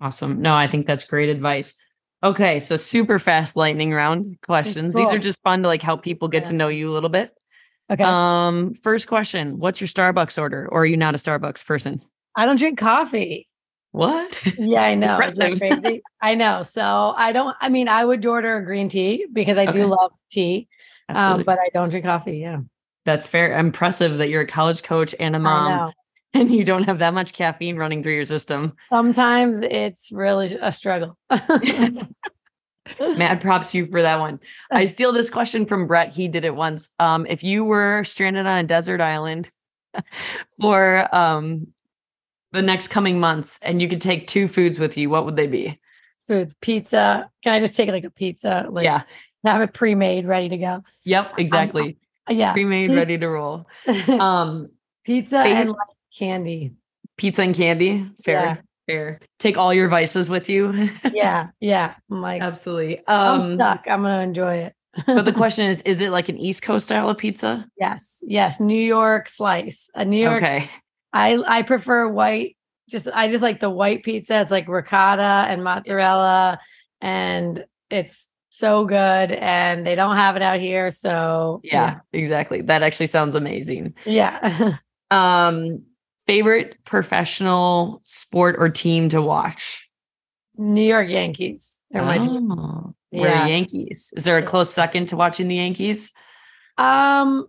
awesome 0.00 0.40
no 0.40 0.54
i 0.54 0.66
think 0.66 0.86
that's 0.86 1.04
great 1.04 1.28
advice 1.28 1.76
okay 2.24 2.58
so 2.58 2.76
super 2.76 3.18
fast 3.18 3.54
lightning 3.54 3.92
round 3.92 4.36
questions 4.42 4.94
cool. 4.94 5.04
these 5.04 5.14
are 5.14 5.18
just 5.18 5.42
fun 5.42 5.62
to 5.62 5.68
like 5.68 5.82
help 5.82 6.02
people 6.02 6.26
get 6.26 6.44
yeah. 6.44 6.50
to 6.50 6.54
know 6.56 6.68
you 6.68 6.90
a 6.90 6.92
little 6.92 7.10
bit 7.10 7.32
okay 7.90 8.02
um 8.02 8.74
first 8.74 9.06
question 9.06 9.58
what's 9.58 9.80
your 9.80 9.88
starbucks 9.88 10.40
order 10.40 10.66
or 10.72 10.82
are 10.82 10.86
you 10.86 10.96
not 10.96 11.14
a 11.14 11.18
starbucks 11.18 11.64
person 11.64 12.02
i 12.34 12.46
don't 12.46 12.56
drink 12.56 12.78
coffee 12.78 13.46
what? 13.92 14.56
Yeah, 14.56 14.84
I 14.84 14.94
know. 14.94 15.18
Crazy? 15.18 16.00
I 16.22 16.36
know. 16.36 16.62
So 16.62 17.12
I 17.16 17.32
don't, 17.32 17.56
I 17.60 17.68
mean, 17.68 17.88
I 17.88 18.04
would 18.04 18.24
order 18.24 18.58
a 18.58 18.64
green 18.64 18.88
tea 18.88 19.26
because 19.32 19.58
I 19.58 19.64
okay. 19.64 19.72
do 19.72 19.86
love 19.86 20.12
tea, 20.30 20.68
um, 21.08 21.42
but 21.42 21.58
I 21.58 21.70
don't 21.74 21.88
drink 21.88 22.06
coffee. 22.06 22.38
Yeah. 22.38 22.60
That's 23.04 23.26
fair. 23.26 23.58
Impressive 23.58 24.18
that 24.18 24.28
you're 24.28 24.42
a 24.42 24.46
college 24.46 24.82
coach 24.82 25.12
and 25.18 25.34
a 25.34 25.38
mom 25.38 25.92
and 26.34 26.50
you 26.50 26.64
don't 26.64 26.84
have 26.84 27.00
that 27.00 27.14
much 27.14 27.32
caffeine 27.32 27.76
running 27.76 28.02
through 28.02 28.14
your 28.14 28.24
system. 28.24 28.74
Sometimes 28.88 29.60
it's 29.62 30.12
really 30.12 30.56
a 30.60 30.70
struggle. 30.70 31.18
Mad 33.00 33.40
props 33.40 33.74
you 33.74 33.86
for 33.86 34.00
that 34.02 34.20
one. 34.20 34.38
I 34.70 34.86
steal 34.86 35.12
this 35.12 35.28
question 35.28 35.66
from 35.66 35.88
Brett. 35.88 36.14
He 36.14 36.28
did 36.28 36.44
it 36.44 36.54
once. 36.54 36.90
Um, 37.00 37.26
if 37.26 37.42
you 37.42 37.64
were 37.64 38.04
stranded 38.04 38.46
on 38.46 38.58
a 38.58 38.62
desert 38.62 39.00
island 39.00 39.50
for 40.60 41.12
um 41.14 41.66
the 42.52 42.62
next 42.62 42.88
coming 42.88 43.18
months 43.18 43.58
and 43.62 43.80
you 43.82 43.88
could 43.88 44.00
take 44.00 44.26
two 44.26 44.46
foods 44.46 44.78
with 44.78 44.96
you, 44.96 45.10
what 45.10 45.24
would 45.24 45.36
they 45.36 45.48
be? 45.48 45.80
Foods, 46.22 46.54
pizza. 46.60 47.28
Can 47.42 47.54
I 47.54 47.60
just 47.60 47.76
take 47.76 47.88
like 47.88 48.04
a 48.04 48.10
pizza? 48.10 48.66
Like, 48.70 48.84
yeah. 48.84 49.02
Have 49.44 49.62
it 49.62 49.72
pre-made, 49.72 50.26
ready 50.26 50.50
to 50.50 50.58
go. 50.58 50.84
Yep, 51.04 51.38
exactly. 51.38 51.96
Um, 52.28 52.36
yeah. 52.36 52.52
Pre-made, 52.52 52.92
ready 52.92 53.18
to 53.18 53.28
roll. 53.28 53.66
Um 54.08 54.68
pizza 55.04 55.42
favorite, 55.42 55.60
and 55.60 55.70
like 55.70 55.78
candy. 56.16 56.74
Pizza 57.16 57.42
and 57.42 57.54
candy. 57.54 58.06
Fair. 58.24 58.40
Yeah. 58.40 58.56
Fair. 58.86 59.20
Take 59.38 59.56
all 59.56 59.72
your 59.72 59.88
vices 59.88 60.30
with 60.30 60.48
you. 60.48 60.90
yeah. 61.12 61.48
Yeah. 61.60 61.94
I'm 62.10 62.20
like 62.20 62.42
absolutely. 62.42 62.98
Um 63.06 63.40
I'm 63.40 63.54
stuck. 63.54 63.84
I'm 63.86 64.02
gonna 64.02 64.22
enjoy 64.22 64.56
it. 64.56 64.74
but 65.06 65.24
the 65.24 65.32
question 65.34 65.66
is, 65.66 65.82
is 65.82 66.00
it 66.00 66.10
like 66.10 66.28
an 66.28 66.38
East 66.38 66.62
Coast 66.62 66.86
style 66.86 67.08
of 67.08 67.18
pizza? 67.18 67.66
Yes. 67.78 68.22
Yes. 68.26 68.58
New 68.58 68.80
York 68.80 69.28
slice. 69.28 69.88
A 69.94 70.04
New 70.04 70.20
York 70.20 70.42
okay. 70.42 70.68
I 71.12 71.42
I 71.46 71.62
prefer 71.62 72.08
white. 72.08 72.56
Just 72.88 73.08
I 73.12 73.28
just 73.28 73.42
like 73.42 73.60
the 73.60 73.70
white 73.70 74.02
pizza. 74.02 74.40
It's 74.40 74.50
like 74.50 74.68
ricotta 74.68 75.46
and 75.48 75.62
mozzarella, 75.62 76.58
and 77.00 77.64
it's 77.88 78.28
so 78.50 78.84
good. 78.84 79.30
And 79.32 79.86
they 79.86 79.94
don't 79.94 80.16
have 80.16 80.36
it 80.36 80.42
out 80.42 80.60
here, 80.60 80.90
so 80.90 81.60
yeah, 81.62 82.00
yeah. 82.12 82.20
exactly. 82.20 82.62
That 82.62 82.82
actually 82.82 83.06
sounds 83.06 83.34
amazing. 83.34 83.94
Yeah. 84.04 84.76
um, 85.10 85.84
favorite 86.30 86.76
professional 86.84 88.00
sport 88.04 88.54
or 88.56 88.68
team 88.68 89.08
to 89.08 89.20
watch? 89.20 89.88
New 90.56 90.80
York 90.82 91.08
Yankees. 91.08 91.80
They're 91.90 92.04
my 92.04 92.18
team. 92.18 92.52
Oh, 92.52 92.94
yeah. 93.10 93.48
Yankees. 93.48 94.14
Is 94.16 94.22
there 94.22 94.38
a 94.38 94.42
close 94.42 94.72
second 94.72 95.06
to 95.06 95.16
watching 95.16 95.48
the 95.48 95.56
Yankees? 95.56 96.12
Um, 96.78 97.48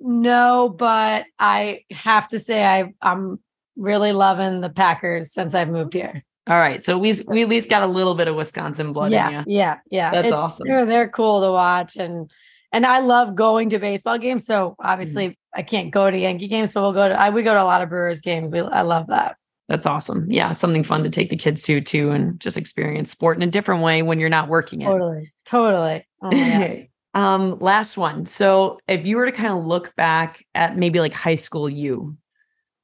no, 0.00 0.68
but 0.68 1.24
I 1.38 1.84
have 1.90 2.28
to 2.28 2.38
say 2.38 2.62
I 2.62 2.92
I'm 3.00 3.40
really 3.76 4.12
loving 4.12 4.60
the 4.60 4.68
Packers 4.68 5.32
since 5.32 5.54
I've 5.54 5.70
moved 5.70 5.94
here. 5.94 6.22
All 6.46 6.58
right, 6.58 6.84
so 6.84 6.98
we 6.98 7.14
we 7.26 7.42
at 7.42 7.48
least 7.48 7.70
got 7.70 7.82
a 7.82 7.86
little 7.86 8.14
bit 8.14 8.28
of 8.28 8.36
Wisconsin 8.36 8.92
blood. 8.92 9.12
In 9.12 9.18
you. 9.18 9.18
Yeah, 9.18 9.44
yeah, 9.46 9.78
yeah. 9.90 10.10
That's 10.10 10.26
it's, 10.26 10.34
awesome. 10.34 10.68
They're 10.68 10.84
they're 10.84 11.08
cool 11.08 11.40
to 11.40 11.50
watch, 11.50 11.96
and 11.96 12.30
and 12.70 12.84
I 12.84 13.00
love 13.00 13.34
going 13.34 13.70
to 13.70 13.78
baseball 13.78 14.18
games. 14.18 14.44
So 14.44 14.76
obviously, 14.78 15.28
mm. 15.30 15.36
I 15.58 15.62
can't 15.62 15.90
go 15.90 16.08
to 16.08 16.16
Yankee 16.16 16.46
games, 16.46 16.70
so 16.70 16.80
we'll 16.80 16.92
go 16.92 17.08
to. 17.08 17.20
I 17.20 17.30
we 17.30 17.42
go 17.42 17.52
to 17.52 17.60
a 17.60 17.64
lot 17.64 17.82
of 17.82 17.88
Brewers 17.88 18.20
games. 18.20 18.52
We, 18.52 18.60
I 18.60 18.82
love 18.82 19.08
that. 19.08 19.36
That's 19.68 19.86
awesome. 19.86 20.30
Yeah, 20.30 20.52
something 20.52 20.84
fun 20.84 21.02
to 21.02 21.10
take 21.10 21.30
the 21.30 21.36
kids 21.36 21.62
to 21.64 21.80
too, 21.80 22.12
and 22.12 22.38
just 22.38 22.56
experience 22.56 23.10
sport 23.10 23.36
in 23.36 23.42
a 23.42 23.50
different 23.50 23.82
way 23.82 24.02
when 24.02 24.20
you're 24.20 24.28
not 24.28 24.48
working 24.48 24.82
it. 24.82 24.86
Totally, 24.86 25.32
totally. 25.44 26.06
Oh 26.22 26.82
Um, 27.14 27.58
last 27.58 27.96
one. 27.96 28.26
So 28.26 28.78
if 28.86 29.04
you 29.04 29.16
were 29.16 29.26
to 29.26 29.32
kind 29.32 29.52
of 29.52 29.64
look 29.64 29.96
back 29.96 30.46
at 30.54 30.76
maybe 30.76 31.00
like 31.00 31.12
high 31.12 31.34
school 31.34 31.68
you, 31.68 32.16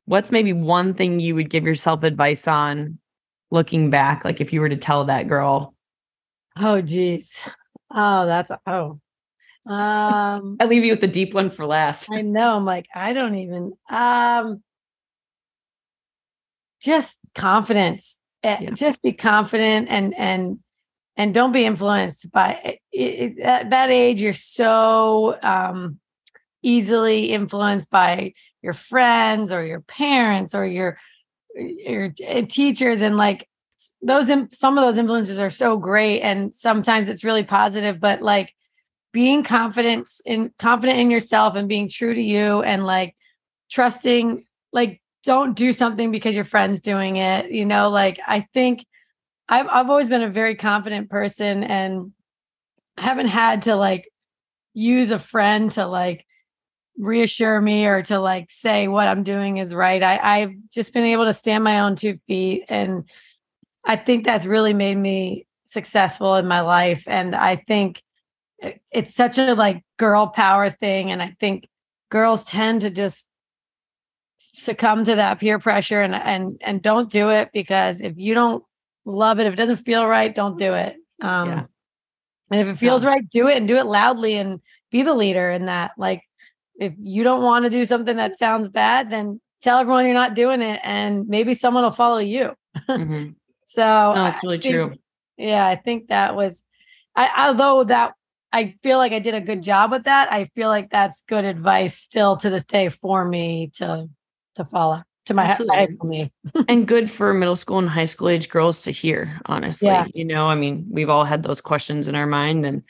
what's 0.07 0.33
maybe 0.33 0.53
one 0.53 0.95
thing 0.95 1.21
you 1.21 1.37
would 1.37 1.51
give 1.51 1.65
yourself 1.65 2.03
advice 2.03 2.49
on 2.49 2.99
looking 3.53 3.91
back? 3.91 4.25
Like 4.25 4.41
if 4.41 4.53
you 4.53 4.61
were 4.61 4.69
to 4.69 4.77
tell 4.77 5.05
that 5.05 5.29
girl. 5.29 5.75
Oh 6.57 6.81
geez. 6.81 7.49
Oh, 7.95 8.27
that's 8.27 8.51
oh. 8.67 8.99
Um 9.67 10.57
I 10.61 10.67
leave 10.67 10.85
you 10.85 10.93
with 10.93 11.01
the 11.01 11.07
deep 11.07 11.35
one 11.35 11.51
for 11.51 11.67
last. 11.67 12.09
I 12.13 12.23
know. 12.23 12.57
I'm 12.57 12.65
like, 12.65 12.87
I 12.95 13.13
don't 13.13 13.37
even 13.37 13.73
um 13.91 14.63
just 16.81 17.19
confidence. 17.35 18.19
Eh, 18.43 18.59
yeah. 18.61 18.71
Just 18.71 19.03
be 19.03 19.13
confident 19.13 19.89
and 19.89 20.15
and 20.15 20.59
and 21.17 21.33
don't 21.33 21.53
be 21.53 21.65
influenced 21.65 22.31
by 22.33 22.61
it, 22.65 22.79
it, 22.93 23.39
at 23.41 23.71
that 23.71 23.91
age 23.91 24.21
you're 24.21 24.33
so 24.33 25.39
um, 25.43 25.99
easily 26.63 27.27
influenced 27.27 27.91
by 27.91 28.33
your 28.63 28.73
friends 28.73 29.53
or 29.53 29.65
your 29.65 29.81
parents 29.81 30.55
or 30.55 30.67
your 30.67 30.99
your 31.57 32.13
eh, 32.23 32.43
teachers 32.43 33.01
and 33.01 33.17
like 33.17 33.49
those 34.03 34.27
some 34.53 34.79
of 34.79 34.85
those 34.85 34.99
influences 34.99 35.39
are 35.39 35.51
so 35.51 35.77
great 35.77 36.21
and 36.21 36.55
sometimes 36.55 37.09
it's 37.09 37.25
really 37.25 37.43
positive 37.43 38.01
but 38.01 38.23
like 38.23 38.53
being 39.15 39.43
confident 39.43 40.07
in 40.27 40.53
confident 40.59 40.99
in 40.99 41.11
yourself 41.11 41.55
and 41.55 41.69
being 41.69 41.89
true 41.89 42.13
to 42.13 42.21
you 42.21 42.63
and 42.63 42.85
like 42.85 43.17
trusting 43.71 44.45
like 44.75 45.01
don't 45.25 45.57
do 45.57 45.73
something 45.73 46.11
because 46.11 46.35
your 46.35 46.45
friend's 46.45 46.83
doing 46.83 47.17
it 47.17 47.51
you 47.51 47.65
know 47.65 47.89
like 47.89 48.21
i 48.27 48.41
think 48.41 48.85
I've 49.49 49.69
I've 49.69 49.91
always 49.91 50.09
been 50.09 50.23
a 50.23 50.31
very 50.31 50.55
confident 50.55 51.11
person 51.11 51.65
and 51.65 52.13
haven't 52.97 53.29
had 53.29 53.63
to 53.63 53.77
like 53.77 54.11
use 54.73 55.11
a 55.11 55.19
friend 55.19 55.71
to 55.73 55.87
like 55.87 56.27
reassure 56.97 57.61
me 57.61 57.87
or 57.87 58.03
to 58.03 58.19
like 58.19 58.51
say 58.51 58.89
what 58.89 59.09
I'm 59.09 59.23
doing 59.23 59.59
is 59.59 59.75
right. 59.75 60.03
I, 60.03 60.19
I've 60.19 60.55
just 60.73 60.93
been 60.93 61.05
able 61.05 61.25
to 61.25 61.35
stand 61.35 61.65
my 61.65 61.81
own 61.81 61.97
two 61.97 62.19
feet. 62.27 62.65
And 62.69 63.09
I 63.85 63.97
think 63.97 64.25
that's 64.25 64.47
really 64.47 64.75
made 64.75 64.97
me 64.97 65.47
successful 65.65 66.37
in 66.37 66.47
my 66.47 66.61
life. 66.61 67.05
And 67.07 67.35
I 67.35 67.57
think 67.57 68.03
it's 68.91 69.15
such 69.15 69.39
a 69.39 69.55
like 69.55 69.83
girl 69.99 70.27
power 70.27 70.71
thing. 70.71 71.11
And 71.11 71.23
I 71.23 71.37
think 71.41 71.69
girls 72.11 72.45
tend 72.45 72.83
to 72.83 72.91
just 72.91 73.29
succumb 74.55 75.05
to 75.05 75.17
that 75.17 75.41
peer 75.41 75.59
pressure 75.59 76.01
and 76.01 76.15
and 76.15 76.61
and 76.61 76.81
don't 76.81 77.11
do 77.11 77.31
it 77.31 77.51
because 77.53 78.01
if 78.01 78.15
you 78.17 78.35
don't 78.35 78.63
love 79.05 79.41
it, 79.41 79.47
if 79.47 79.53
it 79.53 79.57
doesn't 79.57 79.77
feel 79.77 80.07
right, 80.07 80.35
don't 80.35 80.59
do 80.59 80.75
it. 80.75 80.97
Um 81.21 81.49
yeah. 81.49 81.63
and 82.51 82.61
if 82.61 82.69
it 82.69 82.77
feels 82.77 83.03
yeah. 83.03 83.11
right, 83.11 83.29
do 83.31 83.49
it 83.49 83.57
and 83.57 83.67
do 83.67 83.77
it 83.77 83.87
loudly 83.87 84.37
and 84.37 84.61
be 84.91 85.03
the 85.03 85.15
leader 85.15 85.51
in 85.51 85.67
that. 85.67 85.93
Like 85.99 86.23
if 86.77 86.93
you 86.99 87.25
don't 87.25 87.43
want 87.43 87.65
to 87.65 87.71
do 87.71 87.85
something 87.85 88.17
that 88.17 88.39
sounds 88.39 88.69
bad, 88.69 89.11
then 89.11 89.41
tell 89.63 89.79
everyone 89.79 90.05
you're 90.05 90.15
not 90.15 90.35
doing 90.35 90.63
it 90.63 90.81
and 90.85 91.29
maybe 91.29 91.55
someone 91.55 91.83
will 91.83 91.91
follow 91.91 92.19
you. 92.19 92.55
Mm-hmm. 92.89 93.31
so 93.67 94.13
no, 94.15 94.25
that's 94.25 94.45
really 94.45 94.59
think, 94.59 94.73
true. 94.73 94.95
Yeah, 95.37 95.67
I 95.67 95.75
think 95.77 96.09
that 96.09 96.37
was 96.37 96.63
I 97.17 97.47
although 97.49 97.85
that 97.85 98.15
I 98.55 98.77
feel 98.85 98.99
like 98.99 99.13
I 99.13 99.19
did 99.19 99.35
a 99.35 99.41
good 99.41 99.65
job 99.65 99.91
with 99.91 100.05
that. 100.05 100.33
I 100.33 100.45
feel 100.55 100.69
like 100.69 100.89
that's 100.89 101.23
good 101.23 101.45
advice 101.45 101.99
still 101.99 102.37
to 102.37 102.51
this 102.51 102.65
day 102.65 102.89
for 102.89 103.25
me 103.25 103.73
to 103.75 104.09
to 104.55 104.65
follow 104.65 105.03
to 105.27 105.35
my 105.35 105.57
me. 106.05 106.33
and 106.69 106.87
good 106.87 107.11
for 107.11 107.35
middle 107.35 107.57
school 107.57 107.79
and 107.79 107.89
high 107.89 108.05
school 108.05 108.29
age 108.29 108.49
girls 108.49 108.83
to 108.83 108.93
hear, 108.93 109.41
honestly. 109.47 109.89
Yeah. 109.89 110.07
You 110.15 110.25
know, 110.25 110.47
I 110.47 110.55
mean, 110.55 110.87
we've 110.89 111.11
all 111.11 111.25
had 111.25 111.43
those 111.43 111.61
questions 111.61 112.07
in 112.07 112.15
our 112.15 112.27
mind 112.27 112.65
and 112.65 112.85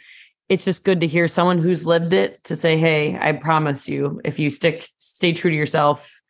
it's 0.51 0.67
just 0.67 0.85
good 0.85 1.01
to 1.01 1.07
hear 1.07 1.27
someone 1.27 1.57
who's 1.57 1.87
lived 1.87 2.13
it 2.13 2.45
to 2.45 2.57
say, 2.57 2.77
Hey, 2.77 3.17
I 3.19 3.33
promise 3.33 3.89
you, 3.89 4.21
if 4.23 4.39
you 4.39 4.51
stick, 4.51 4.87
stay 4.99 5.33
true 5.33 5.51
to 5.51 5.57
yourself 5.57 6.21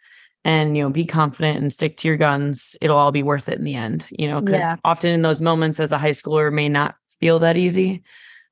and, 0.45 0.77
you 0.77 0.85
know, 0.85 0.91
be 0.91 1.07
confident 1.07 1.59
and 1.59 1.73
stick 1.73 1.97
to 1.97 2.09
your 2.09 2.19
guns, 2.19 2.77
it'll 2.81 2.99
all 2.99 3.11
be 3.11 3.25
worth 3.25 3.49
it 3.49 3.59
in 3.59 3.65
the 3.65 3.75
end, 3.75 4.07
you 4.11 4.29
know, 4.29 4.41
because 4.41 4.61
yeah. 4.61 4.77
often 4.85 5.11
in 5.11 5.23
those 5.23 5.41
moments 5.41 5.81
as 5.81 5.91
a 5.91 5.99
high 5.99 6.11
schooler 6.11 6.53
may 6.53 6.69
not 6.69 6.95
feel 7.19 7.41
that 7.41 7.57
easy. 7.57 8.05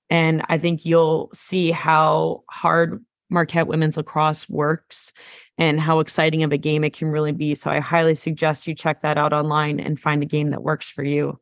And 0.08 0.42
I 0.48 0.56
think 0.58 0.86
you'll 0.86 1.30
see 1.34 1.70
how 1.70 2.44
hard 2.50 3.04
Marquette 3.30 3.66
women's 3.66 3.96
lacrosse 3.96 4.48
works 4.48 5.12
and 5.58 5.80
how 5.80 6.00
exciting 6.00 6.42
of 6.42 6.52
a 6.52 6.58
game 6.58 6.84
it 6.84 6.92
can 6.92 7.08
really 7.08 7.32
be. 7.32 7.54
So 7.54 7.70
I 7.70 7.78
highly 7.78 8.14
suggest 8.14 8.66
you 8.66 8.74
check 8.74 9.02
that 9.02 9.18
out 9.18 9.32
online 9.32 9.80
and 9.80 10.00
find 10.00 10.22
a 10.22 10.26
game 10.26 10.50
that 10.50 10.62
works 10.62 10.88
for 10.88 11.04
you. 11.04 11.38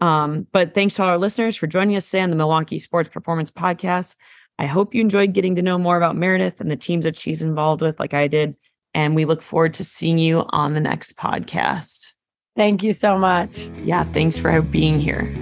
Um, 0.00 0.46
but 0.52 0.74
thanks 0.74 0.94
to 0.94 1.02
all 1.02 1.08
our 1.08 1.18
listeners 1.18 1.56
for 1.56 1.66
joining 1.66 1.96
us 1.96 2.10
today 2.10 2.22
on 2.22 2.30
the 2.30 2.36
Milwaukee 2.36 2.78
Sports 2.78 3.10
Performance 3.10 3.50
Podcast. 3.50 4.16
I 4.58 4.66
hope 4.66 4.94
you 4.94 5.00
enjoyed 5.00 5.32
getting 5.32 5.56
to 5.56 5.62
know 5.62 5.78
more 5.78 5.96
about 5.96 6.16
Meredith 6.16 6.60
and 6.60 6.70
the 6.70 6.76
teams 6.76 7.04
that 7.04 7.16
she's 7.16 7.42
involved 7.42 7.82
with, 7.82 7.98
like 7.98 8.14
I 8.14 8.28
did. 8.28 8.56
And 8.94 9.14
we 9.14 9.24
look 9.24 9.42
forward 9.42 9.74
to 9.74 9.84
seeing 9.84 10.18
you 10.18 10.44
on 10.50 10.74
the 10.74 10.80
next 10.80 11.16
podcast. 11.16 12.12
Thank 12.56 12.82
you 12.82 12.92
so 12.92 13.16
much. 13.16 13.68
Yeah, 13.82 14.04
thanks 14.04 14.36
for 14.36 14.60
being 14.60 15.00
here. 15.00 15.34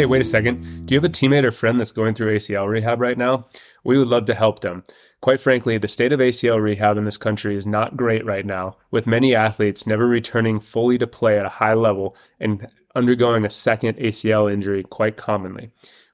Hey, 0.00 0.06
wait 0.06 0.22
a 0.22 0.24
second. 0.24 0.86
Do 0.86 0.94
you 0.94 0.98
have 0.98 1.04
a 1.04 1.12
teammate 1.12 1.44
or 1.44 1.50
friend 1.50 1.78
that's 1.78 1.92
going 1.92 2.14
through 2.14 2.34
ACL 2.34 2.66
rehab 2.66 3.02
right 3.02 3.18
now? 3.18 3.48
We 3.84 3.98
would 3.98 4.08
love 4.08 4.24
to 4.24 4.34
help 4.34 4.60
them. 4.60 4.82
Quite 5.20 5.40
frankly, 5.40 5.76
the 5.76 5.88
state 5.88 6.10
of 6.10 6.20
ACL 6.20 6.58
rehab 6.58 6.96
in 6.96 7.04
this 7.04 7.18
country 7.18 7.54
is 7.54 7.66
not 7.66 7.98
great 7.98 8.24
right 8.24 8.46
now, 8.46 8.78
with 8.90 9.06
many 9.06 9.34
athletes 9.34 9.86
never 9.86 10.08
returning 10.08 10.58
fully 10.58 10.96
to 10.96 11.06
play 11.06 11.38
at 11.38 11.44
a 11.44 11.50
high 11.50 11.74
level 11.74 12.16
and 12.40 12.66
undergoing 12.94 13.44
a 13.44 13.50
second 13.50 13.98
ACL 13.98 14.50
injury 14.50 14.82
quite 14.84 15.18
commonly. 15.18 15.70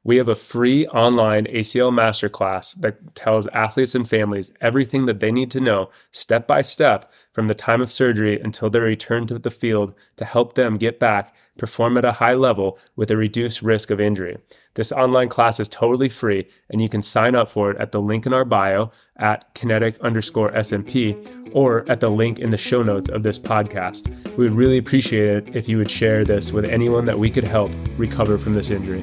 We 0.06 0.18
have 0.18 0.28
a 0.28 0.36
free 0.36 0.86
online 0.86 1.46
ACL 1.46 1.90
masterclass 1.90 2.80
that 2.80 3.16
tells 3.16 3.48
athletes 3.48 3.96
and 3.96 4.08
families 4.08 4.52
everything 4.60 5.06
that 5.06 5.18
they 5.18 5.32
need 5.32 5.50
to 5.50 5.58
know 5.58 5.90
step 6.12 6.46
by 6.46 6.62
step 6.62 7.12
from 7.32 7.48
the 7.48 7.56
time 7.56 7.82
of 7.82 7.90
surgery 7.90 8.38
until 8.40 8.70
their 8.70 8.82
return 8.82 9.26
to 9.26 9.36
the 9.40 9.50
field 9.50 9.94
to 10.14 10.24
help 10.24 10.54
them 10.54 10.76
get 10.76 11.00
back, 11.00 11.34
perform 11.58 11.98
at 11.98 12.04
a 12.04 12.12
high 12.12 12.34
level 12.34 12.78
with 12.94 13.10
a 13.10 13.16
reduced 13.16 13.62
risk 13.62 13.90
of 13.90 14.00
injury. 14.00 14.38
This 14.74 14.92
online 14.92 15.28
class 15.28 15.58
is 15.58 15.68
totally 15.68 16.08
free 16.08 16.46
and 16.70 16.80
you 16.80 16.88
can 16.88 17.02
sign 17.02 17.34
up 17.34 17.48
for 17.48 17.72
it 17.72 17.76
at 17.78 17.90
the 17.90 18.00
link 18.00 18.26
in 18.26 18.32
our 18.32 18.44
bio 18.44 18.92
at 19.16 19.52
kinetic 19.56 19.98
underscore 19.98 20.52
SMP 20.52 21.50
or 21.52 21.84
at 21.90 21.98
the 21.98 22.10
link 22.10 22.38
in 22.38 22.50
the 22.50 22.56
show 22.56 22.84
notes 22.84 23.08
of 23.08 23.24
this 23.24 23.40
podcast. 23.40 24.06
We 24.36 24.44
would 24.44 24.56
really 24.56 24.78
appreciate 24.78 25.48
it 25.48 25.56
if 25.56 25.68
you 25.68 25.78
would 25.78 25.90
share 25.90 26.24
this 26.24 26.52
with 26.52 26.68
anyone 26.68 27.06
that 27.06 27.18
we 27.18 27.28
could 27.28 27.42
help 27.42 27.72
recover 27.98 28.38
from 28.38 28.52
this 28.52 28.70
injury. 28.70 29.02